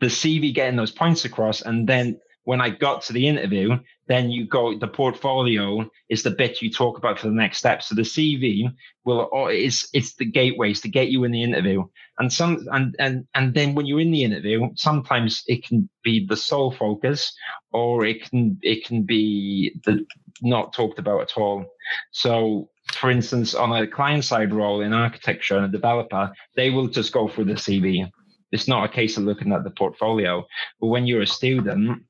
the 0.00 0.06
CV 0.06 0.54
getting 0.54 0.76
those 0.76 0.92
points 0.92 1.24
across. 1.24 1.62
And 1.62 1.88
then 1.88 2.20
when 2.44 2.60
I 2.60 2.70
got 2.70 3.02
to 3.02 3.12
the 3.12 3.28
interview, 3.28 3.78
then 4.06 4.30
you 4.30 4.46
go, 4.46 4.78
the 4.78 4.88
portfolio 4.88 5.90
is 6.08 6.22
the 6.22 6.30
bit 6.30 6.62
you 6.62 6.70
talk 6.70 6.96
about 6.96 7.18
for 7.18 7.26
the 7.26 7.34
next 7.34 7.58
step. 7.58 7.82
So 7.82 7.94
the 7.94 8.02
CV 8.02 8.72
will, 9.04 9.28
oh, 9.32 9.46
it's, 9.46 9.88
it's 9.92 10.14
the 10.14 10.24
gateways 10.24 10.80
to 10.80 10.88
get 10.88 11.08
you 11.08 11.24
in 11.24 11.32
the 11.32 11.42
interview. 11.42 11.84
And 12.18 12.32
some, 12.32 12.66
and, 12.72 12.96
and, 12.98 13.26
and 13.34 13.52
then 13.52 13.74
when 13.74 13.84
you're 13.84 14.00
in 14.00 14.12
the 14.12 14.24
interview, 14.24 14.70
sometimes 14.76 15.42
it 15.46 15.66
can 15.66 15.90
be 16.02 16.24
the 16.26 16.36
sole 16.36 16.70
focus 16.70 17.34
or 17.72 18.06
it 18.06 18.30
can, 18.30 18.58
it 18.62 18.86
can 18.86 19.02
be 19.02 19.78
the 19.84 20.06
not 20.40 20.72
talked 20.72 20.98
about 20.98 21.20
at 21.20 21.36
all. 21.36 21.66
So 22.12 22.70
for 22.92 23.10
instance, 23.10 23.54
on 23.54 23.72
a 23.72 23.86
client 23.86 24.24
side 24.24 24.52
role 24.52 24.80
in 24.80 24.92
architecture 24.92 25.56
and 25.56 25.66
a 25.66 25.68
developer, 25.68 26.32
they 26.56 26.70
will 26.70 26.88
just 26.88 27.12
go 27.12 27.28
through 27.28 27.44
the 27.44 27.54
CV. 27.54 28.08
It's 28.50 28.68
not 28.68 28.84
a 28.84 28.92
case 28.92 29.16
of 29.16 29.24
looking 29.24 29.52
at 29.52 29.64
the 29.64 29.70
portfolio. 29.70 30.46
But 30.80 30.88
when 30.88 31.06
you're 31.06 31.22
a 31.22 31.26
student, 31.26 32.02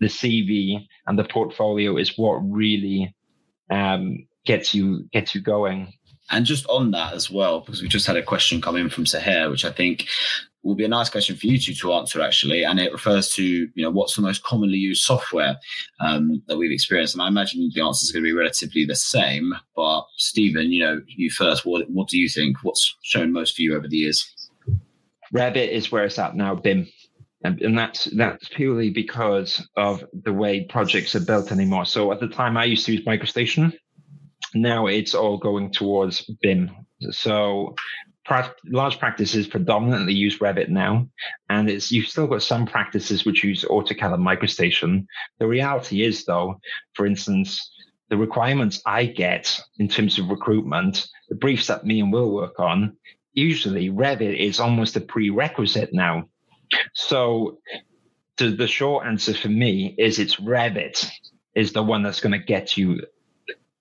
the 0.00 0.06
CV 0.06 0.86
and 1.06 1.18
the 1.18 1.24
portfolio 1.24 1.96
is 1.96 2.18
what 2.18 2.36
really 2.36 3.14
um, 3.70 4.26
gets 4.44 4.74
you 4.74 5.08
gets 5.12 5.34
you 5.34 5.40
going. 5.40 5.92
And 6.30 6.46
just 6.46 6.66
on 6.66 6.90
that 6.92 7.12
as 7.12 7.30
well, 7.30 7.60
because 7.60 7.82
we 7.82 7.88
just 7.88 8.06
had 8.06 8.16
a 8.16 8.22
question 8.22 8.60
come 8.60 8.76
in 8.76 8.88
from 8.88 9.04
Sahir, 9.04 9.50
which 9.50 9.64
I 9.64 9.70
think 9.70 10.06
will 10.64 10.74
be 10.74 10.84
a 10.84 10.88
nice 10.88 11.10
question 11.10 11.36
for 11.36 11.46
you 11.46 11.58
two 11.58 11.74
to 11.74 11.92
answer 11.92 12.20
actually. 12.22 12.64
And 12.64 12.80
it 12.80 12.90
refers 12.92 13.32
to 13.34 13.44
you 13.44 13.70
know 13.76 13.90
what's 13.90 14.16
the 14.16 14.22
most 14.22 14.42
commonly 14.42 14.78
used 14.78 15.04
software 15.04 15.56
um, 16.00 16.42
that 16.48 16.56
we've 16.56 16.72
experienced? 16.72 17.14
And 17.14 17.22
i 17.22 17.28
imagine 17.28 17.70
the 17.74 17.82
answer 17.82 18.04
is 18.04 18.10
going 18.10 18.24
to 18.24 18.28
be 18.28 18.32
relatively 18.32 18.84
the 18.84 18.96
same. 18.96 19.52
But 19.76 20.04
stephen 20.16 20.72
you 20.72 20.82
know 20.82 21.00
you 21.06 21.30
first 21.30 21.64
what, 21.66 21.88
what 21.90 22.08
do 22.08 22.18
you 22.18 22.28
think? 22.28 22.56
What's 22.62 22.96
shown 23.02 23.32
most 23.32 23.54
for 23.54 23.62
you 23.62 23.76
over 23.76 23.86
the 23.86 23.98
years? 23.98 24.50
Revit 25.32 25.68
is 25.68 25.92
where 25.92 26.04
it's 26.04 26.18
at 26.18 26.34
now 26.34 26.54
bim. 26.54 26.88
And, 27.44 27.60
and 27.60 27.76
that's 27.76 28.04
that's 28.16 28.48
purely 28.48 28.88
because 28.88 29.68
of 29.76 30.02
the 30.14 30.32
way 30.32 30.64
projects 30.64 31.14
are 31.14 31.20
built 31.20 31.52
anymore. 31.52 31.84
So 31.84 32.10
at 32.10 32.20
the 32.20 32.28
time 32.28 32.56
i 32.56 32.64
used 32.64 32.86
to 32.86 32.94
use 32.94 33.04
microstation 33.04 33.74
now 34.54 34.86
it's 34.86 35.14
all 35.14 35.36
going 35.36 35.70
towards 35.72 36.22
bim 36.40 36.70
so 37.10 37.74
large 38.66 38.98
practices 38.98 39.46
predominantly 39.46 40.14
use 40.14 40.38
Revit 40.38 40.68
now, 40.68 41.08
and 41.50 41.68
it's 41.68 41.92
you've 41.92 42.06
still 42.06 42.26
got 42.26 42.42
some 42.42 42.66
practices 42.66 43.24
which 43.24 43.44
use 43.44 43.64
AutoCAD 43.64 44.14
and 44.14 44.26
MicroStation. 44.26 45.06
The 45.38 45.46
reality 45.46 46.02
is, 46.02 46.24
though, 46.24 46.60
for 46.94 47.06
instance, 47.06 47.70
the 48.08 48.16
requirements 48.16 48.80
I 48.86 49.06
get 49.06 49.58
in 49.78 49.88
terms 49.88 50.18
of 50.18 50.28
recruitment, 50.28 51.06
the 51.28 51.34
briefs 51.34 51.66
that 51.66 51.84
me 51.84 52.00
and 52.00 52.12
Will 52.12 52.32
work 52.32 52.58
on, 52.58 52.96
usually 53.32 53.90
Revit 53.90 54.38
is 54.38 54.60
almost 54.60 54.96
a 54.96 55.00
prerequisite 55.00 55.92
now. 55.92 56.28
So, 56.94 57.58
the, 58.38 58.50
the 58.50 58.66
short 58.66 59.06
answer 59.06 59.34
for 59.34 59.48
me 59.48 59.94
is 59.98 60.18
it's 60.18 60.36
Revit 60.36 61.08
is 61.54 61.72
the 61.72 61.82
one 61.82 62.02
that's 62.02 62.20
going 62.20 62.32
to 62.32 62.44
get 62.44 62.76
you 62.76 63.00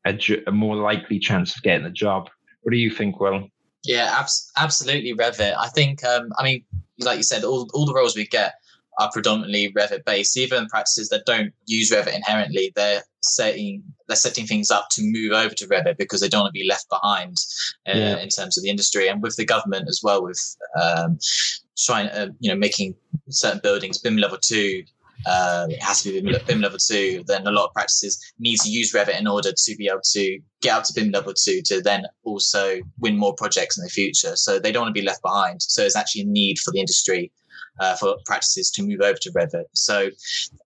a, 0.05 0.17
a 0.47 0.51
more 0.51 0.75
likely 0.75 1.19
chance 1.19 1.55
of 1.55 1.63
getting 1.63 1.85
a 1.85 1.91
job. 1.91 2.29
What 2.61 2.71
do 2.71 2.77
you 2.77 2.89
think, 2.89 3.19
Will? 3.19 3.47
Yeah, 3.83 4.15
abs- 4.17 4.51
absolutely 4.57 5.13
Revit. 5.13 5.55
I 5.57 5.67
think, 5.69 6.03
um, 6.03 6.29
I 6.37 6.43
mean, 6.43 6.63
like 6.99 7.17
you 7.17 7.23
said, 7.23 7.43
all, 7.43 7.69
all 7.73 7.85
the 7.85 7.93
roles 7.93 8.15
we 8.15 8.27
get 8.27 8.53
are 8.99 9.11
predominantly 9.11 9.73
Revit 9.73 10.05
based. 10.05 10.37
Even 10.37 10.67
practices 10.67 11.09
that 11.09 11.25
don't 11.25 11.53
use 11.65 11.91
Revit 11.91 12.15
inherently, 12.15 12.71
they're 12.75 13.03
setting 13.21 13.83
they're 14.07 14.17
setting 14.17 14.45
things 14.45 14.69
up 14.69 14.87
to 14.91 15.01
move 15.01 15.31
over 15.31 15.53
to 15.55 15.67
Revit 15.67 15.97
because 15.97 16.19
they 16.21 16.27
don't 16.27 16.41
want 16.41 16.53
to 16.53 16.59
be 16.59 16.67
left 16.67 16.89
behind 16.89 17.37
uh, 17.87 17.97
yeah. 17.97 18.17
in 18.17 18.29
terms 18.29 18.57
of 18.57 18.63
the 18.63 18.69
industry 18.69 19.07
and 19.07 19.21
with 19.21 19.35
the 19.35 19.45
government 19.45 19.87
as 19.89 20.01
well. 20.03 20.23
With 20.23 20.57
um, 20.81 21.17
trying, 21.77 22.09
uh, 22.09 22.27
you 22.39 22.49
know, 22.49 22.57
making 22.57 22.95
certain 23.29 23.61
buildings 23.63 23.97
BIM 23.97 24.17
level 24.17 24.37
two 24.37 24.83
um, 25.25 25.71
it 25.71 25.81
has 25.81 26.01
to 26.03 26.21
be 26.21 26.37
BIM 26.47 26.61
level 26.61 26.77
two, 26.77 27.23
then 27.27 27.47
a 27.47 27.51
lot 27.51 27.67
of 27.67 27.73
practices 27.73 28.19
need 28.39 28.57
to 28.59 28.69
use 28.69 28.93
Revit 28.93 29.19
in 29.19 29.27
order 29.27 29.51
to 29.55 29.75
be 29.75 29.87
able 29.87 30.01
to 30.11 30.39
get 30.61 30.75
up 30.75 30.83
to 30.85 30.93
BIM 30.93 31.11
level 31.11 31.33
two 31.33 31.61
to 31.65 31.81
then 31.81 32.05
also 32.23 32.79
win 32.99 33.17
more 33.17 33.33
projects 33.35 33.77
in 33.77 33.83
the 33.83 33.89
future. 33.89 34.35
So 34.35 34.59
they 34.59 34.71
don't 34.71 34.83
want 34.83 34.95
to 34.95 34.99
be 34.99 35.05
left 35.05 35.21
behind. 35.21 35.61
So 35.61 35.81
there's 35.81 35.95
actually 35.95 36.21
a 36.21 36.25
need 36.25 36.59
for 36.59 36.71
the 36.71 36.79
industry 36.79 37.31
uh, 37.79 37.95
for 37.95 38.17
practices 38.25 38.69
to 38.71 38.83
move 38.83 39.01
over 39.01 39.17
to 39.21 39.31
Revit. 39.31 39.65
So 39.73 40.09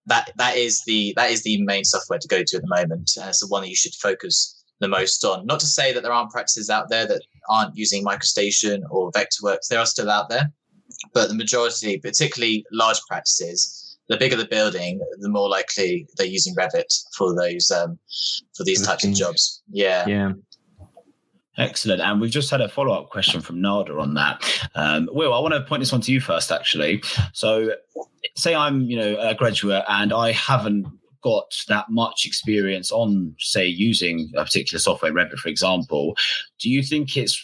that 0.07 0.31
that 0.37 0.57
is 0.57 0.83
the 0.85 1.13
that 1.15 1.31
is 1.31 1.43
the 1.43 1.61
main 1.63 1.83
software 1.83 2.19
to 2.19 2.27
go 2.27 2.43
to 2.45 2.57
at 2.57 2.61
the 2.61 2.67
moment. 2.67 3.11
Uh, 3.19 3.27
it's 3.27 3.41
the 3.41 3.47
one 3.47 3.61
that 3.61 3.69
you 3.69 3.75
should 3.75 3.93
focus 3.95 4.63
the 4.79 4.87
most 4.87 5.23
on. 5.23 5.45
Not 5.45 5.59
to 5.59 5.67
say 5.67 5.93
that 5.93 6.03
there 6.03 6.11
aren't 6.11 6.31
practices 6.31 6.69
out 6.69 6.89
there 6.89 7.07
that 7.07 7.21
aren't 7.49 7.75
using 7.75 8.03
MicroStation 8.03 8.81
or 8.89 9.11
Vectorworks. 9.11 9.67
They 9.69 9.77
are 9.77 9.85
still 9.85 10.09
out 10.09 10.29
there, 10.29 10.51
but 11.13 11.29
the 11.29 11.35
majority, 11.35 11.97
particularly 11.97 12.65
large 12.71 12.99
practices, 13.07 13.86
the 14.09 14.17
bigger 14.17 14.35
the 14.35 14.45
building, 14.45 14.99
the 15.19 15.29
more 15.29 15.49
likely 15.49 16.07
they're 16.17 16.27
using 16.27 16.55
Revit 16.55 16.85
for 17.15 17.35
those 17.35 17.71
um, 17.71 17.99
for 18.55 18.63
these 18.63 18.85
types 18.85 19.05
of 19.05 19.13
jobs. 19.13 19.61
Yeah, 19.69 20.07
yeah. 20.07 20.31
Excellent. 21.57 22.01
And 22.01 22.21
we've 22.21 22.31
just 22.31 22.51
had 22.51 22.61
a 22.61 22.69
follow 22.69 22.93
up 22.93 23.09
question 23.09 23.41
from 23.41 23.59
Nada 23.59 23.97
on 23.97 24.13
that. 24.13 24.43
Um, 24.75 25.09
Will, 25.11 25.33
I 25.33 25.39
want 25.39 25.55
to 25.55 25.61
point 25.61 25.81
this 25.81 25.91
one 25.91 26.01
to 26.01 26.11
you 26.11 26.21
first, 26.21 26.51
actually. 26.51 27.01
So, 27.33 27.71
say 28.35 28.53
I'm, 28.53 28.83
you 28.83 28.95
know, 28.95 29.17
a 29.19 29.33
graduate 29.33 29.83
and 29.87 30.13
I 30.13 30.33
haven't 30.33 30.85
got 31.23 31.51
that 31.67 31.85
much 31.89 32.27
experience 32.27 32.91
on, 32.91 33.35
say, 33.39 33.65
using 33.65 34.31
a 34.37 34.43
particular 34.43 34.79
software, 34.79 35.11
Revit, 35.11 35.39
for 35.39 35.49
example. 35.49 36.15
Do 36.59 36.69
you 36.69 36.83
think 36.83 37.17
it's 37.17 37.43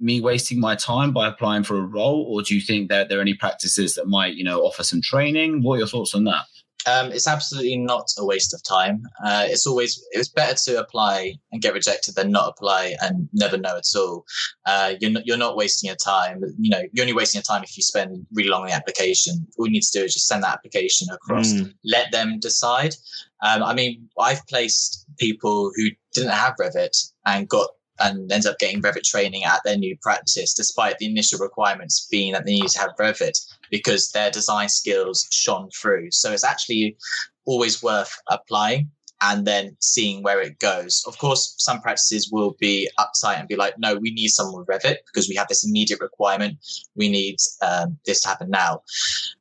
me 0.00 0.20
wasting 0.20 0.58
my 0.58 0.74
time 0.74 1.12
by 1.12 1.28
applying 1.28 1.62
for 1.62 1.76
a 1.76 1.86
role, 1.86 2.26
or 2.28 2.42
do 2.42 2.54
you 2.54 2.60
think 2.60 2.88
that 2.88 3.08
there 3.08 3.18
are 3.18 3.22
any 3.22 3.34
practices 3.34 3.94
that 3.94 4.06
might, 4.06 4.34
you 4.34 4.44
know, 4.44 4.60
offer 4.60 4.82
some 4.82 5.02
training? 5.02 5.62
What 5.62 5.74
are 5.74 5.78
your 5.78 5.86
thoughts 5.86 6.14
on 6.14 6.24
that? 6.24 6.44
Um, 6.86 7.12
it's 7.12 7.28
absolutely 7.28 7.76
not 7.76 8.10
a 8.16 8.24
waste 8.24 8.54
of 8.54 8.62
time. 8.62 9.02
Uh, 9.22 9.44
it's 9.46 9.66
always 9.66 10.02
it's 10.12 10.30
better 10.30 10.56
to 10.64 10.80
apply 10.80 11.34
and 11.52 11.60
get 11.60 11.74
rejected 11.74 12.14
than 12.14 12.30
not 12.30 12.48
apply 12.48 12.96
and 13.02 13.28
never 13.34 13.58
know 13.58 13.76
at 13.76 13.84
all. 13.94 14.24
Uh, 14.64 14.94
you're 14.98 15.10
not, 15.10 15.26
you're 15.26 15.36
not 15.36 15.56
wasting 15.56 15.88
your 15.88 15.96
time. 15.96 16.42
You 16.58 16.70
know, 16.70 16.82
you're 16.92 17.02
only 17.02 17.12
wasting 17.12 17.38
your 17.38 17.42
time 17.42 17.62
if 17.62 17.76
you 17.76 17.82
spend 17.82 18.26
really 18.32 18.48
long 18.48 18.62
on 18.62 18.68
the 18.68 18.72
application. 18.72 19.46
All 19.58 19.66
you 19.66 19.72
need 19.72 19.82
to 19.82 19.98
do 19.98 20.04
is 20.04 20.14
just 20.14 20.26
send 20.26 20.42
that 20.42 20.54
application 20.54 21.08
across. 21.12 21.52
Mm. 21.52 21.74
Let 21.84 22.12
them 22.12 22.38
decide. 22.40 22.94
Um, 23.42 23.62
I 23.62 23.74
mean, 23.74 24.08
I've 24.18 24.46
placed 24.46 25.04
people 25.18 25.72
who 25.76 25.90
didn't 26.14 26.32
have 26.32 26.54
Revit 26.58 27.12
and 27.26 27.46
got 27.46 27.68
and 28.00 28.30
ends 28.32 28.46
up 28.46 28.58
getting 28.58 28.82
Revit 28.82 29.04
training 29.04 29.44
at 29.44 29.60
their 29.64 29.76
new 29.76 29.96
practice, 30.02 30.54
despite 30.54 30.98
the 30.98 31.06
initial 31.06 31.38
requirements 31.38 32.08
being 32.10 32.32
that 32.32 32.46
they 32.46 32.52
need 32.52 32.68
to 32.68 32.78
have 32.80 32.96
Revit 32.98 33.38
because 33.70 34.10
their 34.10 34.30
design 34.30 34.68
skills 34.68 35.28
shone 35.30 35.68
through. 35.70 36.10
So 36.10 36.32
it's 36.32 36.44
actually 36.44 36.96
always 37.44 37.82
worth 37.82 38.16
applying 38.28 38.90
and 39.22 39.46
then 39.46 39.76
seeing 39.80 40.22
where 40.22 40.40
it 40.40 40.58
goes. 40.58 41.04
Of 41.06 41.18
course, 41.18 41.54
some 41.58 41.80
practices 41.80 42.30
will 42.32 42.56
be 42.58 42.88
uptight 42.98 43.38
and 43.38 43.48
be 43.48 43.56
like, 43.56 43.78
no, 43.78 43.96
we 43.96 44.12
need 44.12 44.28
someone 44.28 44.64
with 44.64 44.68
Revit 44.68 44.96
because 45.06 45.28
we 45.28 45.34
have 45.34 45.48
this 45.48 45.64
immediate 45.64 46.00
requirement. 46.00 46.56
We 46.96 47.10
need 47.10 47.36
um, 47.60 47.98
this 48.06 48.22
to 48.22 48.28
happen 48.28 48.50
now. 48.50 48.82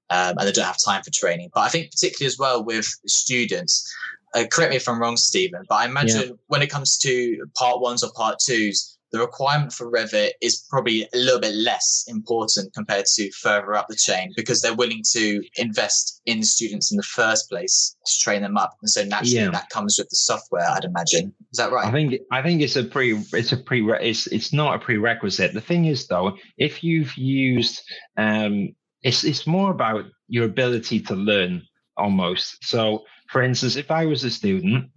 Um, 0.09 0.35
and 0.37 0.47
they 0.47 0.51
don't 0.51 0.65
have 0.65 0.83
time 0.83 1.03
for 1.03 1.11
training. 1.11 1.51
But 1.53 1.61
I 1.61 1.69
think 1.69 1.91
particularly 1.91 2.27
as 2.27 2.37
well 2.37 2.63
with 2.63 2.87
students, 3.05 3.93
uh, 4.35 4.45
correct 4.51 4.71
me 4.71 4.77
if 4.77 4.87
I'm 4.87 4.99
wrong, 4.99 5.17
Stephen, 5.17 5.63
but 5.67 5.75
I 5.75 5.85
imagine 5.85 6.21
yeah. 6.21 6.33
when 6.47 6.61
it 6.61 6.69
comes 6.69 6.97
to 6.99 7.45
part 7.55 7.81
ones 7.81 8.03
or 8.03 8.11
part 8.15 8.37
twos, 8.43 8.97
the 9.11 9.19
requirement 9.19 9.73
for 9.73 9.91
Revit 9.91 10.31
is 10.41 10.65
probably 10.69 11.07
a 11.13 11.17
little 11.17 11.39
bit 11.39 11.55
less 11.55 12.05
important 12.07 12.73
compared 12.73 13.05
to 13.15 13.31
further 13.31 13.73
up 13.73 13.87
the 13.87 13.95
chain 13.95 14.31
because 14.35 14.61
they're 14.61 14.75
willing 14.75 15.01
to 15.13 15.41
invest 15.55 16.21
in 16.25 16.43
students 16.43 16.91
in 16.91 16.97
the 16.97 17.03
first 17.03 17.49
place 17.49 17.95
to 18.05 18.19
train 18.19 18.41
them 18.41 18.57
up, 18.57 18.75
and 18.81 18.89
so 18.89 19.03
naturally 19.03 19.45
yeah. 19.45 19.49
that 19.49 19.69
comes 19.69 19.95
with 19.97 20.09
the 20.09 20.15
software. 20.15 20.69
I'd 20.69 20.83
imagine. 20.83 21.33
Is 21.51 21.57
that 21.57 21.71
right? 21.71 21.87
I 21.87 21.91
think 21.91 22.21
I 22.31 22.41
think 22.41 22.61
it's 22.61 22.75
a 22.75 22.83
pre 22.83 23.17
it's 23.33 23.51
a 23.51 23.57
pre 23.57 23.81
it's 23.93 24.27
it's 24.27 24.53
not 24.53 24.75
a 24.75 24.79
prerequisite. 24.79 25.53
The 25.53 25.61
thing 25.61 25.85
is 25.85 26.07
though, 26.07 26.37
if 26.57 26.83
you've 26.83 27.15
used 27.15 27.81
um, 28.17 28.75
it's 29.01 29.23
it's 29.23 29.47
more 29.47 29.71
about 29.71 30.05
your 30.27 30.45
ability 30.45 30.99
to 31.01 31.15
learn 31.15 31.63
almost. 31.97 32.63
So 32.63 33.05
for 33.29 33.41
instance, 33.41 33.75
if 33.75 33.91
I 33.91 34.05
was 34.05 34.23
a 34.23 34.31
student, 34.31 34.89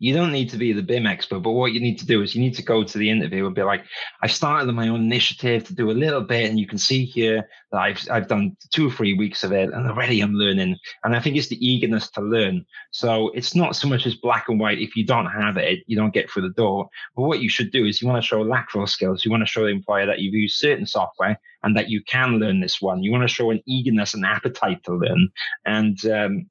you 0.00 0.14
don't 0.14 0.32
need 0.32 0.48
to 0.48 0.56
be 0.56 0.72
the 0.72 0.82
BIM 0.82 1.06
expert, 1.06 1.40
but 1.40 1.50
what 1.50 1.72
you 1.72 1.80
need 1.80 1.98
to 1.98 2.06
do 2.06 2.22
is 2.22 2.34
you 2.34 2.40
need 2.40 2.54
to 2.54 2.62
go 2.62 2.82
to 2.82 2.98
the 2.98 3.10
interview 3.10 3.44
and 3.44 3.54
be 3.54 3.62
like, 3.62 3.84
I 4.22 4.28
started 4.28 4.72
my 4.72 4.88
own 4.88 5.02
initiative 5.02 5.64
to 5.64 5.74
do 5.74 5.90
a 5.90 5.92
little 5.92 6.22
bit, 6.22 6.48
and 6.48 6.58
you 6.58 6.66
can 6.66 6.78
see 6.78 7.04
here 7.04 7.46
that 7.70 7.78
I've 7.78 8.08
I've 8.10 8.26
done 8.26 8.56
two 8.70 8.88
or 8.88 8.90
three 8.90 9.12
weeks 9.12 9.44
of 9.44 9.52
it, 9.52 9.70
and 9.70 9.86
already 9.86 10.22
I'm 10.22 10.32
learning. 10.32 10.76
And 11.04 11.14
I 11.14 11.20
think 11.20 11.36
it's 11.36 11.48
the 11.48 11.64
eagerness 11.64 12.10
to 12.12 12.22
learn. 12.22 12.64
So 12.92 13.28
it's 13.34 13.54
not 13.54 13.76
so 13.76 13.88
much 13.88 14.06
as 14.06 14.14
black 14.14 14.48
and 14.48 14.58
white. 14.58 14.80
If 14.80 14.96
you 14.96 15.04
don't 15.04 15.26
have 15.26 15.58
it, 15.58 15.80
you 15.86 15.96
don't 15.98 16.14
get 16.14 16.30
through 16.30 16.48
the 16.48 16.54
door. 16.54 16.88
But 17.14 17.24
what 17.24 17.40
you 17.40 17.50
should 17.50 17.70
do 17.70 17.84
is 17.84 18.00
you 18.00 18.08
want 18.08 18.22
to 18.22 18.26
show 18.26 18.40
lateral 18.40 18.86
skills. 18.86 19.22
You 19.22 19.30
want 19.30 19.42
to 19.42 19.52
show 19.52 19.64
the 19.64 19.68
employer 19.68 20.06
that 20.06 20.20
you've 20.20 20.32
used 20.32 20.56
certain 20.56 20.86
software 20.86 21.38
and 21.62 21.76
that 21.76 21.90
you 21.90 22.02
can 22.04 22.38
learn 22.38 22.60
this 22.60 22.80
one. 22.80 23.02
You 23.02 23.12
want 23.12 23.28
to 23.28 23.34
show 23.34 23.50
an 23.50 23.60
eagerness 23.66 24.14
and 24.14 24.24
appetite 24.24 24.82
to 24.84 24.94
learn. 24.94 25.28
And 25.66 25.98
um, 26.06 26.50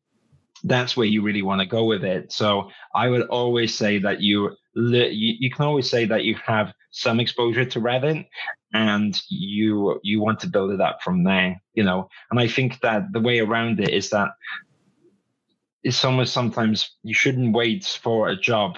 that's 0.63 0.95
where 0.97 1.07
you 1.07 1.21
really 1.21 1.41
want 1.41 1.61
to 1.61 1.67
go 1.67 1.85
with 1.85 2.03
it. 2.03 2.31
So 2.31 2.69
I 2.95 3.09
would 3.09 3.27
always 3.27 3.75
say 3.75 3.99
that 3.99 4.21
you 4.21 4.55
you, 4.75 5.49
can 5.51 5.65
always 5.65 5.89
say 5.89 6.05
that 6.05 6.23
you 6.23 6.35
have 6.45 6.73
some 6.91 7.19
exposure 7.19 7.65
to 7.65 7.81
Revit 7.81 8.25
and 8.73 9.19
you 9.29 9.99
you 10.03 10.21
want 10.21 10.39
to 10.41 10.47
build 10.47 10.71
it 10.71 10.81
up 10.81 10.99
from 11.03 11.23
there, 11.23 11.61
you 11.73 11.83
know. 11.83 12.07
And 12.31 12.39
I 12.39 12.47
think 12.47 12.79
that 12.81 13.11
the 13.11 13.19
way 13.19 13.39
around 13.39 13.79
it 13.79 13.89
is 13.89 14.09
that 14.11 14.29
it's 15.83 16.03
almost 16.03 16.33
sometimes 16.33 16.97
you 17.03 17.13
shouldn't 17.13 17.55
wait 17.55 17.85
for 17.85 18.29
a 18.29 18.39
job 18.39 18.77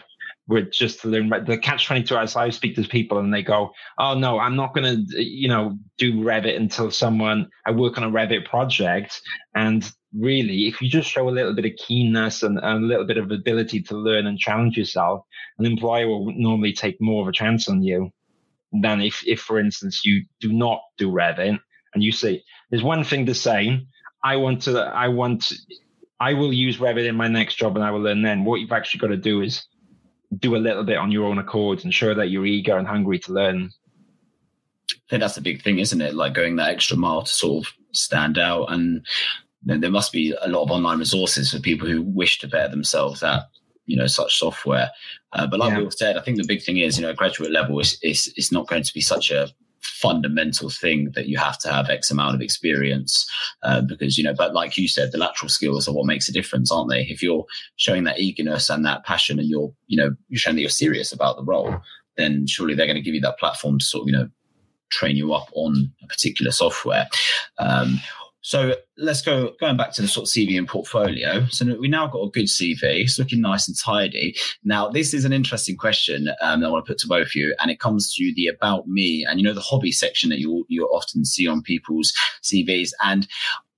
with 0.52 0.72
just 0.72 1.02
the 1.02 1.60
catch 1.62 1.88
22 1.88 2.16
as 2.16 2.36
i 2.36 2.50
speak 2.50 2.76
to 2.76 2.84
people 2.84 3.18
and 3.18 3.34
they 3.34 3.42
go 3.42 3.72
oh 3.98 4.14
no 4.14 4.38
i'm 4.38 4.56
not 4.56 4.74
going 4.74 5.08
to 5.08 5.24
you 5.24 5.48
know 5.48 5.78
do 5.98 6.14
revit 6.16 6.58
until 6.58 6.92
someone 6.92 7.48
i 7.66 7.72
work 7.72 7.98
on 7.98 8.04
a 8.04 8.12
revit 8.12 8.46
project 8.46 9.22
and 9.56 9.92
really, 10.18 10.68
if 10.68 10.82
you 10.82 10.90
just 10.90 11.10
show 11.10 11.30
a 11.30 11.32
little 11.32 11.54
bit 11.54 11.66
of 11.66 11.72
keenness 11.78 12.44
and, 12.44 12.60
and, 12.62 12.84
a 12.84 12.88
little 12.88 13.06
bit 13.06 13.18
of 13.18 13.32
ability 13.32 13.82
to 13.84 13.98
learn 13.98 14.28
and 14.28 14.38
challenge 14.38 14.78
yourself, 14.78 15.26
an 15.58 15.66
employer 15.66 16.08
will 16.08 16.32
normally 16.36 16.74
take 16.74 17.00
more 17.00 17.22
of 17.22 17.28
a 17.28 17.34
chance 17.34 17.70
on 17.70 17.82
you 17.82 18.12
than 18.74 19.02
if, 19.02 19.24
if 19.26 19.42
for 19.42 19.60
instance, 19.60 20.06
you 20.06 20.26
do 20.40 20.52
not 20.52 20.82
do 20.98 21.10
Revit 21.10 21.60
and 21.94 22.04
you 22.04 22.12
say, 22.12 22.44
there's 22.70 22.84
one 22.84 23.04
thing 23.04 23.26
to 23.26 23.36
say, 23.36 23.86
I 24.24 24.38
want 24.38 24.64
to, 24.64 24.80
I 24.80 25.10
want, 25.10 25.52
I 26.20 26.34
will 26.34 26.54
use 26.54 26.78
Revit 26.78 27.08
in 27.08 27.16
my 27.16 27.28
next 27.28 27.56
job 27.56 27.76
and 27.76 27.84
I 27.84 27.92
will 27.92 28.02
learn 28.02 28.22
then. 28.22 28.46
What 28.46 28.60
you've 28.60 28.72
actually 28.72 29.00
got 29.00 29.08
to 29.08 29.18
do 29.18 29.42
is 29.42 29.66
do 30.38 30.56
a 30.56 30.58
little 30.58 30.84
bit 30.84 30.98
on 30.98 31.12
your 31.12 31.26
own 31.26 31.38
accord 31.38 31.84
and 31.84 31.94
show 31.94 32.14
that 32.14 32.30
you're 32.30 32.46
eager 32.46 32.78
and 32.78 32.88
hungry 32.88 33.20
to 33.20 33.34
learn. 33.34 33.70
I 34.90 34.96
think 35.10 35.22
that's 35.22 35.36
the 35.36 35.42
big 35.42 35.62
thing, 35.62 35.80
isn't 35.80 36.02
it? 36.02 36.16
Like 36.16 36.34
going 36.34 36.56
that 36.56 36.70
extra 36.70 36.98
mile 36.98 37.24
to 37.24 37.32
sort 37.32 37.66
of 37.66 37.74
stand 37.92 38.38
out 38.38 38.72
and 38.72 39.06
there 39.64 39.92
must 39.92 40.12
be 40.12 40.34
a 40.42 40.48
lot 40.48 40.64
of 40.64 40.72
online 40.72 41.00
resources 41.00 41.52
for 41.52 41.60
people 41.60 41.88
who 41.88 42.02
wish 42.02 42.40
to 42.40 42.48
better 42.48 42.70
themselves 42.70 43.22
at 43.22 43.44
you 43.86 43.96
know 43.96 44.08
such 44.08 44.38
software. 44.38 44.90
Uh, 45.34 45.48
but 45.48 45.60
like 45.60 45.74
yeah. 45.74 45.84
we 45.84 45.92
said, 45.92 46.18
I 46.18 46.22
think 46.22 46.38
the 46.38 46.48
big 46.48 46.62
thing 46.62 46.78
is 46.78 46.98
you 46.98 47.06
know 47.06 47.14
graduate 47.14 47.52
level 47.52 47.80
is 47.80 47.98
is 48.02 48.34
is 48.38 48.52
not 48.52 48.68
going 48.68 48.84
to 48.84 48.94
be 48.94 49.02
such 49.02 49.32
a 49.32 49.50
fundamental 49.82 50.70
thing 50.70 51.12
that 51.16 51.28
you 51.28 51.38
have 51.38 51.58
to 51.60 51.72
have 51.72 51.90
X 51.90 52.12
amount 52.12 52.36
of 52.36 52.42
experience 52.42 53.30
uh, 53.64 53.82
because 53.82 54.18
you 54.18 54.24
know. 54.24 54.34
But 54.34 54.54
like 54.54 54.78
you 54.78 54.88
said, 54.88 55.12
the 55.12 55.18
lateral 55.18 55.50
skills 55.50 55.88
are 55.88 55.94
what 55.94 56.06
makes 56.06 56.30
a 56.30 56.34
difference, 56.34 56.72
aren't 56.72 56.90
they? 56.90 57.02
If 57.04 57.22
you're 57.22 57.46
showing 57.76 58.04
that 58.06 58.20
eagerness 58.20 58.70
and 58.70 58.86
that 58.86 59.06
passion, 59.06 59.40
and 59.40 59.48
you're 59.48 59.74
you 59.88 59.98
know 59.98 60.16
you're 60.30 60.40
showing 60.40 60.56
that 60.56 60.62
you're 60.62 60.70
serious 60.70 61.12
about 61.12 61.38
the 61.38 61.44
role, 61.44 61.76
then 62.18 62.48
surely 62.48 62.76
they're 62.76 62.88
going 62.88 62.96
to 62.96 63.02
give 63.02 63.16
you 63.16 63.22
that 63.22 63.40
platform 63.40 63.80
to 63.80 63.86
sort 63.86 64.04
of 64.04 64.08
you 64.08 64.14
know 64.14 64.30
train 64.90 65.16
you 65.16 65.34
up 65.34 65.50
on 65.54 65.92
a 66.04 66.08
particular 66.08 66.52
software. 66.52 67.08
Um, 67.58 68.00
so 68.42 68.76
let's 68.98 69.22
go 69.22 69.52
going 69.60 69.78
back 69.78 69.94
to 69.94 70.02
the 70.02 70.08
sort 70.08 70.28
of 70.28 70.32
CV 70.32 70.58
and 70.58 70.68
portfolio. 70.68 71.46
So 71.50 71.78
we 71.80 71.88
now 71.88 72.08
got 72.08 72.20
a 72.20 72.30
good 72.32 72.46
CV. 72.46 72.82
It's 72.82 73.20
looking 73.20 73.42
nice 73.42 73.68
and 73.68 73.78
tidy. 73.78 74.36
Now 74.64 74.90
this 74.90 75.14
is 75.14 75.26
an 75.26 75.34
interesting 75.34 75.78
question 75.78 76.30
um, 76.42 76.62
that 76.62 76.68
I 76.68 76.70
want 76.70 76.86
to 76.86 76.90
put 76.92 77.00
to 77.00 77.08
both 77.08 77.28
of 77.28 77.36
you, 77.36 77.56
and 77.60 77.70
it 77.70 77.80
comes 77.80 78.14
to 78.16 78.34
the 78.36 78.48
about 78.48 78.88
me 78.88 79.26
and 79.28 79.40
you 79.40 79.46
know 79.46 79.54
the 79.54 79.62
hobby 79.62 79.92
section 79.92 80.30
that 80.30 80.40
you 80.40 80.66
you 80.70 80.86
often 80.86 81.24
see 81.24 81.48
on 81.48 81.62
people's 81.62 82.14
CVs. 82.44 82.92
And 83.04 83.28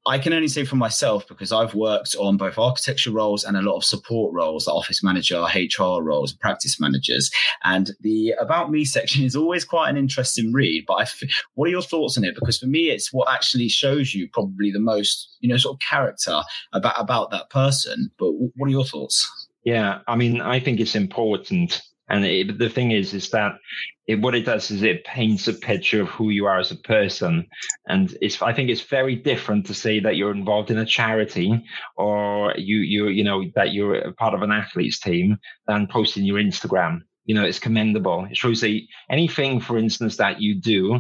I 0.06 0.20
can 0.20 0.34
only 0.34 0.50
say 0.50 0.66
for 0.66 0.76
myself 0.76 1.26
because 1.28 1.54
I've 1.54 1.74
worked 1.74 2.16
on 2.20 2.36
both 2.36 2.58
architecture 2.58 3.12
roles 3.12 3.46
and 3.46 3.56
a 3.56 3.62
lot 3.62 3.78
of 3.78 3.86
support 3.86 4.34
roles, 4.34 4.68
like 4.68 4.76
office 4.76 5.02
manager, 5.02 5.42
HR 5.56 6.02
roles, 6.02 6.34
practice 6.34 6.80
managers. 6.80 7.32
And 7.64 7.92
the 8.02 8.34
About 8.40 8.70
Me 8.70 8.84
section 8.84 9.24
is 9.24 9.36
always 9.36 9.64
quite 9.64 9.90
an 9.90 9.98
interesting 9.98 10.52
read. 10.52 10.84
But 10.86 11.14
what 11.54 11.68
are 11.68 11.72
your 11.72 11.82
thoughts 11.82 12.18
on 12.18 12.26
it? 12.26 12.36
Because 12.36 12.60
for 12.60 12.68
me, 12.68 12.90
it's 12.90 13.14
what 13.14 13.32
actually 13.32 13.70
shows 13.70 14.14
you 14.14 14.28
probably 14.28 14.72
the 14.72 14.80
most, 14.80 15.38
you 15.40 15.48
know, 15.48 15.58
sort 15.58 15.76
of 15.76 15.80
character 15.80 16.42
about, 16.74 17.00
about 17.00 17.32
that 17.32 17.50
person. 17.50 18.12
But 18.20 18.32
what 18.34 18.68
are 18.68 18.72
your 18.72 18.86
thoughts? 18.86 19.30
Yeah, 19.64 20.00
I 20.08 20.18
mean, 20.18 20.42
I 20.42 20.60
think 20.60 20.82
it's 20.82 20.96
important 20.96 21.82
and 22.10 22.26
it, 22.26 22.58
the 22.58 22.70
thing 22.70 22.92
is, 22.92 23.14
is 23.14 23.30
that 23.30 23.54
it, 24.08 24.20
what 24.20 24.36
it 24.36 24.46
does 24.46 24.70
is 24.72 24.84
it 24.84 25.06
paints 25.06 25.48
a 25.48 25.54
picture 25.54 26.02
of 26.02 26.10
who 26.10 26.30
you 26.30 26.46
are 26.46 26.60
as 26.60 26.72
a 26.72 26.76
person. 26.76 27.48
And 27.88 28.16
it's, 28.22 28.42
I 28.42 28.54
think 28.54 28.70
it's 28.70 28.82
very 28.82 29.16
different 29.16 29.66
to 29.68 29.74
say 29.74 30.00
that 30.02 30.18
you're 30.18 30.36
involved 30.36 30.70
in 30.70 30.78
a 30.78 30.86
charity 30.86 31.64
or 31.96 32.54
you, 32.58 32.78
you, 32.78 33.08
you 33.08 33.24
know, 33.24 33.46
that 33.56 33.72
you're 33.72 34.12
part 34.14 34.34
of 34.34 34.42
an 34.42 34.52
athlete's 34.52 35.00
team 35.00 35.38
than 35.68 35.88
posting 35.88 36.26
your 36.26 36.40
Instagram 36.40 37.00
you 37.26 37.36
know, 37.36 37.44
it's 37.44 37.60
commendable. 37.60 38.28
It 38.30 38.38
shows 38.38 38.62
that 38.62 38.80
anything, 39.10 39.60
for 39.60 39.78
instance, 39.78 40.18
that 40.18 40.42
you 40.42 40.56
do 40.56 40.96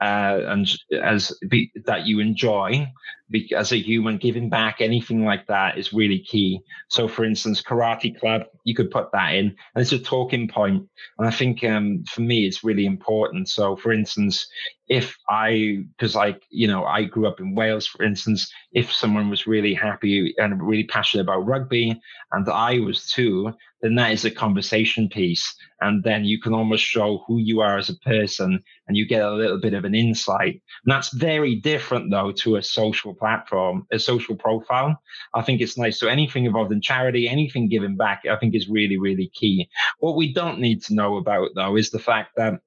uh, 0.00 0.40
and 0.46 0.68
as 1.02 1.32
be, 1.48 1.70
that 1.86 2.06
you 2.06 2.20
enjoy 2.20 2.86
be, 3.30 3.52
as 3.54 3.72
a 3.72 3.78
human, 3.78 4.16
giving 4.16 4.48
back, 4.48 4.80
anything 4.80 5.24
like 5.24 5.46
that 5.46 5.78
is 5.78 5.92
really 5.92 6.18
key. 6.18 6.60
So, 6.88 7.08
for 7.08 7.24
instance, 7.24 7.62
karate 7.62 8.18
club, 8.18 8.42
you 8.64 8.74
could 8.74 8.90
put 8.90 9.12
that 9.12 9.34
in, 9.34 9.46
and 9.46 9.82
it's 9.82 9.92
a 9.92 9.98
talking 9.98 10.48
point. 10.48 10.88
And 11.18 11.28
I 11.28 11.30
think 11.30 11.62
um, 11.64 12.04
for 12.10 12.22
me, 12.22 12.46
it's 12.46 12.64
really 12.64 12.86
important. 12.86 13.48
So, 13.48 13.76
for 13.76 13.92
instance, 13.92 14.46
if 14.88 15.16
I, 15.28 15.84
because 15.96 16.16
I, 16.16 16.36
you 16.50 16.66
know, 16.66 16.84
I 16.84 17.04
grew 17.04 17.26
up 17.26 17.40
in 17.40 17.54
Wales, 17.54 17.86
for 17.86 18.02
instance, 18.02 18.50
if 18.72 18.92
someone 18.92 19.28
was 19.28 19.46
really 19.46 19.74
happy 19.74 20.34
and 20.38 20.62
really 20.62 20.84
passionate 20.84 21.24
about 21.24 21.46
rugby, 21.46 22.00
and 22.32 22.48
I 22.48 22.78
was 22.80 23.10
too, 23.10 23.52
then 23.80 23.94
that 23.94 24.12
is 24.12 24.24
a 24.24 24.30
conversation 24.30 25.08
piece. 25.08 25.54
And 25.80 26.02
then 26.02 26.24
you 26.24 26.40
can 26.40 26.52
almost 26.52 26.84
show 26.84 27.22
who 27.26 27.38
you 27.38 27.60
are 27.60 27.78
as 27.78 27.88
a 27.88 27.96
person 27.98 28.62
and 28.86 28.96
you 28.96 29.06
get 29.06 29.22
a 29.22 29.32
little 29.32 29.60
bit 29.60 29.74
of 29.74 29.84
an 29.84 29.94
insight. 29.94 30.54
And 30.84 30.92
that's 30.92 31.12
very 31.14 31.54
different 31.54 32.10
though 32.10 32.32
to 32.32 32.56
a 32.56 32.62
social 32.62 33.14
platform, 33.14 33.86
a 33.92 33.98
social 33.98 34.36
profile. 34.36 35.00
I 35.34 35.42
think 35.42 35.60
it's 35.60 35.78
nice. 35.78 36.00
So 36.00 36.08
anything 36.08 36.44
involved 36.44 36.72
in 36.72 36.80
charity, 36.80 37.28
anything 37.28 37.68
giving 37.68 37.96
back, 37.96 38.22
I 38.28 38.36
think 38.36 38.54
is 38.54 38.68
really, 38.68 38.98
really 38.98 39.30
key. 39.34 39.68
What 40.00 40.16
we 40.16 40.32
don't 40.32 40.58
need 40.58 40.82
to 40.84 40.94
know 40.94 41.16
about 41.16 41.50
though 41.54 41.76
is 41.76 41.90
the 41.90 41.98
fact 42.00 42.32
that 42.36 42.60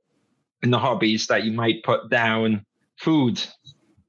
in 0.63 0.71
the 0.71 0.79
hobbies 0.79 1.27
that 1.27 1.43
you 1.43 1.51
might 1.51 1.83
put 1.83 2.09
down 2.09 2.65
food 2.97 3.43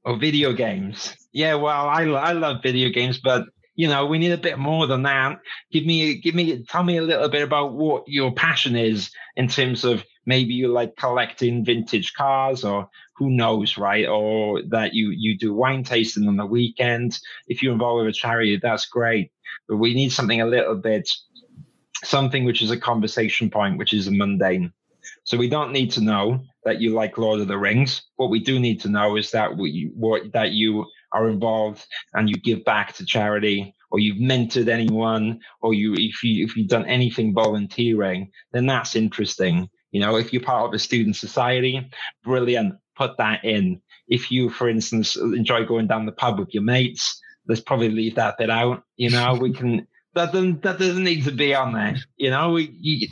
or 0.05 0.17
video 0.17 0.53
games. 0.53 1.15
Yeah, 1.33 1.55
well, 1.55 1.87
I, 1.87 2.03
I 2.03 2.31
love 2.33 2.61
video 2.61 2.89
games, 2.89 3.19
but 3.19 3.45
you 3.75 3.87
know, 3.87 4.05
we 4.05 4.19
need 4.19 4.31
a 4.31 4.37
bit 4.37 4.59
more 4.59 4.87
than 4.87 5.03
that. 5.03 5.39
Give 5.71 5.85
me, 5.85 6.19
give 6.19 6.35
me, 6.35 6.63
tell 6.63 6.83
me 6.83 6.97
a 6.97 7.01
little 7.01 7.29
bit 7.29 7.41
about 7.41 7.73
what 7.73 8.03
your 8.07 8.33
passion 8.33 8.75
is 8.75 9.09
in 9.35 9.47
terms 9.47 9.83
of 9.83 10.03
maybe 10.25 10.53
you 10.53 10.67
like 10.67 10.95
collecting 10.95 11.65
vintage 11.65 12.13
cars 12.13 12.63
or 12.63 12.87
who 13.15 13.29
knows, 13.29 13.77
right? 13.77 14.07
Or 14.07 14.61
that 14.69 14.93
you 14.93 15.11
you 15.11 15.37
do 15.37 15.53
wine 15.53 15.83
tasting 15.83 16.27
on 16.27 16.37
the 16.37 16.45
weekend. 16.45 17.19
If 17.47 17.61
you're 17.61 17.73
involved 17.73 18.05
with 18.05 18.15
a 18.15 18.17
charity, 18.17 18.59
that's 18.61 18.85
great. 18.85 19.31
But 19.67 19.77
we 19.77 19.93
need 19.93 20.11
something 20.11 20.41
a 20.41 20.45
little 20.45 20.75
bit, 20.75 21.09
something 22.03 22.43
which 22.43 22.61
is 22.61 22.71
a 22.71 22.79
conversation 22.79 23.49
point, 23.49 23.77
which 23.77 23.93
is 23.93 24.09
mundane. 24.09 24.73
So 25.25 25.37
we 25.37 25.49
don't 25.49 25.71
need 25.71 25.91
to 25.91 26.01
know 26.01 26.43
that 26.65 26.81
you 26.81 26.93
like 26.93 27.17
Lord 27.17 27.39
of 27.39 27.47
the 27.47 27.57
Rings. 27.57 28.03
What 28.15 28.29
we 28.29 28.39
do 28.39 28.59
need 28.59 28.81
to 28.81 28.89
know 28.89 29.15
is 29.15 29.31
that 29.31 29.57
we 29.57 29.91
what 29.95 30.31
that 30.33 30.51
you 30.51 30.85
are 31.13 31.29
involved 31.29 31.85
and 32.13 32.29
you 32.29 32.35
give 32.35 32.65
back 32.65 32.93
to 32.95 33.05
charity 33.05 33.73
or 33.91 33.99
you've 33.99 34.17
mentored 34.17 34.67
anyone 34.67 35.39
or 35.61 35.73
you 35.73 35.93
if 35.93 36.23
you 36.23 36.43
if 36.43 36.57
you've 36.57 36.67
done 36.67 36.85
anything 36.85 37.33
volunteering, 37.33 38.31
then 38.51 38.65
that's 38.65 38.95
interesting. 38.95 39.69
You 39.91 40.01
know, 40.01 40.15
if 40.15 40.33
you're 40.33 40.41
part 40.41 40.67
of 40.67 40.73
a 40.73 40.79
student 40.79 41.15
society, 41.15 41.89
brilliant, 42.23 42.75
put 42.95 43.17
that 43.17 43.45
in. 43.45 43.81
If 44.07 44.31
you, 44.31 44.49
for 44.49 44.67
instance, 44.67 45.15
enjoy 45.15 45.65
going 45.65 45.87
down 45.87 46.05
the 46.05 46.11
pub 46.11 46.39
with 46.39 46.53
your 46.53 46.63
mates, 46.63 47.21
let's 47.47 47.61
probably 47.61 47.89
leave 47.89 48.15
that 48.15 48.37
bit 48.37 48.49
out. 48.49 48.83
You 48.97 49.11
know, 49.11 49.35
we 49.35 49.53
can 49.53 49.87
that 50.15 50.31
doesn't 50.31 50.63
that 50.63 50.79
doesn't 50.79 51.03
need 51.03 51.25
to 51.25 51.31
be 51.31 51.53
on 51.53 51.73
there. 51.73 51.95
You 52.17 52.31
know, 52.31 52.51
we 52.51 52.75
you, 52.79 53.07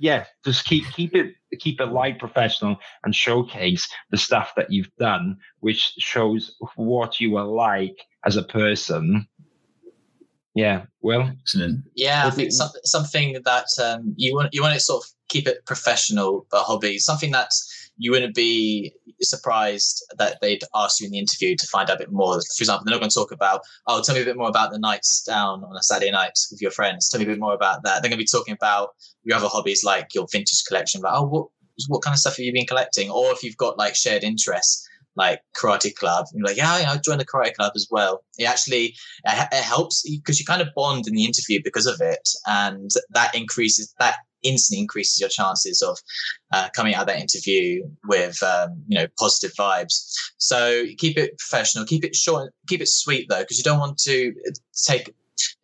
yeah, 0.00 0.24
just 0.44 0.64
keep 0.64 0.84
keep 0.92 1.14
it 1.14 1.34
keep 1.58 1.80
it 1.80 1.86
light, 1.86 2.18
professional, 2.18 2.76
and 3.04 3.14
showcase 3.14 3.86
the 4.10 4.16
stuff 4.16 4.52
that 4.56 4.72
you've 4.72 4.90
done, 4.98 5.36
which 5.60 5.92
shows 5.98 6.56
what 6.76 7.20
you 7.20 7.36
are 7.36 7.46
like 7.46 7.96
as 8.24 8.36
a 8.36 8.42
person. 8.42 9.28
Yeah, 10.54 10.86
well, 11.02 11.30
excellent. 11.40 11.84
Yeah, 11.94 12.26
I 12.26 12.30
think 12.30 12.50
some, 12.50 12.70
something 12.84 13.40
that 13.44 13.66
um, 13.82 14.14
you 14.16 14.34
want 14.34 14.54
you 14.54 14.62
want 14.62 14.74
to 14.74 14.80
sort 14.80 15.04
of 15.04 15.10
keep 15.28 15.46
it 15.46 15.64
professional, 15.66 16.46
a 16.52 16.58
hobby, 16.58 16.98
something 16.98 17.30
that 17.32 17.50
you 18.00 18.10
wouldn't 18.10 18.34
be 18.34 18.92
surprised 19.20 20.02
that 20.16 20.38
they'd 20.40 20.62
ask 20.74 21.00
you 21.00 21.04
in 21.06 21.12
the 21.12 21.18
interview 21.18 21.54
to 21.54 21.66
find 21.66 21.90
out 21.90 21.96
a 21.96 21.98
bit 21.98 22.10
more. 22.10 22.32
For 22.32 22.62
example, 22.62 22.84
they're 22.86 22.94
not 22.94 23.00
going 23.00 23.10
to 23.10 23.14
talk 23.14 23.30
about, 23.30 23.60
oh, 23.86 24.00
tell 24.02 24.14
me 24.14 24.22
a 24.22 24.24
bit 24.24 24.38
more 24.38 24.48
about 24.48 24.72
the 24.72 24.78
nights 24.78 25.22
down 25.22 25.62
on 25.62 25.76
a 25.76 25.82
Saturday 25.82 26.10
night 26.10 26.32
with 26.50 26.62
your 26.62 26.70
friends. 26.70 27.10
Tell 27.10 27.20
me 27.20 27.26
a 27.26 27.28
bit 27.28 27.38
more 27.38 27.52
about 27.52 27.82
that. 27.84 28.00
They're 28.00 28.08
going 28.08 28.18
to 28.18 28.24
be 28.24 28.24
talking 28.24 28.54
about 28.54 28.94
your 29.22 29.36
other 29.36 29.48
hobbies 29.48 29.84
like 29.84 30.14
your 30.14 30.26
vintage 30.32 30.64
collection, 30.66 31.02
like, 31.02 31.12
oh, 31.14 31.26
what, 31.26 31.48
what 31.88 32.02
kind 32.02 32.14
of 32.14 32.18
stuff 32.18 32.38
have 32.38 32.44
you 32.44 32.54
been 32.54 32.66
collecting? 32.66 33.10
Or 33.10 33.30
if 33.32 33.42
you've 33.42 33.58
got 33.58 33.76
like 33.76 33.94
shared 33.94 34.24
interests, 34.24 34.88
like 35.14 35.40
karate 35.54 35.94
club, 35.94 36.24
you're 36.32 36.46
like, 36.46 36.56
yeah, 36.56 36.78
yeah, 36.80 36.92
I 36.92 36.96
joined 36.96 37.20
the 37.20 37.26
karate 37.26 37.52
club 37.52 37.72
as 37.74 37.86
well. 37.90 38.24
It 38.38 38.44
actually 38.44 38.94
it 39.26 39.64
helps 39.64 40.08
because 40.08 40.40
you 40.40 40.46
kind 40.46 40.62
of 40.62 40.68
bond 40.74 41.06
in 41.06 41.14
the 41.14 41.26
interview 41.26 41.60
because 41.62 41.84
of 41.84 42.00
it, 42.00 42.26
and 42.46 42.90
that 43.10 43.34
increases 43.34 43.94
that 43.98 44.16
instantly 44.42 44.80
increases 44.80 45.20
your 45.20 45.28
chances 45.28 45.82
of 45.82 45.98
uh, 46.52 46.68
coming 46.74 46.94
out 46.94 47.02
of 47.02 47.06
that 47.08 47.20
interview 47.20 47.82
with 48.04 48.42
um, 48.42 48.82
you 48.88 48.98
know 48.98 49.06
positive 49.18 49.54
vibes. 49.56 50.12
So 50.38 50.84
keep 50.98 51.16
it 51.18 51.38
professional, 51.38 51.84
keep 51.84 52.04
it 52.04 52.14
short, 52.14 52.52
keep 52.68 52.80
it 52.80 52.88
sweet 52.88 53.28
though, 53.28 53.40
because 53.40 53.58
you 53.58 53.64
don't 53.64 53.80
want 53.80 53.98
to 53.98 54.34
take. 54.86 55.14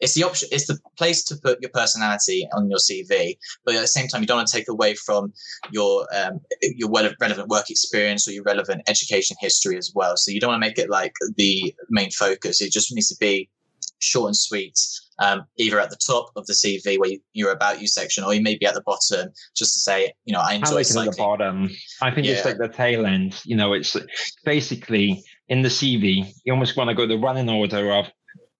It's 0.00 0.14
the 0.14 0.22
option. 0.22 0.48
It's 0.52 0.66
the 0.66 0.78
place 0.96 1.22
to 1.24 1.36
put 1.36 1.60
your 1.60 1.70
personality 1.70 2.48
on 2.54 2.70
your 2.70 2.78
CV, 2.78 3.36
but 3.64 3.74
at 3.74 3.82
the 3.82 3.86
same 3.86 4.08
time, 4.08 4.22
you 4.22 4.26
don't 4.26 4.38
want 4.38 4.48
to 4.48 4.56
take 4.56 4.68
away 4.68 4.94
from 4.94 5.34
your 5.70 6.06
um, 6.16 6.40
your 6.62 6.90
relevant 6.90 7.48
work 7.48 7.68
experience 7.68 8.26
or 8.26 8.32
your 8.32 8.44
relevant 8.44 8.82
education 8.88 9.36
history 9.38 9.76
as 9.76 9.92
well. 9.94 10.16
So 10.16 10.30
you 10.30 10.40
don't 10.40 10.50
want 10.50 10.62
to 10.62 10.66
make 10.66 10.78
it 10.78 10.88
like 10.88 11.12
the 11.36 11.74
main 11.90 12.10
focus. 12.10 12.62
It 12.62 12.72
just 12.72 12.94
needs 12.94 13.08
to 13.08 13.16
be 13.20 13.50
short 13.98 14.28
and 14.28 14.36
sweet 14.36 14.78
um, 15.18 15.46
either 15.56 15.80
at 15.80 15.90
the 15.90 15.96
top 15.96 16.30
of 16.36 16.46
the 16.46 16.52
CV 16.52 16.98
where 16.98 17.10
you, 17.10 17.20
your 17.32 17.52
about 17.52 17.80
you 17.80 17.86
section, 17.86 18.24
or 18.24 18.34
you 18.34 18.42
may 18.42 18.56
be 18.56 18.66
at 18.66 18.74
the 18.74 18.82
bottom 18.82 19.30
just 19.56 19.74
to 19.74 19.80
say, 19.80 20.12
you 20.24 20.32
know, 20.32 20.40
I 20.40 20.54
enjoy 20.54 20.70
I 20.70 20.74
like 20.74 20.86
cycling. 20.86 21.08
at 21.08 21.12
the 21.12 21.22
bottom. 21.22 21.70
I 22.02 22.10
think 22.10 22.26
yeah. 22.26 22.34
it's 22.34 22.44
like 22.44 22.58
the 22.58 22.68
tail 22.68 23.06
end. 23.06 23.40
You 23.44 23.56
know, 23.56 23.72
it's 23.72 23.96
basically 24.44 25.22
in 25.48 25.62
the 25.62 25.68
CV. 25.68 26.32
You 26.44 26.52
almost 26.52 26.76
want 26.76 26.90
to 26.90 26.94
go 26.94 27.06
the 27.06 27.18
running 27.18 27.48
order 27.48 27.92
of 27.92 28.06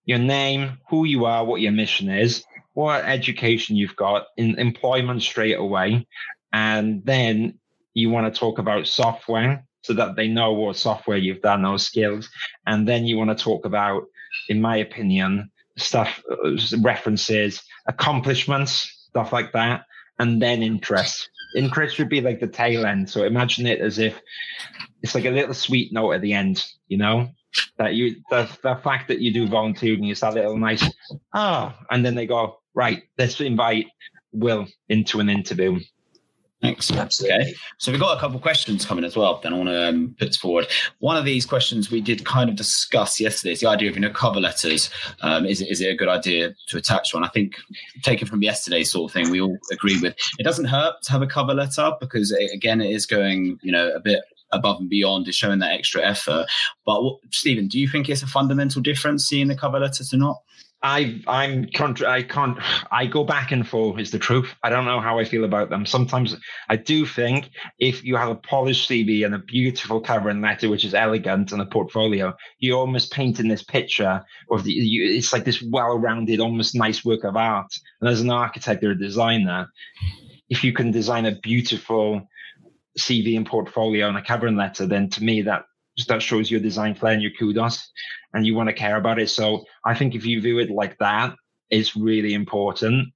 your 0.05 0.19
name, 0.19 0.79
who 0.89 1.05
you 1.05 1.25
are, 1.25 1.45
what 1.45 1.61
your 1.61 1.73
mission 1.73 2.09
is, 2.09 2.45
what 2.75 3.05
education 3.05 3.77
you've 3.77 3.97
got, 3.97 4.27
in 4.37 4.59
employment 4.59 5.23
straight 5.23 5.59
away, 5.59 6.07
and 6.53 7.05
then 7.05 7.59
you 7.95 8.11
want 8.11 8.33
to 8.33 8.39
talk 8.39 8.59
about 8.59 8.87
software 8.87 9.65
so 9.83 9.95
that 9.95 10.17
they 10.17 10.29
know 10.29 10.53
what 10.53 10.77
software 10.77 11.17
you've 11.17 11.43
done, 11.43 11.63
those 11.63 11.87
skills, 11.87 12.29
and 12.67 12.87
then 12.87 13.07
you 13.07 13.17
want 13.17 13.37
to 13.37 13.45
talk 13.45 13.65
about, 13.65 14.05
in 14.49 14.61
my 14.61 14.77
opinion, 14.77 15.51
stuff, 15.77 16.23
uh, 16.31 16.57
references, 16.81 17.63
accomplishments, 17.87 19.07
stuff 19.09 19.33
like 19.33 19.53
that, 19.53 19.85
and 20.19 20.41
then 20.41 20.63
interest. 20.63 21.29
Interest 21.55 21.99
would 21.99 22.09
be 22.09 22.21
like 22.21 22.41
the 22.41 22.47
tail 22.47 22.87
end. 22.87 23.09
So 23.09 23.25
imagine 23.25 23.67
it 23.67 23.81
as 23.81 23.99
if 23.99 24.21
it's 25.03 25.15
like 25.15 25.25
a 25.25 25.31
little 25.31 25.55
sweet 25.55 25.93
note 25.93 26.13
at 26.13 26.21
the 26.21 26.33
end, 26.33 26.65
you 26.89 26.99
know, 26.99 27.29
that 27.79 27.95
you 27.95 28.17
the, 28.31 28.49
the 28.63 28.77
fact 28.77 29.09
that 29.09 29.21
you 29.21 29.33
do 29.33 29.49
volunteering 29.49 30.09
is 30.09 30.21
that 30.21 30.35
little 30.35 30.59
nice 30.59 30.85
ah, 31.33 31.75
oh, 31.75 31.87
and 31.91 32.05
then 32.05 32.15
they 32.15 32.27
go 32.27 32.59
right. 32.75 33.03
Let's 33.19 33.41
invite 33.41 33.87
Will 34.33 34.67
into 34.89 35.21
an 35.21 35.31
interview. 35.31 35.81
Excellent. 36.63 37.03
Absolutely. 37.03 37.39
Okay. 37.39 37.55
So 37.79 37.93
we've 37.93 38.01
got 38.01 38.17
a 38.17 38.21
couple 38.21 38.37
of 38.37 38.43
questions 38.43 38.87
coming 38.87 39.05
as 39.05 39.15
well. 39.15 39.41
Then 39.43 39.53
I 39.53 39.57
want 39.57 39.69
to 39.69 39.89
um, 39.89 40.17
put 40.19 40.35
forward. 40.35 40.67
One 41.01 41.17
of 41.17 41.25
these 41.25 41.45
questions 41.45 41.91
we 41.91 42.01
did 42.01 42.25
kind 42.25 42.49
of 42.49 42.57
discuss 42.57 43.21
yesterday 43.21 43.53
is 43.53 43.61
the 43.61 43.69
idea 43.69 43.91
of 43.91 43.97
you 43.97 44.01
know 44.01 44.11
cover 44.11 44.41
letters. 44.41 44.91
Um, 45.21 45.45
is 45.45 45.61
it 45.61 45.71
is 45.71 45.81
it 45.83 45.89
a 45.89 45.95
good 45.95 46.09
idea 46.09 46.55
to 46.69 46.79
attach 46.79 47.13
one? 47.13 47.25
I 47.25 47.29
think 47.29 47.57
taken 48.03 48.27
from 48.27 48.43
yesterday 48.43 48.85
sort 48.85 49.11
of 49.11 49.15
thing, 49.15 49.31
we 49.31 49.41
all 49.41 49.59
agree 49.71 50.01
with. 50.01 50.15
It 50.39 50.45
doesn't 50.45 50.65
hurt 50.65 50.95
to 51.03 51.13
have 51.13 51.23
a 51.23 51.27
cover 51.27 51.53
letter 51.53 51.93
because 52.01 52.33
it, 52.33 52.51
again, 52.55 52.81
it 52.81 52.91
is 52.91 53.05
going 53.05 53.59
you 53.63 53.71
know 53.71 53.91
a 53.91 54.01
bit 54.01 54.21
above 54.53 54.81
and 54.81 54.89
beyond, 54.89 55.29
is 55.29 55.37
showing 55.37 55.59
that 55.59 55.73
extra 55.73 56.03
effort. 56.03 56.47
But 56.87 57.03
what, 57.03 57.19
Stephen, 57.33 57.69
do 57.69 57.79
you 57.79 57.89
think 57.89 58.09
it's 58.09 58.23
a 58.23 58.27
fundamental 58.27 58.81
difference 58.81 59.27
seeing 59.27 59.49
the 59.49 59.57
cover 59.57 59.79
letters 59.79 60.15
or 60.15 60.19
not? 60.19 60.41
I 60.87 61.21
I'm 61.27 61.67
contra- 61.75 62.09
I 62.09 62.23
can't 62.23 62.59
I 62.93 63.07
go 63.07 63.25
back 63.25 63.51
and 63.51 63.67
forth 63.67 63.99
is 63.99 64.13
the 64.13 64.21
truth. 64.21 64.55
I 64.63 64.71
don't 64.71 64.85
know 64.85 65.01
how 65.01 65.19
I 65.19 65.25
feel 65.25 65.45
about 65.45 65.69
them. 65.69 65.85
Sometimes 65.85 66.37
I 66.69 66.77
do 66.77 67.05
think 67.05 67.51
if 67.81 68.05
you 68.05 68.15
have 68.15 68.29
a 68.29 68.37
polished 68.37 68.89
CV 68.89 69.27
and 69.27 69.35
a 69.35 69.41
beautiful 69.41 70.01
cover 70.01 70.29
and 70.29 70.43
letter 70.43 70.69
which 70.69 70.85
is 70.85 70.95
elegant 70.95 71.51
and 71.51 71.61
a 71.61 71.67
portfolio, 71.67 72.35
you're 72.61 72.79
almost 72.79 73.13
painting 73.13 73.49
this 73.49 73.65
picture 73.65 74.25
of 74.51 74.63
the 74.63 74.73
you, 74.73 75.17
it's 75.17 75.33
like 75.33 75.45
this 75.45 75.61
well-rounded, 75.61 76.39
almost 76.39 76.77
nice 76.77 77.05
work 77.05 77.25
of 77.25 77.37
art. 77.37 77.73
And 78.01 78.09
as 78.09 78.21
an 78.21 78.31
architect 78.31 78.85
or 78.85 78.93
a 78.93 78.99
designer, 78.99 79.67
if 80.49 80.63
you 80.63 80.73
can 80.73 80.93
design 80.93 81.27
a 81.27 81.35
beautiful 81.41 82.23
CV 82.97 83.37
and 83.37 83.45
portfolio 83.45 84.09
and 84.09 84.17
a 84.17 84.23
cover 84.23 84.47
and 84.47 84.57
letter, 84.57 84.87
then 84.87 85.11
to 85.11 85.25
me 85.25 85.43
that 85.43 85.65
that 86.05 86.23
shows 86.23 86.51
your 86.51 86.61
design 86.61 86.95
flair 86.95 87.15
and 87.15 87.23
your 87.23 87.31
kudos 87.33 87.91
and 88.35 88.47
you 88.47 88.55
want 88.55 88.69
to 88.69 88.75
care 88.75 88.97
about 88.97 89.19
it. 89.19 89.31
So 89.31 89.65
I 89.85 89.95
think 89.95 90.15
if 90.15 90.27
you 90.27 90.41
view 90.41 90.59
it 90.59 90.71
like 90.71 90.99
that, 90.99 91.35
it's 91.71 91.97
really 91.97 92.35
important. 92.35 93.09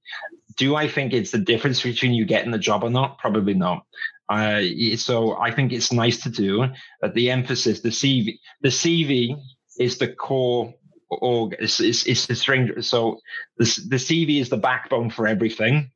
Do 0.57 0.75
I 0.75 0.87
think 0.87 1.13
it's 1.13 1.31
the 1.31 1.37
difference 1.37 1.81
between 1.83 2.13
you 2.13 2.25
getting 2.25 2.51
the 2.51 2.57
job 2.57 2.83
or 2.83 2.89
not? 2.89 3.19
Probably 3.19 3.53
not. 3.53 3.85
Uh, 4.27 4.61
so 4.95 5.37
I 5.37 5.51
think 5.51 5.71
it's 5.71 5.91
nice 5.91 6.21
to 6.23 6.29
do. 6.29 6.65
But 7.01 7.13
the 7.13 7.29
emphasis, 7.29 7.81
the 7.81 7.89
CV, 7.89 8.39
the 8.61 8.69
CV 8.69 9.37
is 9.79 9.97
the 9.97 10.07
core 10.07 10.73
org. 11.09 11.55
It's, 11.59 11.79
it's, 11.79 12.05
it's 12.05 12.25
the 12.25 12.35
string. 12.35 12.81
So 12.81 13.19
the, 13.57 13.65
the 13.89 13.97
CV 13.97 14.41
is 14.41 14.49
the 14.49 14.57
backbone 14.57 15.09
for 15.09 15.27
everything. 15.27 15.91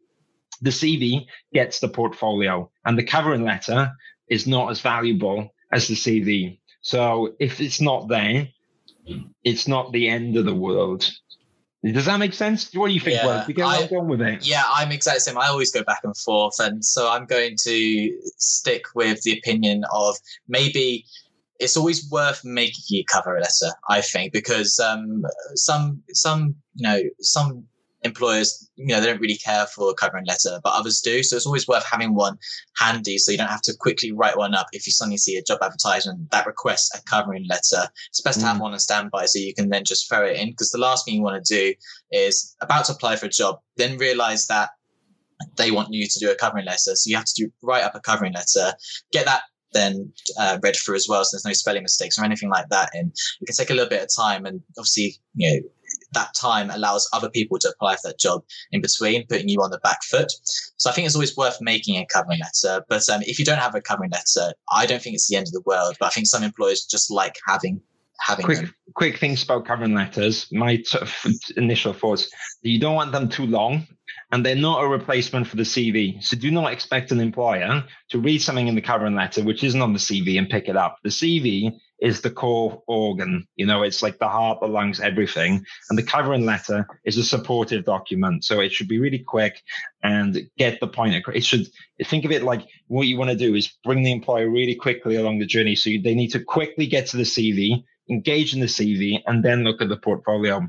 The 0.62 0.70
CV 0.70 1.26
gets 1.54 1.80
the 1.80 1.90
portfolio, 1.90 2.72
and 2.86 2.98
the 2.98 3.04
covering 3.04 3.44
letter 3.44 3.92
is 4.30 4.48
not 4.48 4.72
as 4.72 4.80
valuable 4.80 5.50
as 5.72 5.88
the 5.88 5.96
CV. 5.96 6.60
So 6.86 7.34
if 7.40 7.62
it's 7.62 7.82
not 7.82 8.10
there, 8.10 8.48
it's 9.44 9.68
not 9.68 9.92
the 9.92 10.08
end 10.08 10.38
of 10.38 10.46
the 10.46 10.54
world. 10.54 11.10
Does 11.84 12.06
that 12.06 12.20
make 12.20 12.36
sense? 12.36 12.72
What 12.76 12.90
do 12.90 12.94
you 12.94 13.00
think? 13.00 13.16
Yeah, 13.16 13.44
you 13.48 13.56
get 13.56 13.66
I, 13.66 13.88
on 13.88 14.08
with 14.08 14.22
it. 14.22 14.46
Yeah, 14.46 14.62
I'm 14.72 14.92
exactly 14.92 15.18
the 15.18 15.22
same. 15.22 15.38
I 15.40 15.48
always 15.48 15.72
go 15.72 15.84
back 15.84 16.02
and 16.04 16.16
forth, 16.16 16.60
and 16.60 16.86
so 16.86 17.10
I'm 17.10 17.26
going 17.26 17.56
to 17.64 18.20
stick 18.38 18.84
with 18.94 19.24
the 19.24 19.36
opinion 19.36 19.84
of 19.92 20.16
maybe 20.48 21.06
it's 21.60 21.76
always 21.76 22.08
worth 22.12 22.46
making 22.46 23.00
a 23.00 23.04
cover 23.12 23.36
a 23.36 23.42
letter. 23.42 23.76
I 23.90 24.02
think 24.02 24.32
because 24.32 24.80
um, 24.80 25.24
some 25.56 26.04
some 26.14 26.54
you 26.76 26.84
know 26.84 27.02
some 27.20 27.66
employers, 28.06 28.70
you 28.76 28.88
know, 28.88 29.02
they 29.02 29.08
don't 29.08 29.20
really 29.20 29.38
care 29.38 29.66
for 29.66 29.90
a 29.90 29.94
covering 29.94 30.26
letter, 30.26 30.60
but 30.64 30.74
others 30.74 31.02
do. 31.02 31.24
So 31.24 31.36
it's 31.36 31.46
always 31.46 31.68
worth 31.68 31.86
having 31.86 32.16
one 32.16 32.38
handy 32.78 33.18
so 33.18 33.32
you 33.32 33.38
don't 33.38 33.50
have 33.50 33.62
to 33.64 33.74
quickly 33.78 34.12
write 34.12 34.38
one 34.38 34.54
up 34.54 34.68
if 34.72 34.86
you 34.88 34.94
suddenly 34.94 35.18
see 35.18 35.36
a 35.38 35.44
job 35.44 35.60
advertisement 35.62 36.32
that 36.32 36.46
requests 36.46 36.96
a 36.98 37.04
covering 37.04 37.46
letter. 37.50 37.90
It's 38.10 38.22
best 38.22 38.38
mm. 38.40 38.44
to 38.44 38.48
have 38.48 38.58
mm. 38.58 38.62
one 38.62 38.74
on 38.74 38.80
standby 38.80 39.26
so 39.26 39.40
you 39.40 39.54
can 39.54 39.70
then 39.70 39.84
just 39.84 40.08
throw 40.08 40.26
it 40.26 40.38
in 40.38 40.52
because 40.52 40.72
the 40.72 40.78
last 40.78 41.06
thing 41.06 41.16
you 41.16 41.22
want 41.22 41.44
to 41.44 41.54
do 41.54 41.74
is 42.12 42.56
about 42.62 42.86
to 42.86 42.94
apply 42.94 43.16
for 43.16 43.26
a 43.26 43.30
job, 43.30 43.60
then 43.78 43.98
realize 43.98 44.48
that 44.48 44.70
they 45.58 45.72
want 45.72 45.92
you 45.92 46.08
to 46.08 46.20
do 46.20 46.32
a 46.32 46.36
covering 46.36 46.66
letter. 46.66 46.96
So 46.96 47.10
you 47.10 47.16
have 47.18 47.26
to 47.26 47.34
do, 47.36 47.52
write 47.62 47.84
up 47.84 47.96
a 47.96 48.00
covering 48.00 48.34
letter, 48.34 48.74
get 49.12 49.26
that 49.26 49.42
then 49.76 50.12
uh, 50.40 50.58
read 50.64 50.76
through 50.76 50.96
as 50.96 51.08
well. 51.08 51.24
So 51.24 51.36
there's 51.36 51.46
no 51.46 51.54
spelling 51.54 51.84
mistakes 51.84 52.18
or 52.18 52.24
anything 52.24 52.50
like 52.50 52.70
that. 52.70 52.90
And 52.94 53.12
it 53.42 53.46
can 53.46 53.56
take 53.56 53.70
a 53.70 53.74
little 53.74 53.90
bit 53.90 54.02
of 54.02 54.10
time. 54.16 54.46
And 54.46 54.62
obviously, 54.78 55.18
you 55.36 55.52
know, 55.52 55.70
that 56.16 56.34
time 56.34 56.70
allows 56.72 57.08
other 57.14 57.30
people 57.30 57.60
to 57.60 57.70
apply 57.70 57.96
for 57.96 58.08
that 58.10 58.20
job 58.20 58.44
in 58.72 58.82
between, 58.82 59.26
putting 59.28 59.48
you 59.48 59.62
on 59.62 59.70
the 59.70 59.80
back 59.80 60.04
foot. 60.04 60.32
So 60.78 60.90
I 60.90 60.94
think 60.94 61.06
it's 61.06 61.16
always 61.16 61.38
worth 61.38 61.58
making 61.62 61.96
a 61.98 62.06
covering 62.12 62.40
letter. 62.40 62.84
But 62.90 63.08
um, 63.10 63.22
if 63.22 63.38
you 63.38 63.46
don't 63.46 63.60
have 63.60 63.76
a 63.76 63.82
covering 63.82 64.12
letter, 64.12 64.54
I 64.72 64.86
don't 64.86 65.02
think 65.02 65.16
it's 65.16 65.30
the 65.30 65.36
end 65.36 65.48
of 65.48 65.54
the 65.54 65.64
world. 65.66 65.96
But 66.00 66.08
I 66.08 66.10
think 66.10 66.28
some 66.28 66.44
employers 66.44 66.86
just 66.86 67.12
like 67.12 67.36
having 67.48 67.82
having 68.20 68.46
quick 68.46 68.58
them. 68.60 68.74
quick 68.96 69.18
things 69.18 69.44
about 69.44 69.66
covering 69.66 69.94
letters. 69.94 70.48
My 70.52 70.78
t- 70.78 70.98
f- 71.02 71.28
initial 71.58 71.94
thoughts: 71.94 72.30
you 72.62 72.80
don't 72.80 72.96
want 72.96 73.12
them 73.12 73.30
too 73.30 73.46
long, 73.46 73.88
and 74.32 74.46
they're 74.46 74.56
not 74.56 74.84
a 74.84 74.88
replacement 74.88 75.48
for 75.48 75.56
the 75.56 75.64
CV. 75.64 76.24
So 76.24 76.38
do 76.38 76.52
not 76.52 76.72
expect 76.72 77.12
an 77.12 77.20
employer 77.20 77.84
to 78.10 78.20
read 78.20 78.42
something 78.42 78.68
in 78.68 78.76
the 78.76 78.82
covering 78.82 79.16
letter 79.16 79.44
which 79.44 79.64
isn't 79.64 79.82
on 79.82 79.94
the 79.94 80.00
CV 80.00 80.38
and 80.38 80.50
pick 80.50 80.68
it 80.68 80.78
up. 80.78 80.98
The 81.04 81.10
CV 81.10 81.72
is 82.00 82.22
the 82.22 82.30
core 82.30 82.82
organ. 82.88 83.48
You 83.56 83.66
know, 83.66 83.84
it's 83.84 84.04
like 84.04 84.20
the 84.20 84.28
heart, 84.28 84.60
the 84.60 84.68
lungs, 84.68 85.00
everything. 85.00 85.66
And 85.90 85.98
the 85.98 86.04
covering 86.04 86.46
letter 86.46 86.86
is 87.06 87.18
a 87.18 87.24
supportive 87.24 87.86
document. 87.86 88.44
So 88.44 88.60
it 88.60 88.72
should 88.72 88.88
be 88.88 89.00
really 89.00 89.20
quick 89.20 89.62
and 90.04 90.38
get 90.58 90.80
the 90.80 90.88
point 90.88 91.16
across. 91.16 91.38
It 91.38 91.46
should 91.46 91.68
think 92.06 92.26
of 92.26 92.32
it 92.32 92.44
like 92.44 92.68
what 92.88 93.08
you 93.08 93.18
want 93.18 93.32
to 93.32 93.38
do 93.38 93.56
is 93.56 93.78
bring 93.84 94.04
the 94.04 94.12
employer 94.12 94.50
really 94.50 94.76
quickly 94.76 95.16
along 95.16 95.40
the 95.40 95.46
journey. 95.46 95.76
So 95.76 95.90
they 96.04 96.16
need 96.16 96.32
to 96.32 96.44
quickly 96.44 96.86
get 96.88 97.08
to 97.08 97.18
the 97.18 97.24
CV, 97.24 97.84
engage 98.10 98.54
in 98.54 98.60
the 98.60 98.66
CV, 98.66 99.22
and 99.26 99.44
then 99.44 99.64
look 99.64 99.82
at 99.82 99.90
the 99.90 99.98
portfolio. 99.98 100.68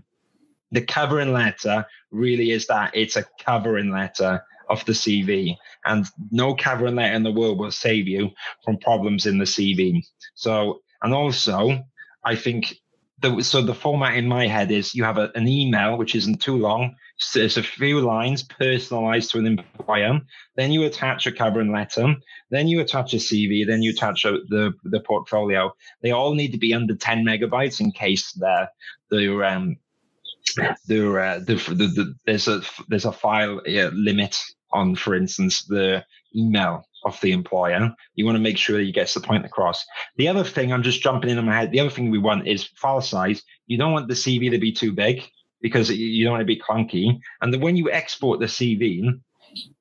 The 0.72 0.82
covering 0.82 1.32
letter 1.32 1.86
really 2.10 2.50
is 2.50 2.66
that 2.66 2.92
it's 2.94 3.16
a 3.16 3.24
covering 3.40 3.90
letter 3.90 4.42
of 4.68 4.84
the 4.84 4.92
CV, 4.92 5.56
and 5.84 6.06
no 6.32 6.54
covering 6.54 6.96
letter 6.96 7.14
in 7.14 7.22
the 7.22 7.30
world 7.30 7.58
will 7.58 7.70
save 7.70 8.08
you 8.08 8.30
from 8.64 8.78
problems 8.78 9.26
in 9.26 9.38
the 9.38 9.44
CV. 9.44 10.04
So 10.34 10.80
and 11.06 11.14
also, 11.14 11.84
I 12.24 12.34
think 12.34 12.74
the, 13.20 13.40
so 13.42 13.62
the 13.62 13.74
format 13.74 14.16
in 14.16 14.26
my 14.26 14.48
head 14.48 14.72
is 14.72 14.92
you 14.92 15.04
have 15.04 15.18
a, 15.18 15.30
an 15.36 15.46
email 15.46 15.96
which 15.96 16.16
isn't 16.16 16.42
too 16.42 16.56
long. 16.56 16.96
So 17.18 17.38
it's 17.38 17.56
a 17.56 17.62
few 17.62 18.00
lines 18.00 18.42
personalized 18.42 19.30
to 19.30 19.38
an 19.38 19.46
employer. 19.46 20.18
Then 20.56 20.72
you 20.72 20.82
attach 20.82 21.28
a 21.28 21.32
covering 21.32 21.70
letter. 21.70 22.16
Then 22.50 22.66
you 22.66 22.80
attach 22.80 23.14
a 23.14 23.18
CV. 23.18 23.64
Then 23.64 23.82
you 23.82 23.92
attach 23.92 24.24
a, 24.24 24.38
the 24.48 24.72
the 24.82 24.98
portfolio. 24.98 25.72
They 26.02 26.10
all 26.10 26.34
need 26.34 26.50
to 26.50 26.58
be 26.58 26.74
under 26.74 26.96
10 26.96 27.24
megabytes 27.24 27.80
in 27.80 27.92
case 27.92 28.32
they're 28.32 28.68
they're 29.08 29.44
um 29.44 29.76
they're, 30.88 31.20
uh, 31.20 31.38
the, 31.38 31.54
the, 31.54 31.86
the, 31.86 32.14
there's 32.26 32.48
a 32.48 32.62
there's 32.88 33.04
a 33.04 33.12
file 33.12 33.60
uh, 33.60 33.90
limit 33.94 34.36
on, 34.72 34.96
for 34.96 35.14
instance, 35.14 35.64
the 35.66 36.04
email 36.36 36.86
of 37.04 37.20
the 37.20 37.32
employer. 37.32 37.94
You 38.14 38.24
want 38.24 38.36
to 38.36 38.42
make 38.42 38.58
sure 38.58 38.76
that 38.76 38.84
you 38.84 38.92
get 38.92 39.08
the 39.08 39.20
point 39.20 39.44
across. 39.44 39.84
The 40.16 40.28
other 40.28 40.44
thing, 40.44 40.72
I'm 40.72 40.82
just 40.82 41.00
jumping 41.02 41.30
in 41.30 41.38
on 41.38 41.46
my 41.46 41.54
head. 41.54 41.70
The 41.70 41.80
other 41.80 41.90
thing 41.90 42.10
we 42.10 42.18
want 42.18 42.46
is 42.46 42.64
file 42.64 43.00
size. 43.00 43.42
You 43.66 43.78
don't 43.78 43.92
want 43.92 44.08
the 44.08 44.14
CV 44.14 44.50
to 44.50 44.58
be 44.58 44.72
too 44.72 44.92
big 44.92 45.22
because 45.60 45.90
you 45.90 46.24
don't 46.24 46.32
want 46.32 46.42
to 46.42 46.46
be 46.46 46.60
clunky. 46.60 47.18
And 47.40 47.52
then 47.52 47.60
when 47.60 47.76
you 47.76 47.90
export 47.90 48.40
the 48.40 48.46
CV, 48.46 49.08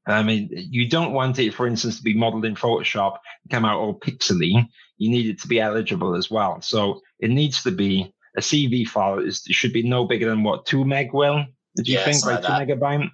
I 0.07 0.23
mean, 0.23 0.49
you 0.51 0.87
don't 0.87 1.13
want 1.13 1.39
it, 1.39 1.53
for 1.53 1.67
instance, 1.67 1.97
to 1.97 2.03
be 2.03 2.13
modeled 2.13 2.45
in 2.45 2.55
Photoshop, 2.55 3.17
come 3.49 3.65
out 3.65 3.79
all 3.79 3.99
pixely. 3.99 4.67
You 4.97 5.09
need 5.09 5.27
it 5.27 5.41
to 5.41 5.47
be 5.47 5.59
eligible 5.59 6.15
as 6.15 6.29
well. 6.31 6.61
So 6.61 7.01
it 7.19 7.29
needs 7.29 7.63
to 7.63 7.71
be 7.71 8.13
a 8.37 8.41
CV 8.41 8.87
file. 8.87 9.19
It 9.19 9.35
should 9.35 9.73
be 9.73 9.83
no 9.83 10.05
bigger 10.05 10.29
than 10.29 10.43
what 10.43 10.65
two 10.65 10.85
meg 10.85 11.13
will? 11.13 11.45
Did 11.75 11.87
you 11.87 11.95
Yeah, 11.95 12.05
think 12.05 12.17
something 12.17 12.43
like 12.43 12.67
two 12.67 12.75
like 12.75 12.79
megabyte? 12.79 13.09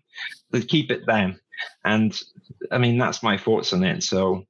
But 0.52 0.68
keep 0.68 0.92
it 0.92 1.06
there. 1.08 1.36
And 1.86 2.20
I 2.72 2.78
mean, 2.78 2.98
that's 2.98 3.24
my 3.24 3.38
thoughts 3.38 3.74
on 3.74 3.84
it. 3.84 4.04
So 4.04 4.46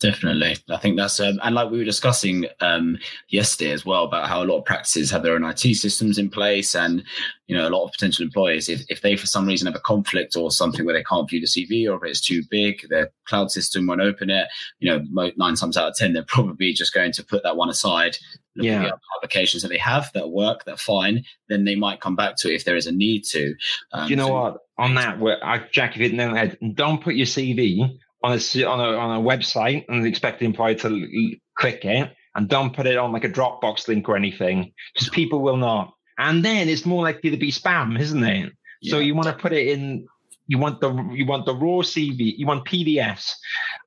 Definitely. 0.00 0.56
I 0.68 0.78
think 0.78 0.96
that's, 0.96 1.20
um, 1.20 1.38
and 1.44 1.54
like 1.54 1.70
we 1.70 1.78
were 1.78 1.84
discussing 1.84 2.46
um, 2.60 2.98
yesterday 3.28 3.70
as 3.70 3.86
well 3.86 4.02
about 4.02 4.28
how 4.28 4.42
a 4.42 4.44
lot 4.44 4.58
of 4.58 4.64
practices 4.64 5.12
have 5.12 5.22
their 5.22 5.36
own 5.36 5.44
IT 5.44 5.60
systems 5.76 6.18
in 6.18 6.28
place. 6.28 6.74
And, 6.74 7.04
you 7.46 7.56
know, 7.56 7.68
a 7.68 7.70
lot 7.70 7.84
of 7.84 7.92
potential 7.92 8.24
employers, 8.24 8.68
if, 8.68 8.82
if 8.88 9.00
they 9.02 9.14
for 9.16 9.26
some 9.28 9.46
reason 9.46 9.66
have 9.66 9.76
a 9.76 9.80
conflict 9.80 10.34
or 10.34 10.50
something 10.50 10.84
where 10.84 10.94
they 10.94 11.04
can't 11.04 11.30
view 11.30 11.38
the 11.40 11.46
CV 11.46 11.88
or 11.88 12.04
if 12.04 12.10
it's 12.10 12.20
too 12.20 12.42
big, 12.50 12.84
their 12.88 13.12
cloud 13.26 13.52
system 13.52 13.86
won't 13.86 14.00
open 14.00 14.28
it, 14.28 14.48
you 14.80 14.90
know, 14.90 15.04
nine 15.36 15.54
times 15.54 15.76
out 15.76 15.90
of 15.90 15.94
10, 15.94 16.14
they're 16.14 16.24
probably 16.24 16.72
just 16.72 16.92
going 16.92 17.12
to 17.12 17.24
put 17.24 17.44
that 17.44 17.56
one 17.56 17.68
aside. 17.68 18.16
Look 18.56 18.66
at 18.66 18.72
Yeah. 18.72 18.78
the 18.80 18.86
other 18.88 19.00
applications 19.18 19.62
that 19.62 19.68
they 19.68 19.78
have 19.78 20.10
that 20.14 20.30
work, 20.30 20.64
that 20.64 20.80
fine. 20.80 21.24
Then 21.48 21.64
they 21.64 21.76
might 21.76 22.00
come 22.00 22.16
back 22.16 22.34
to 22.38 22.50
it 22.50 22.56
if 22.56 22.64
there 22.64 22.76
is 22.76 22.88
a 22.88 22.92
need 22.92 23.22
to. 23.26 23.54
Um, 23.92 24.10
you 24.10 24.16
know 24.16 24.26
so- 24.26 24.32
what? 24.32 24.58
On 24.78 24.94
that, 24.94 25.20
where 25.20 25.44
I, 25.44 25.66
Jack, 25.70 25.94
if 25.94 26.00
you 26.00 26.08
didn't 26.08 26.34
know, 26.34 26.72
don't 26.74 27.02
put 27.02 27.14
your 27.14 27.26
CV 27.26 27.98
on 28.22 28.32
a 28.32 28.64
on 28.64 28.80
a 28.80 28.96
on 28.96 29.16
a 29.20 29.22
website 29.22 29.84
and 29.88 30.06
expect 30.06 30.40
the 30.40 30.46
employer 30.46 30.74
to 30.74 31.36
click 31.58 31.84
it, 31.84 32.10
and 32.34 32.48
don't 32.48 32.74
put 32.74 32.86
it 32.86 32.96
on 32.96 33.12
like 33.12 33.24
a 33.24 33.28
Dropbox 33.28 33.86
link 33.88 34.08
or 34.08 34.16
anything, 34.16 34.72
because 34.94 35.08
people 35.10 35.40
will 35.40 35.58
not. 35.58 35.92
And 36.18 36.44
then 36.44 36.68
it's 36.68 36.86
more 36.86 37.02
likely 37.02 37.30
to 37.30 37.36
be 37.36 37.52
spam, 37.52 37.98
isn't 37.98 38.24
it? 38.24 38.52
So 38.84 38.98
you 38.98 39.14
want 39.14 39.28
to 39.28 39.34
put 39.34 39.52
it 39.52 39.68
in. 39.68 40.06
You 40.46 40.58
want 40.58 40.80
the 40.80 40.92
you 41.12 41.26
want 41.26 41.46
the 41.46 41.54
raw 41.54 41.82
CV. 41.82 42.34
You 42.36 42.46
want 42.46 42.66
PDFs 42.66 43.34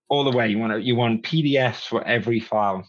all 0.08 0.24
the 0.24 0.36
way. 0.36 0.48
You 0.50 0.60
want 0.60 0.74
to, 0.74 0.82
you 0.82 0.96
want 0.96 1.24
PDFs 1.24 1.88
for 1.88 2.06
every 2.06 2.40
file. 2.40 2.88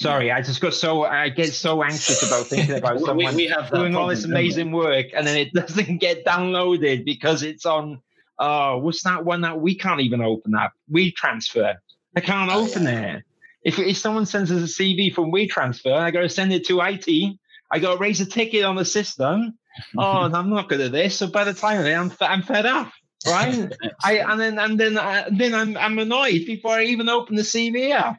Sorry, 0.00 0.30
I 0.30 0.42
just 0.42 0.60
got 0.60 0.74
so 0.74 1.04
I 1.04 1.30
get 1.30 1.52
so 1.54 1.82
anxious 1.82 2.22
about 2.22 2.46
thinking 2.46 2.76
about 2.76 2.96
We- 2.96 3.00
we- 3.00 3.06
someone 3.06 3.34
we 3.34 3.46
have 3.46 3.70
that 3.70 3.76
doing 3.78 3.96
all 3.96 4.08
this 4.08 4.26
we? 4.26 4.30
amazing 4.32 4.72
work 4.72 5.06
and 5.14 5.26
then 5.26 5.36
it 5.38 5.52
doesn't 5.54 5.98
get 5.98 6.24
downloaded 6.24 7.04
because 7.06 7.42
it's 7.42 7.64
on 7.64 8.02
oh 8.38 8.78
what's 8.78 9.02
that 9.04 9.24
one 9.24 9.40
that 9.42 9.58
we 9.60 9.74
can't 9.76 10.00
even 10.00 10.20
open 10.20 10.52
that? 10.52 10.72
WeTransfer. 10.92 11.76
I 12.14 12.20
can't 12.20 12.50
Oh, 12.52 12.64
open 12.68 12.84
yeah. 12.84 13.16
it. 13.16 13.22
If, 13.64 13.78
if 13.78 13.96
someone 13.96 14.26
sends 14.26 14.52
us 14.52 14.62
a 14.78 14.82
cv 14.82 15.14
from 15.14 15.32
WeTransfer 15.32 15.92
i 15.94 16.10
gotta 16.10 16.28
send 16.28 16.52
it 16.52 16.66
to 16.66 16.80
it 16.80 17.38
i 17.72 17.78
gotta 17.78 17.98
raise 17.98 18.20
a 18.20 18.26
ticket 18.26 18.64
on 18.64 18.76
the 18.76 18.84
system. 18.84 19.58
Oh 19.98 20.22
and 20.24 20.34
i'm 20.36 20.48
not 20.48 20.68
good 20.70 20.80
at 20.80 20.92
this 20.92 21.16
so 21.18 21.26
by 21.26 21.44
the 21.44 21.52
time 21.52 21.80
of 21.80 21.84
it 21.86 21.92
i'm, 21.94 22.10
I'm 22.20 22.42
fed 22.42 22.64
up 22.64 22.90
right? 23.26 23.70
I 24.02 24.18
and 24.18 24.40
then 24.40 24.58
and 24.58 24.80
then 24.80 24.96
uh, 24.96 25.28
then 25.30 25.52
I'm, 25.54 25.76
I'm 25.76 25.98
annoyed 25.98 26.46
before 26.46 26.72
i 26.72 26.84
even 26.84 27.10
open 27.10 27.36
the 27.36 27.42
cv 27.42 27.92
up 27.92 28.16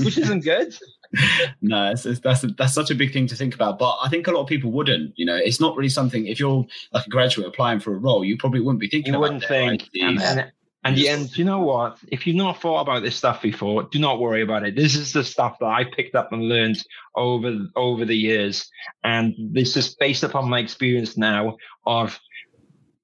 which 0.00 0.18
isn't 0.18 0.40
good 0.42 0.74
no, 1.62 1.90
it's, 1.90 2.06
it's, 2.06 2.20
that's 2.20 2.44
that's 2.56 2.74
such 2.74 2.90
a 2.90 2.94
big 2.94 3.12
thing 3.12 3.26
to 3.28 3.36
think 3.36 3.54
about. 3.54 3.78
But 3.78 3.96
I 4.02 4.08
think 4.08 4.26
a 4.26 4.30
lot 4.30 4.42
of 4.42 4.48
people 4.48 4.70
wouldn't. 4.70 5.14
You 5.16 5.26
know, 5.26 5.36
it's 5.36 5.60
not 5.60 5.76
really 5.76 5.88
something. 5.88 6.26
If 6.26 6.38
you're 6.38 6.66
like 6.92 7.06
a 7.06 7.10
graduate 7.10 7.46
applying 7.46 7.80
for 7.80 7.94
a 7.94 7.98
role, 7.98 8.24
you 8.24 8.36
probably 8.36 8.60
wouldn't 8.60 8.80
be 8.80 8.88
thinking 8.88 9.14
you 9.14 9.20
wouldn't 9.20 9.44
think. 9.44 9.88
And, 10.00 10.20
and, 10.20 10.52
and, 10.84 10.96
the, 10.96 11.08
and 11.08 11.36
you 11.38 11.44
know 11.44 11.60
what? 11.60 11.98
If 12.08 12.26
you've 12.26 12.36
not 12.36 12.60
thought 12.60 12.80
about 12.80 13.02
this 13.02 13.16
stuff 13.16 13.42
before, 13.42 13.84
do 13.84 13.98
not 13.98 14.20
worry 14.20 14.42
about 14.42 14.64
it. 14.64 14.76
This 14.76 14.94
is 14.94 15.12
the 15.12 15.24
stuff 15.24 15.58
that 15.60 15.66
I 15.66 15.84
picked 15.84 16.14
up 16.14 16.32
and 16.32 16.48
learned 16.48 16.82
over 17.16 17.58
over 17.74 18.04
the 18.04 18.16
years, 18.16 18.70
and 19.02 19.34
this 19.38 19.76
is 19.76 19.94
based 19.94 20.22
upon 20.22 20.48
my 20.48 20.60
experience 20.60 21.16
now 21.16 21.56
of 21.86 22.18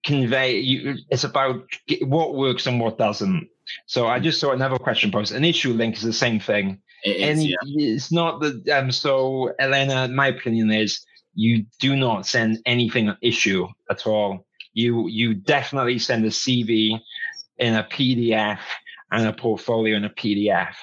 convey. 0.04 0.58
You, 0.58 0.96
it's 1.10 1.24
about 1.24 1.64
what 2.02 2.34
works 2.34 2.66
and 2.66 2.80
what 2.80 2.98
doesn't. 2.98 3.48
So 3.86 4.06
I 4.06 4.20
just 4.20 4.40
saw 4.40 4.52
another 4.52 4.78
question 4.78 5.10
post. 5.10 5.32
An 5.32 5.42
Issuu 5.42 5.74
link 5.76 5.96
is 5.96 6.02
the 6.02 6.12
same 6.12 6.38
thing 6.38 6.80
It 7.04 7.16
is, 7.16 7.38
any 7.38 7.48
yeah. 7.50 7.56
it's 7.94 8.10
not 8.10 8.40
that 8.40 8.68
um 8.70 8.90
so 8.90 9.52
elena 9.58 10.08
my 10.08 10.28
opinion 10.28 10.70
is 10.70 11.04
you 11.34 11.64
do 11.80 11.96
not 11.96 12.26
send 12.26 12.58
anything 12.66 13.08
on 13.10 13.16
Issuu 13.22 13.68
at 13.90 14.06
all 14.06 14.46
you 14.72 15.06
you 15.08 15.34
definitely 15.34 15.98
send 15.98 16.24
a 16.24 16.30
cv 16.30 16.98
in 17.58 17.74
a 17.74 17.84
pdf 17.84 18.58
and 19.12 19.26
a 19.26 19.32
portfolio 19.32 19.96
in 19.96 20.04
a 20.04 20.10
pdf 20.10 20.74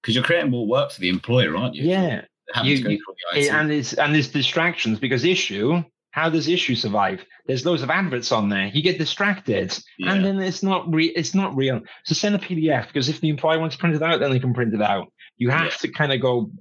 Because 0.00 0.14
you're 0.14 0.24
creating 0.24 0.50
more 0.50 0.66
work 0.66 0.92
for 0.92 1.00
the 1.00 1.08
employer, 1.10 1.56
aren't 1.56 1.74
you? 1.74 1.84
yeah 1.84 2.22
You- 2.64 2.74
you- 2.76 3.02
IT. 3.34 3.48
and 3.50 3.70
it's 3.72 3.92
and 3.94 4.14
there's 4.14 4.28
distractions 4.28 4.98
because 4.98 5.24
Issuu 5.24 5.84
how 6.12 6.28
does 6.28 6.46
Issuu 6.48 6.76
survive 6.76 7.24
there's 7.46 7.64
loads 7.66 7.82
of 7.82 7.90
adverts 7.90 8.30
on 8.32 8.48
there 8.48 8.66
you 8.74 8.82
get 8.82 8.98
distracted 8.98 9.68
Yeah. 9.98 10.12
and 10.14 10.24
then 10.24 10.38
it's 10.40 10.62
not 10.62 10.92
re- 10.92 11.14
it's 11.20 11.34
not 11.34 11.56
real 11.56 11.80
so 12.04 12.14
send 12.14 12.34
a 12.34 12.38
pdf 12.38 12.86
because 12.88 13.08
if 13.08 13.20
the 13.20 13.28
employer 13.28 13.58
wants 13.60 13.76
to 13.76 13.80
print 13.80 13.94
it 13.96 14.02
out 14.02 14.18
then 14.20 14.30
they 14.30 14.40
can 14.40 14.54
print 14.54 14.74
it 14.74 14.82
out 14.82 15.12
you 15.40 15.50
have 15.50 15.72
Yeah. 15.72 15.78
to 15.82 15.88
kind 16.00 16.12
of 16.12 16.20
go 16.20 16.52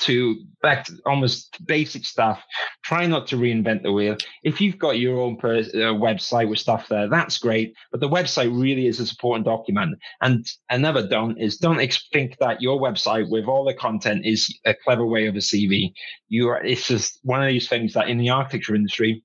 to 0.00 0.16
back 0.60 0.84
to 0.86 0.92
almost 1.06 1.64
basic 1.66 2.04
stuff. 2.04 2.42
Try 2.82 3.06
not 3.06 3.28
to 3.28 3.36
reinvent 3.36 3.82
the 3.84 3.92
wheel. 3.92 4.16
If 4.42 4.60
you've 4.60 4.76
got 4.76 4.98
your 4.98 5.20
own 5.20 5.36
per- 5.36 5.58
uh, 5.60 5.94
website 6.08 6.48
with 6.50 6.58
stuff 6.58 6.88
there 6.88 7.08
that's 7.08 7.38
great 7.38 7.74
but 7.92 8.00
the 8.00 8.08
website 8.08 8.50
really 8.66 8.86
is 8.88 8.98
a 9.00 9.06
supporting 9.06 9.44
document. 9.44 9.96
And 10.20 10.44
another 10.68 11.06
don't 11.06 11.38
is 11.38 11.58
don't 11.58 11.80
ex- 11.80 12.08
think 12.12 12.36
that 12.40 12.60
your 12.60 12.78
website 12.86 13.30
with 13.30 13.44
all 13.46 13.64
the 13.64 13.72
content 13.86 14.26
is 14.26 14.40
a 14.66 14.74
clever 14.84 15.06
way 15.06 15.26
of 15.28 15.36
a 15.36 15.44
cv 15.50 15.92
you 16.28 16.48
are 16.50 16.60
it's 16.72 16.88
just 16.88 17.20
one 17.22 17.40
of 17.42 17.48
these 17.48 17.68
things 17.68 17.92
that 17.94 18.08
in 18.08 18.18
the 18.18 18.30
architecture 18.30 18.74
industry 18.74 19.22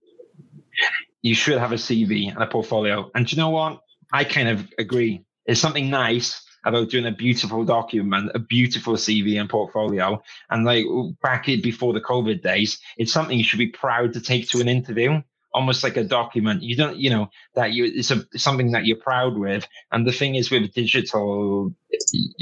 you 1.24 1.34
should 1.36 1.58
have 1.58 1.72
a 1.72 1.76
cv 1.88 2.32
and 2.34 2.42
a 2.42 2.48
portfolio. 2.48 3.10
And 3.16 3.30
you 3.32 3.38
know 3.38 3.50
what? 3.50 3.82
I 4.14 4.24
kind 4.24 4.48
of 4.48 4.68
agree. 4.78 5.26
It's 5.46 5.60
something 5.60 5.90
nice 5.90 6.42
about 6.66 6.90
doing 6.90 7.06
a 7.06 7.12
beautiful 7.12 7.64
document, 7.64 8.32
a 8.36 8.40
beautiful 8.40 8.94
CV 8.94 9.40
and 9.40 9.50
portfolio. 9.50 10.22
And 10.50 10.66
like 10.66 10.86
back 11.22 11.46
before 11.46 11.94
the 11.94 12.02
COVID 12.02 12.42
days, 12.42 12.80
it's 12.98 13.14
something 13.14 13.38
you 13.38 13.44
should 13.44 13.60
be 13.60 13.68
proud 13.68 14.14
to 14.14 14.22
take 14.22 14.50
to 14.50 14.62
an 14.62 14.68
interview, 14.68 15.22
almost 15.54 15.84
like 15.84 15.98
a 15.98 16.04
document. 16.04 16.64
You 16.64 16.76
don't, 16.76 16.98
you 16.98 17.10
know, 17.10 17.30
that 17.56 17.74
you 17.74 17.86
it's 17.86 18.12
a 18.12 18.26
something 18.38 18.72
that 18.72 18.86
you're 18.86 18.98
proud 18.98 19.38
with. 19.38 19.68
And 19.92 20.06
the 20.06 20.12
thing 20.12 20.36
is 20.36 20.52
with 20.52 20.74
digital, 20.74 21.74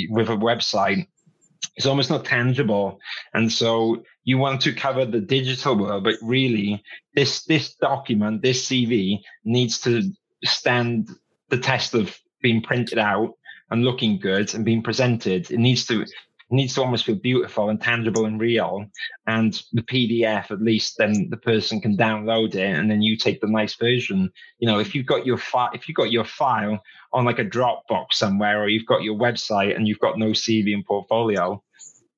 with 0.09 0.29
a 0.29 0.37
website, 0.37 1.07
it's 1.75 1.85
almost 1.85 2.09
not 2.09 2.25
tangible. 2.25 2.99
And 3.33 3.51
so 3.51 4.03
you 4.23 4.37
want 4.37 4.61
to 4.61 4.73
cover 4.73 5.05
the 5.05 5.21
digital 5.21 5.77
world, 5.77 6.03
but 6.03 6.15
really 6.21 6.83
this 7.15 7.43
this 7.45 7.75
document, 7.75 8.41
this 8.41 8.67
CV 8.67 9.21
needs 9.45 9.79
to 9.81 10.11
stand 10.43 11.09
the 11.49 11.57
test 11.57 11.93
of 11.93 12.17
being 12.41 12.61
printed 12.61 12.99
out 12.99 13.36
and 13.69 13.83
looking 13.83 14.19
good 14.19 14.53
and 14.53 14.65
being 14.65 14.83
presented. 14.83 15.51
It 15.51 15.59
needs 15.59 15.85
to 15.87 16.01
it 16.49 16.53
needs 16.53 16.75
to 16.75 16.81
almost 16.81 17.05
feel 17.05 17.15
beautiful 17.15 17.69
and 17.69 17.81
tangible 17.81 18.25
and 18.25 18.39
real. 18.39 18.85
And 19.27 19.61
the 19.73 19.81
PDF, 19.81 20.49
at 20.49 20.61
least, 20.61 20.95
then 20.97 21.29
the 21.29 21.35
person 21.35 21.81
can 21.81 21.97
download 21.97 22.55
it, 22.55 22.73
and 22.73 22.89
then 22.89 23.01
you 23.01 23.17
take 23.17 23.41
the 23.41 23.47
nice 23.47 23.75
version. 23.75 24.31
You 24.59 24.67
know, 24.67 24.79
if 24.79 24.95
you've 24.95 25.05
got 25.05 25.25
your 25.25 25.37
file, 25.37 25.71
if 25.73 25.89
you've 25.89 25.97
got 25.97 26.11
your 26.11 26.23
file 26.23 26.81
on 27.11 27.25
like 27.25 27.39
a 27.39 27.45
Dropbox 27.45 28.13
somewhere, 28.13 28.63
or 28.63 28.69
you've 28.69 28.85
got 28.85 29.03
your 29.03 29.17
website 29.17 29.75
and 29.75 29.87
you've 29.87 29.99
got 29.99 30.17
no 30.17 30.27
CV 30.27 30.73
and 30.73 30.85
portfolio, 30.85 31.61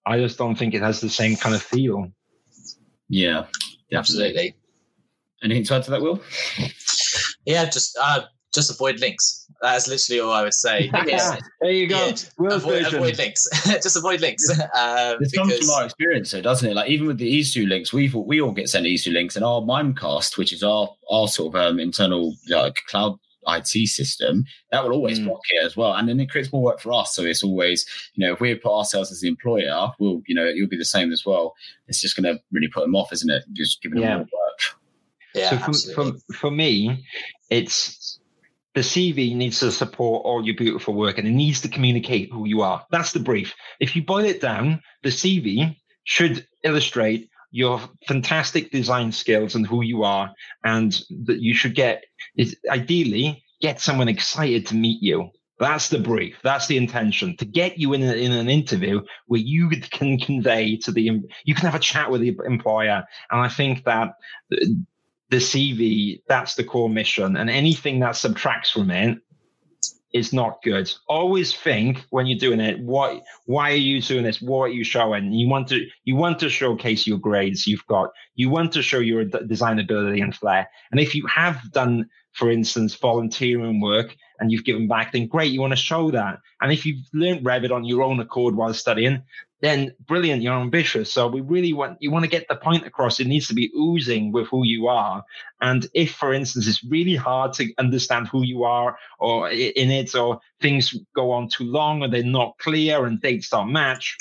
I 0.05 0.19
just 0.19 0.37
don't 0.37 0.55
think 0.55 0.75
it 0.75 0.81
has 0.81 1.01
the 1.01 1.09
same 1.09 1.35
kind 1.35 1.55
of 1.55 1.63
feel. 1.63 2.11
Yeah. 3.07 3.45
Absolutely. 3.91 4.55
Anything 5.43 5.63
to 5.65 5.75
add 5.75 5.83
to 5.83 5.91
that, 5.91 6.01
Will? 6.01 6.21
Yeah, 7.45 7.65
just 7.65 7.97
uh, 7.99 8.21
just 8.53 8.71
avoid 8.71 8.99
links. 8.99 9.45
That's 9.61 9.87
literally 9.87 10.21
all 10.21 10.31
I 10.31 10.43
would 10.43 10.53
say. 10.53 10.89
Yeah, 11.05 11.37
there 11.61 11.71
you 11.71 11.87
go. 11.87 12.07
Yeah, 12.41 12.55
avoid, 12.55 12.85
avoid 12.93 13.17
links. 13.17 13.47
just 13.65 13.95
avoid 13.97 14.21
links. 14.21 14.49
Um, 14.75 15.17
This 15.19 15.31
comes 15.33 15.53
because 15.53 15.59
from 15.67 15.69
our 15.75 15.85
experience, 15.85 16.31
though, 16.31 16.41
doesn't 16.41 16.69
it? 16.69 16.73
Like 16.75 16.89
even 16.89 17.07
with 17.07 17.17
the 17.17 17.39
Issuu 17.39 17.67
links, 17.67 17.91
we 17.93 18.09
we 18.09 18.41
all 18.41 18.51
get 18.51 18.69
sent 18.69 18.85
Issuu 18.85 19.13
links, 19.13 19.35
and 19.35 19.45
our 19.45 19.61
Mimecast, 19.61 20.37
which 20.37 20.53
is 20.53 20.63
our 20.63 20.89
our 21.11 21.27
sort 21.27 21.53
of 21.55 21.61
um, 21.61 21.79
internal 21.79 22.33
like 22.47 22.75
cloud 22.87 23.17
IT 23.47 23.87
system, 23.87 24.43
that 24.71 24.83
will 24.83 24.91
always 24.93 25.19
Mm. 25.19 25.25
block 25.25 25.39
it 25.49 25.65
as 25.65 25.75
well, 25.75 25.93
and 25.93 26.07
then 26.07 26.19
it 26.19 26.29
creates 26.29 26.51
more 26.51 26.61
work 26.61 26.79
for 26.79 26.91
us. 26.93 27.15
So 27.15 27.23
it's 27.23 27.41
always, 27.43 27.85
you 28.13 28.25
know, 28.25 28.33
if 28.33 28.39
we 28.41 28.53
put 28.55 28.71
ourselves 28.77 29.11
as 29.11 29.21
the 29.21 29.27
employer, 29.27 29.89
we'll, 29.97 30.21
you 30.27 30.35
know, 30.35 30.45
it'll 30.45 30.67
be 30.67 30.77
the 30.77 30.85
same 30.85 31.11
as 31.11 31.25
well. 31.25 31.55
It's 31.87 31.99
just 32.01 32.15
going 32.15 32.31
to 32.35 32.39
really 32.51 32.67
put 32.67 32.81
them 32.81 32.95
off, 32.95 33.11
isn't 33.13 33.29
it? 33.29 33.43
Just 33.53 33.81
giving 33.81 33.99
Yeah. 34.01 34.09
them 34.09 34.17
more 34.17 34.25
work. 34.45 34.59
yeah, 35.33 35.49
so 35.51 35.57
for, 35.57 35.63
absolutely. 35.69 36.19
for, 36.27 36.33
for 36.35 36.51
me, 36.51 37.05
it's 37.49 37.98
the 38.79 38.85
CV 38.85 39.35
needs 39.35 39.59
to 39.59 39.73
support 39.73 40.23
all 40.23 40.45
your 40.45 40.55
beautiful 40.55 40.93
work 40.93 41.17
and 41.17 41.27
it 41.27 41.31
needs 41.31 41.59
to 41.59 41.67
communicate 41.67 42.31
who 42.31 42.47
you 42.47 42.61
are. 42.61 42.85
That's 42.91 43.11
the 43.11 43.19
brief. 43.19 43.53
If 43.81 43.93
you 43.93 44.05
boil 44.05 44.23
it 44.23 44.39
down, 44.39 44.81
the 45.03 45.09
CV 45.09 45.75
should 46.05 46.47
illustrate 46.63 47.29
your 47.51 47.81
fantastic 48.07 48.71
design 48.71 49.11
skills 49.11 49.55
and 49.55 49.67
who 49.67 49.81
you 49.81 50.03
are, 50.03 50.31
and 50.63 50.93
that 51.25 51.41
you 51.41 51.53
should 51.53 51.75
get 51.75 52.05
is 52.37 52.55
ideally 52.69 53.43
get 53.59 53.81
someone 53.81 54.07
excited 54.07 54.67
to 54.67 54.75
meet 54.75 55.03
you. 55.03 55.29
That's 55.59 55.89
the 55.89 55.99
brief. 55.99 56.37
That's 56.41 56.67
the 56.67 56.77
intention 56.77 57.35
to 57.35 57.45
get 57.45 57.77
you 57.77 57.91
in, 57.91 58.03
a, 58.03 58.13
in 58.13 58.31
an 58.31 58.47
interview 58.47 59.01
where 59.27 59.41
you 59.41 59.69
can 59.91 60.17
convey 60.19 60.77
to 60.83 60.91
the 60.93 61.21
you 61.43 61.53
can 61.53 61.65
have 61.65 61.75
a 61.75 61.79
chat 61.79 62.09
with 62.09 62.21
the 62.21 62.33
employer. 62.45 63.03
And 63.29 63.41
I 63.41 63.49
think 63.49 63.83
that 63.83 64.13
uh, 64.53 64.67
the 65.29 65.37
CV, 65.37 66.21
that's 66.27 66.55
the 66.55 66.63
core 66.63 66.89
mission. 66.89 67.37
And 67.37 67.49
anything 67.49 67.99
that 67.99 68.15
subtracts 68.15 68.71
from 68.71 68.91
it 68.91 69.19
is 70.13 70.33
not 70.33 70.61
good. 70.63 70.91
Always 71.07 71.53
think 71.53 72.03
when 72.09 72.25
you're 72.25 72.39
doing 72.39 72.59
it, 72.59 72.79
what 72.79 73.21
why 73.45 73.71
are 73.71 73.75
you 73.75 74.01
doing 74.01 74.23
this? 74.23 74.41
What 74.41 74.63
are 74.63 74.73
you 74.73 74.83
showing? 74.83 75.31
You 75.31 75.47
want 75.47 75.67
to 75.69 75.85
you 76.03 76.15
want 76.15 76.39
to 76.39 76.49
showcase 76.49 77.05
your 77.05 77.19
grades 77.19 77.67
you've 77.67 77.85
got. 77.85 78.09
You 78.35 78.49
want 78.49 78.71
to 78.73 78.81
show 78.81 78.99
your 78.99 79.25
design 79.25 79.79
ability 79.79 80.21
and 80.21 80.35
flair. 80.35 80.67
And 80.91 80.99
if 80.99 81.13
you 81.13 81.27
have 81.27 81.61
done, 81.71 82.09
for 82.33 82.49
instance, 82.49 82.95
volunteering 82.95 83.81
work 83.81 84.15
and 84.39 84.51
you've 84.51 84.63
given 84.63 84.87
back, 84.87 85.11
then 85.11 85.27
great, 85.27 85.51
you 85.51 85.61
want 85.61 85.71
to 85.71 85.77
show 85.77 86.11
that. 86.11 86.39
And 86.61 86.71
if 86.71 86.85
you've 86.85 87.05
learned 87.13 87.45
Revit 87.45 87.71
on 87.71 87.85
your 87.85 88.03
own 88.03 88.19
accord 88.19 88.55
while 88.55 88.73
studying, 88.73 89.23
then 89.61 89.93
brilliant, 90.07 90.41
you're 90.41 90.53
ambitious. 90.53 91.11
So 91.11 91.27
we 91.27 91.41
really 91.41 91.73
want 91.73 91.97
you 91.99 92.11
want 92.11 92.23
to 92.23 92.31
get 92.31 92.47
the 92.47 92.55
point 92.55 92.85
across. 92.85 93.19
It 93.19 93.27
needs 93.27 93.47
to 93.49 93.53
be 93.53 93.71
oozing 93.77 94.31
with 94.31 94.47
who 94.47 94.65
you 94.65 94.87
are. 94.87 95.25
And 95.59 95.85
if, 95.93 96.15
for 96.15 96.33
instance, 96.33 96.67
it's 96.67 96.83
really 96.83 97.15
hard 97.15 97.53
to 97.53 97.73
understand 97.77 98.29
who 98.29 98.43
you 98.43 98.63
are 98.63 98.97
or 99.19 99.49
in 99.49 99.91
it, 99.91 100.15
or 100.15 100.39
things 100.61 100.95
go 101.13 101.31
on 101.31 101.49
too 101.49 101.65
long 101.65 102.01
or 102.01 102.07
they're 102.07 102.23
not 102.23 102.57
clear 102.59 103.05
and 103.05 103.21
dates 103.21 103.49
don't 103.49 103.73
match, 103.73 104.17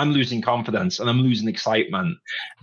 I'm 0.00 0.12
losing 0.12 0.40
confidence 0.40 0.98
and 0.98 1.10
I'm 1.10 1.20
losing 1.20 1.48
excitement. 1.48 2.16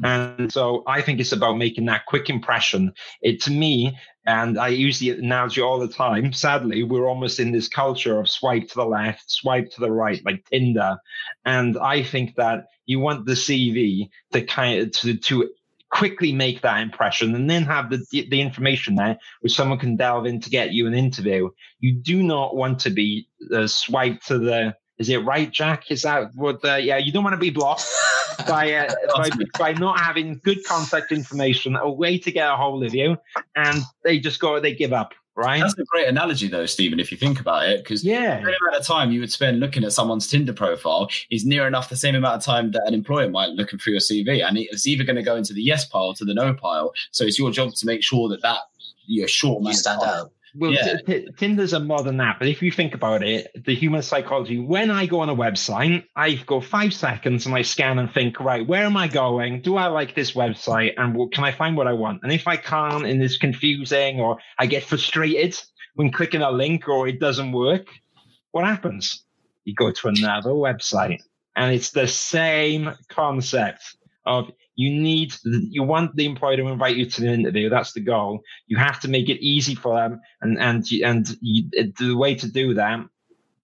And 0.04 0.52
so 0.52 0.84
I 0.88 1.02
think 1.02 1.20
it's 1.20 1.32
about 1.32 1.58
making 1.58 1.86
that 1.86 2.08
quick 2.08 2.30
impression. 2.30 2.94
It 3.22 3.42
to 3.44 3.52
me, 3.52 3.96
and 4.26 4.60
I 4.60 4.70
use 4.70 4.98
the 4.98 5.12
analogy 5.12 5.62
all 5.62 5.80
the 5.80 5.88
time. 5.88 6.34
Sadly, 6.34 6.82
we're 6.82 7.08
almost 7.08 7.40
in 7.40 7.52
this 7.52 7.68
culture 7.68 8.20
of 8.20 8.28
swipe 8.30 8.68
to 8.70 8.76
the 8.76 8.86
left, 8.86 9.30
swipe 9.30 9.70
to 9.72 9.80
the 9.80 9.92
right, 9.92 10.20
like 10.26 10.44
Tinder. 10.50 10.98
And 11.46 11.78
I 11.78 12.02
think 12.02 12.36
that 12.36 12.66
you 12.88 13.00
want 13.00 13.26
the 13.26 13.34
CV 13.34 14.10
to 14.34 14.42
kind 14.42 14.82
of 14.82 14.92
to, 14.94 15.16
to 15.16 15.50
quickly 15.90 16.34
make 16.34 16.62
that 16.62 16.82
impression 16.82 17.36
and 17.36 17.50
then 17.50 17.64
have 17.64 17.90
the 17.90 18.04
the 18.12 18.42
information 18.42 18.96
there 18.96 19.18
which 19.42 19.56
someone 19.56 19.80
can 19.80 19.96
delve 19.96 20.26
in 20.26 20.42
to 20.42 20.50
get 20.50 20.74
you 20.74 20.88
an 20.88 20.94
interview. 20.94 21.50
You 21.80 21.94
do 21.94 22.24
not 22.24 22.56
want 22.56 22.80
to 22.80 22.90
be 22.90 23.30
uh, 23.54 23.68
swiped 23.68 24.28
to 24.28 24.40
the 24.40 24.76
is 25.00 25.10
it 25.10 25.18
right, 25.18 25.52
Jack? 25.52 25.92
Is 25.92 26.02
that 26.02 26.34
what? 26.36 26.62
The, 26.62 26.82
yeah, 26.82 26.98
you 26.98 27.12
don't 27.12 27.24
want 27.24 27.36
to 27.36 27.40
be 27.40 27.50
blocked 27.50 27.88
by, 28.48 28.74
uh, 28.74 28.94
by 29.16 29.30
by 29.58 29.74
not 29.74 30.00
having 30.00 30.40
good 30.44 30.64
contact 30.66 31.12
information, 31.12 31.76
a 31.76 31.90
way 31.90 32.18
to 32.18 32.32
get 32.32 32.50
a 32.50 32.56
hold 32.56 32.84
of 32.84 32.94
you, 32.94 33.18
and 33.56 33.82
they 34.04 34.20
just 34.20 34.40
go, 34.40 34.60
they 34.60 34.74
give 34.74 34.94
up, 34.94 35.14
right? 35.36 35.62
That's 35.62 35.78
a 35.78 35.84
great 35.86 36.08
analogy, 36.08 36.48
though, 36.48 36.66
Stephen, 36.66 37.00
if 37.00 37.12
you 37.12 37.18
think 37.18 37.40
about 37.40 37.68
it, 37.68 37.84
because 37.84 38.04
yeah, 38.04 38.40
the 38.40 38.56
amount 38.64 38.80
of 38.80 38.86
time 38.86 39.12
you 39.12 39.20
would 39.20 39.32
spend 39.32 39.60
looking 39.60 39.84
at 39.84 39.94
someone's 39.94 40.28
Tinder 40.28 40.54
profile 40.54 41.10
is 41.30 41.46
near 41.46 41.68
enough 41.68 41.90
the 41.90 41.96
same 41.96 42.16
amount 42.16 42.38
of 42.38 42.44
time 42.44 42.72
that 42.72 42.84
an 42.88 42.96
employer 42.96 43.30
might 43.30 43.50
looking 43.50 43.78
through 43.78 43.94
your 43.94 44.02
CV, 44.02 44.44
and 44.44 44.58
it's 44.58 44.88
either 44.88 45.04
going 45.04 45.16
to 45.16 45.24
go 45.24 45.36
into 45.36 45.54
the 45.54 45.62
yes 45.62 45.86
pile 45.86 46.14
to 46.16 46.26
the 46.26 46.34
no 46.34 46.54
pile. 46.54 46.94
So 47.12 47.24
it's 47.24 47.38
your 47.38 47.52
job 47.52 47.74
to 47.74 47.86
make 47.86 48.04
sure 48.04 48.30
that 48.30 48.42
that 48.42 48.62
you're 49.06 49.28
short. 49.28 49.64
you 49.64 49.74
stand 49.74 50.02
out. 50.02 50.32
Well, 50.60 50.74
Yeah. 50.74 50.98
t- 51.06 51.22
t- 51.22 51.28
Tinder's 51.38 51.74
a 51.74 51.80
modern 51.80 52.20
app, 52.20 52.40
but 52.40 52.48
if 52.48 52.62
you 52.62 52.72
think 52.72 52.96
about 52.96 53.22
it, 53.24 53.52
the 53.66 53.76
human 53.76 54.02
psychology, 54.02 54.58
when 54.60 54.90
I 54.90 55.06
go 55.06 55.20
on 55.20 55.30
a 55.30 55.36
website, 55.36 56.04
I 56.16 56.34
go 56.34 56.62
five 56.62 56.94
seconds 56.94 57.46
and 57.46 57.54
I 57.54 57.62
scan 57.62 58.00
and 58.00 58.12
think, 58.12 58.40
right, 58.40 58.66
where 58.66 58.84
am 58.84 58.98
I 58.98 59.08
going? 59.08 59.62
Do 59.62 59.78
I 59.78 59.88
like 59.88 60.16
this 60.16 60.32
website? 60.32 60.94
And 60.98 61.14
what, 61.14 61.32
can 61.32 61.44
I 61.44 61.52
find 61.52 61.78
what 61.78 61.88
I 61.88 61.94
want? 61.94 62.22
And 62.24 62.32
if 62.32 62.48
I 62.48 62.58
can't 62.58 63.06
and 63.06 63.22
it's 63.22 63.38
confusing 63.38 64.20
or 64.20 64.40
I 64.58 64.66
get 64.66 64.84
frustrated 64.84 65.56
when 65.96 66.12
clicking 66.12 66.42
a 66.42 66.52
link 66.52 66.88
or 66.88 67.08
it 67.08 67.20
doesn't 67.20 67.52
work, 67.52 67.88
what 68.52 68.66
happens? 68.66 69.24
You 69.66 69.76
go 69.76 69.92
to 69.92 70.08
another 70.08 70.52
website. 70.52 71.20
And 71.56 71.74
it's 71.74 71.92
the 71.92 72.08
same 72.08 72.94
concept 73.10 73.82
of 74.26 74.52
you 74.78 74.92
need, 74.92 75.34
you 75.44 75.82
want 75.82 76.16
the 76.16 76.26
employer 76.26 76.56
to 76.56 76.68
invite 76.68 76.96
you 76.96 77.10
to 77.10 77.22
the 77.22 77.34
interview. 77.34 77.68
That's 77.68 77.94
the 77.94 78.00
goal. 78.00 78.44
You 78.68 78.78
have 78.78 79.00
to 79.02 79.08
make 79.08 79.28
it 79.28 79.44
easy 79.44 79.74
for 79.74 79.96
them 79.96 80.22
and 80.42 80.60
and 80.60 80.86
and 81.04 81.38
you, 81.42 81.70
the 82.00 82.16
way 82.16 82.36
to 82.36 82.48
do 82.50 82.76
that 82.76 83.00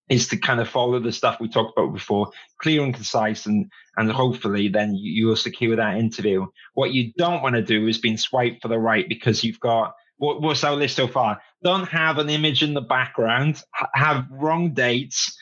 is 0.09 0.27
to 0.29 0.37
kind 0.37 0.59
of 0.59 0.67
follow 0.67 0.99
the 0.99 1.11
stuff 1.11 1.39
we 1.39 1.47
talked 1.47 1.77
about 1.77 1.93
before 1.93 2.31
clear 2.61 2.83
and 2.83 2.93
concise 2.93 3.45
and 3.45 3.71
and 3.95 4.11
hopefully 4.11 4.67
then 4.67 4.95
you 4.95 5.27
will 5.27 5.35
secure 5.35 5.75
that 5.75 5.97
interview. 5.97 6.47
What 6.73 6.93
you 6.93 7.13
don't 7.15 7.43
want 7.43 7.55
to 7.55 7.61
do 7.61 7.87
is 7.87 7.99
being 7.99 8.17
swiped 8.17 8.63
for 8.63 8.67
the 8.67 8.79
right 8.79 9.07
because 9.07 9.43
you've 9.43 9.59
got 9.59 9.93
what, 10.17 10.41
what's 10.41 10.63
our 10.63 10.75
list 10.75 10.95
so 10.95 11.07
far 11.07 11.39
don't 11.63 11.87
have 11.87 12.17
an 12.17 12.29
image 12.29 12.63
in 12.63 12.73
the 12.73 12.81
background 12.81 13.63
have 13.93 14.25
wrong 14.29 14.73
dates 14.73 15.37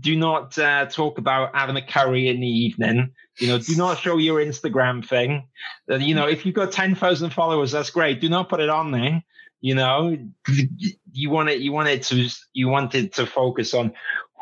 do 0.00 0.16
not 0.16 0.58
uh, 0.58 0.86
talk 0.86 1.18
about 1.18 1.54
having 1.54 1.76
a 1.76 1.86
curry 1.86 2.28
in 2.28 2.40
the 2.40 2.48
evening 2.48 3.12
you 3.38 3.48
know 3.48 3.58
do 3.58 3.76
not 3.76 3.98
show 3.98 4.16
your 4.16 4.40
instagram 4.40 5.06
thing. 5.06 5.46
Uh, 5.90 5.96
you 5.96 6.14
know 6.14 6.26
if 6.26 6.46
you've 6.46 6.54
got 6.54 6.72
10,000 6.72 7.30
followers 7.30 7.72
that's 7.72 7.90
great. 7.90 8.20
Do 8.20 8.28
not 8.28 8.48
put 8.48 8.60
it 8.60 8.68
on 8.68 8.90
there 8.90 9.22
you 9.60 9.74
know. 9.74 10.16
You 11.12 11.30
want 11.30 11.48
it 11.48 11.60
you 11.60 11.72
want 11.72 11.88
it 11.88 12.02
to 12.04 12.28
you 12.52 12.68
want 12.68 12.94
it 12.94 13.14
to 13.14 13.26
focus 13.26 13.74
on 13.74 13.92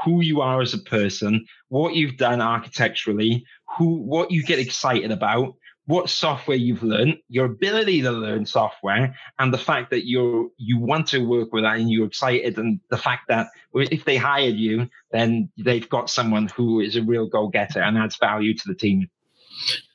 who 0.04 0.20
you 0.20 0.40
are 0.40 0.60
as 0.60 0.74
a 0.74 0.78
person 0.78 1.46
what 1.68 1.94
you've 1.94 2.16
done 2.16 2.40
architecturally 2.40 3.46
who 3.76 4.02
what 4.02 4.30
you 4.30 4.42
get 4.42 4.58
excited 4.58 5.10
about 5.10 5.54
what 5.86 6.08
software 6.08 6.56
you've 6.56 6.82
learned 6.82 7.18
your 7.28 7.44
ability 7.46 8.00
to 8.02 8.10
learn 8.10 8.46
software 8.46 9.14
and 9.38 9.52
the 9.52 9.58
fact 9.58 9.90
that 9.90 10.06
you're 10.06 10.48
you 10.56 10.78
want 10.78 11.06
to 11.08 11.26
work 11.26 11.52
with 11.52 11.64
that 11.64 11.78
and 11.78 11.90
you're 11.90 12.06
excited 12.06 12.56
and 12.58 12.80
the 12.90 12.96
fact 12.96 13.28
that 13.28 13.48
if 13.74 14.04
they 14.04 14.16
hired 14.16 14.54
you 14.54 14.88
then 15.10 15.48
they've 15.58 15.88
got 15.88 16.08
someone 16.08 16.48
who 16.48 16.80
is 16.80 16.96
a 16.96 17.02
real 17.02 17.26
go-getter 17.26 17.80
and 17.80 17.98
adds 17.98 18.16
value 18.16 18.54
to 18.54 18.66
the 18.66 18.74
team 18.74 19.08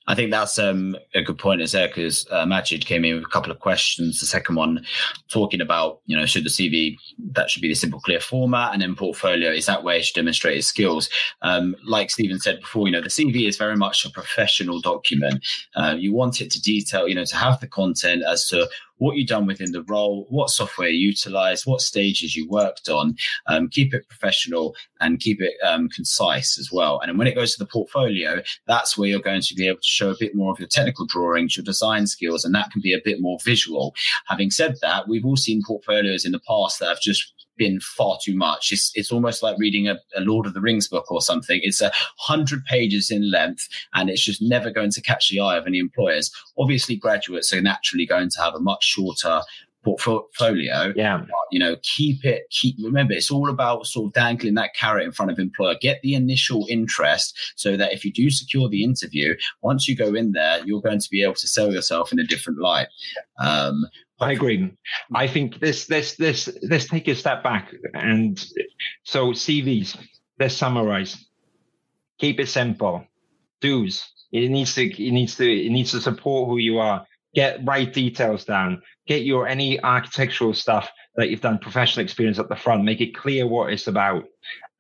I 0.10 0.16
think 0.16 0.32
that's 0.32 0.58
um, 0.58 0.98
a 1.14 1.22
good 1.22 1.38
point, 1.38 1.62
is 1.62 1.72
there? 1.72 1.88
Because 1.88 2.26
uh, 2.32 2.44
Majid 2.44 2.88
came 2.88 3.06
in 3.06 3.14
with 3.14 3.26
a 3.26 3.30
couple 3.30 3.52
of 3.52 3.60
questions. 3.60 4.20
The 4.20 4.26
second 4.26 4.56
one, 4.56 4.84
talking 5.30 5.62
about, 5.62 6.02
you 6.08 6.18
know, 6.18 6.26
should 6.26 6.44
the 6.44 6.50
CV 6.50 6.98
that 7.34 7.52
should 7.52 7.62
be 7.62 7.68
the 7.68 7.76
simple, 7.76 8.00
clear 8.00 8.20
format, 8.20 8.74
and 8.74 8.82
then 8.82 8.96
portfolio 8.96 9.52
is 9.52 9.68
that 9.68 9.84
way 9.84 10.02
should 10.02 10.16
demonstrate 10.16 10.58
its 10.58 10.66
skills. 10.66 11.12
Um, 11.44 11.76
like 11.86 12.10
Stephen 12.10 12.40
said 12.40 12.60
before, 12.60 12.88
you 12.88 12.92
know, 12.92 13.02
the 13.02 13.10
CV 13.10 13.48
is 13.48 13.56
very 13.56 13.78
much 13.78 14.04
a 14.04 14.10
professional 14.10 14.82
document. 14.82 15.46
Uh, 15.76 15.96
you 15.96 16.12
want 16.12 16.42
it 16.42 16.50
to 16.52 16.62
detail, 16.62 17.08
you 17.08 17.14
know, 17.14 17.26
to 17.26 17.36
have 17.36 17.60
the 17.60 17.68
content 17.68 18.24
as 18.28 18.50
to 18.50 18.68
what 19.00 19.18
you've 19.18 19.28
done 19.28 19.48
within 19.48 19.72
the 19.72 19.84
role, 19.84 20.28
what 20.30 20.50
software 20.50 20.90
you 20.90 21.10
utilized, 21.10 21.66
what 21.66 21.82
stages 21.82 22.36
you 22.36 22.48
worked 22.48 22.88
on. 22.88 23.16
Um, 23.48 23.68
keep 23.70 23.94
it 23.94 24.08
professional 24.08 24.76
and 25.00 25.20
keep 25.20 25.42
it 25.42 25.56
um, 25.66 25.90
concise 25.90 26.60
as 26.60 26.72
well. 26.72 27.00
And 27.02 27.18
when 27.18 27.28
it 27.28 27.36
goes 27.36 27.54
to 27.54 27.60
the 27.60 27.70
portfolio, 27.70 28.42
that's 28.68 28.98
where 28.98 29.10
you're 29.10 29.20
going 29.20 29.42
to 29.42 29.56
be 29.56 29.68
able 29.68 29.80
to 29.80 29.84
show 29.84 30.12
a 30.12 30.18
bit 30.20 30.36
more 30.36 30.52
of 30.52 30.60
your 30.60 30.68
technical 30.68 31.06
drawings, 31.06 31.58
your 31.58 31.64
design 31.64 32.08
skills, 32.08 32.46
and 32.46 32.54
that 32.54 32.72
can 32.72 32.82
be 32.82 32.94
a 32.94 33.02
bit 33.04 33.22
more 33.22 33.40
visual. 33.44 33.96
Having 34.28 34.52
said 34.52 34.76
that, 34.82 35.08
we've 35.08 35.26
all 35.26 35.38
seen 35.38 35.62
portfolios 35.66 36.26
in 36.26 36.32
the 36.32 36.42
past 36.48 36.80
that 36.80 36.90
have 36.90 37.02
just 37.02 37.34
been 37.60 37.80
far 37.80 38.18
too 38.24 38.36
much. 38.36 38.72
It's 38.72 38.92
it's 38.96 39.12
almost 39.12 39.44
like 39.44 39.56
reading 39.60 39.88
a, 39.88 40.00
a 40.16 40.22
Lord 40.22 40.48
of 40.48 40.56
the 40.56 40.62
Rings 40.62 40.88
book 40.88 41.12
or 41.12 41.22
something. 41.22 41.60
It's 41.62 41.82
a 41.82 41.92
hundred 42.18 42.66
pages 42.66 43.12
in 43.12 43.30
length, 43.30 43.70
and 43.94 44.10
it's 44.10 44.24
just 44.24 44.42
never 44.42 44.72
going 44.72 44.90
to 44.92 45.02
catch 45.02 45.30
the 45.30 45.40
eye 45.40 45.58
of 45.58 45.68
any 45.68 45.78
employers. 45.78 46.32
Obviously, 46.58 46.96
graduates 46.96 47.54
are 47.54 47.62
naturally 47.62 48.08
going 48.08 48.32
to 48.32 48.42
have 48.42 48.56
a 48.56 48.60
much 48.60 48.84
shorter 48.84 49.42
portfolio. 49.84 50.94
Yeah. 50.96 51.26
You 51.52 51.60
know, 51.60 51.76
keep 51.84 52.26
it, 52.26 52.44
keep, 52.50 52.76
remember, 52.84 53.14
it's 53.14 53.32
all 53.32 53.50
about 53.50 53.88
sort 53.88 54.08
of 54.08 54.14
dangling 54.14 54.56
that 54.56 54.76
carrot 54.76 55.06
in 55.06 55.12
front 55.12 55.32
of 55.32 55.40
employer. 55.40 55.76
Get 55.80 56.02
the 56.02 56.14
initial 56.16 56.66
interest 56.70 57.54
so 57.56 57.78
that 57.78 57.94
if 57.94 58.04
you 58.04 58.12
do 58.12 58.30
secure 58.30 58.70
the 58.70 58.84
interview, 58.84 59.36
once 59.62 59.88
you 59.88 59.96
go 59.96 60.14
in 60.14 60.34
there, 60.34 60.62
you're 60.66 60.82
going 60.82 61.00
to 61.00 61.10
be 61.10 61.24
able 61.24 61.36
to 61.36 61.48
sell 61.48 61.72
yourself 61.72 62.12
in 62.12 62.20
a 62.20 62.26
different 62.26 62.60
light. 62.60 62.88
Um, 63.40 63.86
I 64.22 64.34
agree. 64.34 64.72
I 65.14 65.28
think 65.28 65.60
this, 65.60 65.86
this, 65.86 66.16
this, 66.16 66.50
let's 66.62 66.88
take 66.88 67.08
a 67.08 67.16
step 67.16 67.44
back. 67.44 67.74
And 67.94 68.44
so 69.04 69.32
CVs, 69.32 69.98
let's 70.40 70.56
summarize. 70.56 71.26
Keep 72.20 72.40
it 72.40 72.50
simple. 72.50 73.06
Do's. 73.62 74.06
It 74.32 74.50
needs 74.50 74.76
to, 74.76 74.84
it 74.84 75.12
needs 75.12 75.36
to, 75.38 75.66
it 75.66 75.70
needs 75.70 75.92
to 75.92 76.02
support 76.02 76.50
who 76.50 76.58
you 76.58 76.80
are. 76.80 77.06
Get 77.34 77.66
right 77.66 77.92
details 77.92 78.44
down. 78.44 78.82
Get 79.08 79.24
your 79.24 79.48
any 79.48 79.82
architectural 79.82 80.54
stuff 80.54 80.90
that 81.16 81.30
you've 81.30 81.42
done 81.42 81.58
professional 81.60 82.04
experience 82.04 82.40
at 82.40 82.50
the 82.50 82.56
front. 82.56 82.84
Make 82.84 83.02
it 83.02 83.16
clear 83.16 83.48
what 83.48 83.72
it's 83.72 83.88
about. 83.88 84.26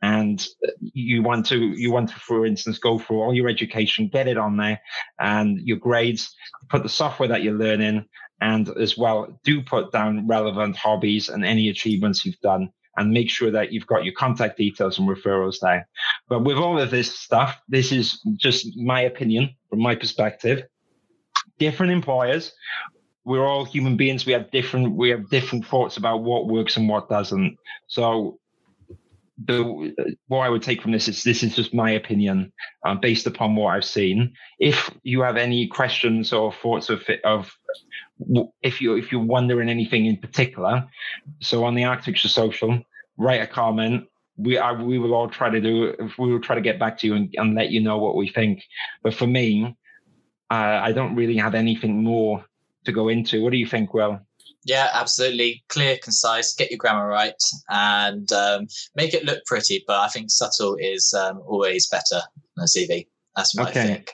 And 0.01 0.45
you 0.81 1.23
want 1.23 1.45
to, 1.47 1.57
you 1.57 1.91
want 1.91 2.09
to, 2.09 2.15
for 2.15 2.45
instance, 2.45 2.77
go 2.77 2.99
through 2.99 3.21
all 3.21 3.33
your 3.33 3.49
education, 3.49 4.07
get 4.07 4.27
it 4.27 4.37
on 4.37 4.55
there 4.55 4.81
and 5.19 5.59
your 5.61 5.77
grades, 5.77 6.33
put 6.69 6.83
the 6.83 6.89
software 6.89 7.29
that 7.29 7.43
you're 7.43 7.57
learning 7.57 8.05
and 8.41 8.69
as 8.77 8.97
well 8.97 9.39
do 9.43 9.61
put 9.61 9.91
down 9.91 10.27
relevant 10.27 10.75
hobbies 10.75 11.29
and 11.29 11.45
any 11.45 11.69
achievements 11.69 12.25
you've 12.25 12.39
done 12.41 12.69
and 12.97 13.11
make 13.11 13.29
sure 13.29 13.51
that 13.51 13.71
you've 13.71 13.87
got 13.87 14.03
your 14.03 14.13
contact 14.13 14.57
details 14.57 14.99
and 14.99 15.07
referrals 15.07 15.57
there. 15.61 15.87
But 16.27 16.43
with 16.43 16.57
all 16.57 16.79
of 16.79 16.91
this 16.91 17.17
stuff 17.17 17.59
this 17.67 17.91
is 17.91 18.21
just 18.35 18.77
my 18.77 19.01
opinion 19.01 19.55
from 19.69 19.81
my 19.81 19.95
perspective. 19.95 20.63
Different 21.57 21.91
employers 21.91 22.53
we're 23.29 23.45
all 23.45 23.63
human 23.63 23.95
beings. 23.95 24.25
We 24.25 24.33
have 24.33 24.49
different 24.49 24.95
we 24.95 25.09
have 25.09 25.29
different 25.29 25.65
thoughts 25.65 25.97
about 25.97 26.23
what 26.23 26.47
works 26.47 26.77
and 26.77 26.89
what 26.89 27.09
doesn't. 27.09 27.57
So 27.87 28.39
the 29.45 29.93
what 30.27 30.39
I 30.39 30.49
would 30.49 30.63
take 30.63 30.81
from 30.81 30.91
this 30.91 31.07
is 31.07 31.23
this 31.23 31.43
is 31.43 31.55
just 31.55 31.73
my 31.73 31.91
opinion 31.91 32.51
uh, 32.85 32.95
based 32.95 33.27
upon 33.27 33.55
what 33.55 33.75
I've 33.75 33.85
seen. 33.85 34.33
If 34.57 34.89
you 35.03 35.21
have 35.21 35.37
any 35.37 35.67
questions 35.67 36.33
or 36.33 36.51
thoughts 36.51 36.89
of 36.89 37.03
of 37.23 37.51
if 38.61 38.81
you 38.81 38.95
if 38.95 39.11
you're 39.11 39.21
wondering 39.23 39.69
anything 39.69 40.05
in 40.05 40.17
particular, 40.17 40.85
so 41.39 41.63
on 41.63 41.75
the 41.75 41.85
Architecture 41.85 42.27
Social, 42.27 42.81
write 43.17 43.41
a 43.41 43.47
comment. 43.47 44.05
We 44.37 44.57
I, 44.57 44.71
we 44.71 44.99
will 44.99 45.13
all 45.13 45.29
try 45.29 45.49
to 45.49 45.59
do. 45.59 45.93
We 46.17 46.31
will 46.31 46.41
try 46.41 46.55
to 46.55 46.61
get 46.61 46.79
back 46.79 46.97
to 46.99 47.07
you 47.07 47.15
and, 47.15 47.33
and 47.35 47.55
let 47.55 47.69
you 47.69 47.81
know 47.81 47.97
what 47.97 48.15
we 48.15 48.29
think. 48.29 48.63
But 49.03 49.13
for 49.13 49.27
me, 49.27 49.75
uh, 50.49 50.79
I 50.83 50.91
don't 50.91 51.15
really 51.15 51.37
have 51.37 51.55
anything 51.55 52.03
more 52.03 52.45
to 52.85 52.91
go 52.91 53.09
into. 53.09 53.43
What 53.43 53.51
do 53.51 53.57
you 53.57 53.67
think, 53.67 53.93
Will? 53.93 54.19
Yeah, 54.65 54.89
absolutely. 54.93 55.63
Clear, 55.69 55.97
concise, 56.01 56.53
get 56.53 56.69
your 56.69 56.77
grammar 56.77 57.07
right, 57.07 57.41
and 57.69 58.31
um, 58.31 58.67
make 58.95 59.13
it 59.13 59.25
look 59.25 59.45
pretty. 59.45 59.83
But 59.87 59.99
I 59.99 60.07
think 60.09 60.29
subtle 60.29 60.75
is 60.75 61.13
um, 61.13 61.41
always 61.45 61.87
better 61.87 62.21
than 62.55 62.63
a 62.63 62.67
CV. 62.67 63.07
That's 63.39 63.55
my 63.55 63.69
okay. 63.69 63.87
think. 63.87 64.11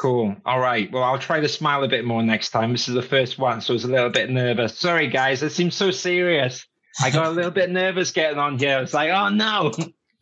Cool. 0.00 0.34
All 0.46 0.58
right. 0.58 0.90
Well, 0.90 1.02
I'll 1.02 1.18
try 1.18 1.38
to 1.38 1.48
smile 1.48 1.84
a 1.84 1.88
bit 1.88 2.06
more 2.06 2.22
next 2.22 2.48
time. 2.48 2.72
This 2.72 2.88
is 2.88 2.94
the 2.94 3.02
first 3.02 3.38
one, 3.38 3.60
so 3.60 3.72
I 3.72 3.74
was 3.74 3.84
a 3.84 3.88
little 3.88 4.08
bit 4.08 4.30
nervous. 4.30 4.78
Sorry, 4.78 5.06
guys. 5.06 5.42
It 5.42 5.52
seems 5.52 5.74
so 5.74 5.90
serious. 5.90 6.64
I 7.02 7.10
got 7.10 7.26
a 7.26 7.30
little 7.30 7.50
bit 7.50 7.70
nervous 7.70 8.10
getting 8.10 8.38
on 8.38 8.58
here. 8.58 8.80
It's 8.80 8.94
like, 8.94 9.10
oh 9.10 9.28
no. 9.28 9.72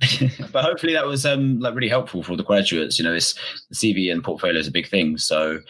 but 0.53 0.65
hopefully 0.65 0.93
that 0.93 1.07
was 1.07 1.25
um 1.25 1.61
like 1.61 1.75
really 1.75 1.89
helpful 1.89 2.25
for 2.25 2.37
the 2.37 2.43
graduates. 2.43 2.99
You 2.99 3.05
know, 3.05 3.15
it's 3.15 3.35
the 3.71 3.77
CV 3.77 4.11
and 4.11 4.25
portfolio 4.25 4.59
is 4.59 4.67
a 4.67 4.73
big 4.73 4.89
thing. 4.89 5.19
So, 5.19 5.61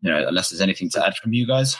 you 0.00 0.10
know, 0.10 0.26
unless 0.26 0.48
there's 0.48 0.62
anything 0.62 0.88
to 0.90 1.06
add 1.06 1.16
from 1.16 1.34
you 1.34 1.46
guys. 1.46 1.76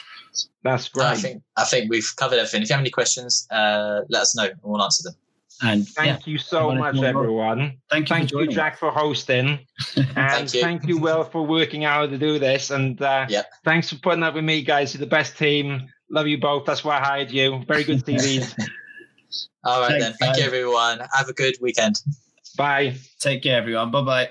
That's 0.62 0.88
great. 0.90 1.06
I 1.06 1.14
think 1.16 1.42
I 1.56 1.64
think 1.64 1.90
we've 1.90 2.12
covered 2.16 2.36
everything. 2.36 2.62
If 2.62 2.68
you 2.68 2.74
have 2.74 2.82
any 2.82 2.90
questions, 2.90 3.46
uh, 3.50 4.02
let 4.10 4.22
us 4.22 4.36
know 4.36 4.44
and 4.44 4.60
we'll 4.62 4.82
answer 4.82 5.04
them. 5.04 5.14
And 5.64 5.88
thank 5.88 6.26
yeah, 6.26 6.32
you 6.32 6.38
so 6.38 6.72
much, 6.72 7.00
everyone. 7.02 7.78
Thank 7.90 8.10
you, 8.10 8.16
thank 8.16 8.32
you, 8.32 8.46
Jack, 8.48 8.78
for 8.78 8.90
hosting, 8.90 9.58
and 9.96 10.06
thank, 10.14 10.54
you. 10.54 10.60
thank 10.60 10.86
you, 10.86 10.98
Will, 10.98 11.24
for 11.24 11.46
working 11.46 11.86
out 11.86 12.10
to 12.10 12.18
do 12.18 12.38
this. 12.38 12.70
And 12.70 13.00
uh, 13.00 13.24
yep. 13.30 13.50
thanks 13.64 13.88
for 13.88 13.96
putting 13.96 14.22
up 14.22 14.34
with 14.34 14.44
me, 14.44 14.62
guys. 14.62 14.92
You're 14.92 15.00
the 15.00 15.06
best 15.06 15.38
team. 15.38 15.88
Love 16.10 16.26
you 16.26 16.38
both. 16.38 16.66
That's 16.66 16.84
why 16.84 16.98
I 16.98 17.00
hired 17.00 17.30
you. 17.30 17.64
Very 17.66 17.82
good 17.82 18.04
TVs. 18.04 18.54
All 19.64 19.80
right, 19.80 19.88
Thanks, 19.88 20.04
then. 20.04 20.12
Thank 20.14 20.34
guys. 20.34 20.38
you, 20.40 20.46
everyone. 20.46 21.00
Have 21.14 21.28
a 21.28 21.32
good 21.32 21.56
weekend. 21.62 22.02
Bye. 22.58 22.96
Take 23.18 23.42
care, 23.42 23.56
everyone. 23.56 23.90
Bye 23.90 24.02
bye. 24.02 24.30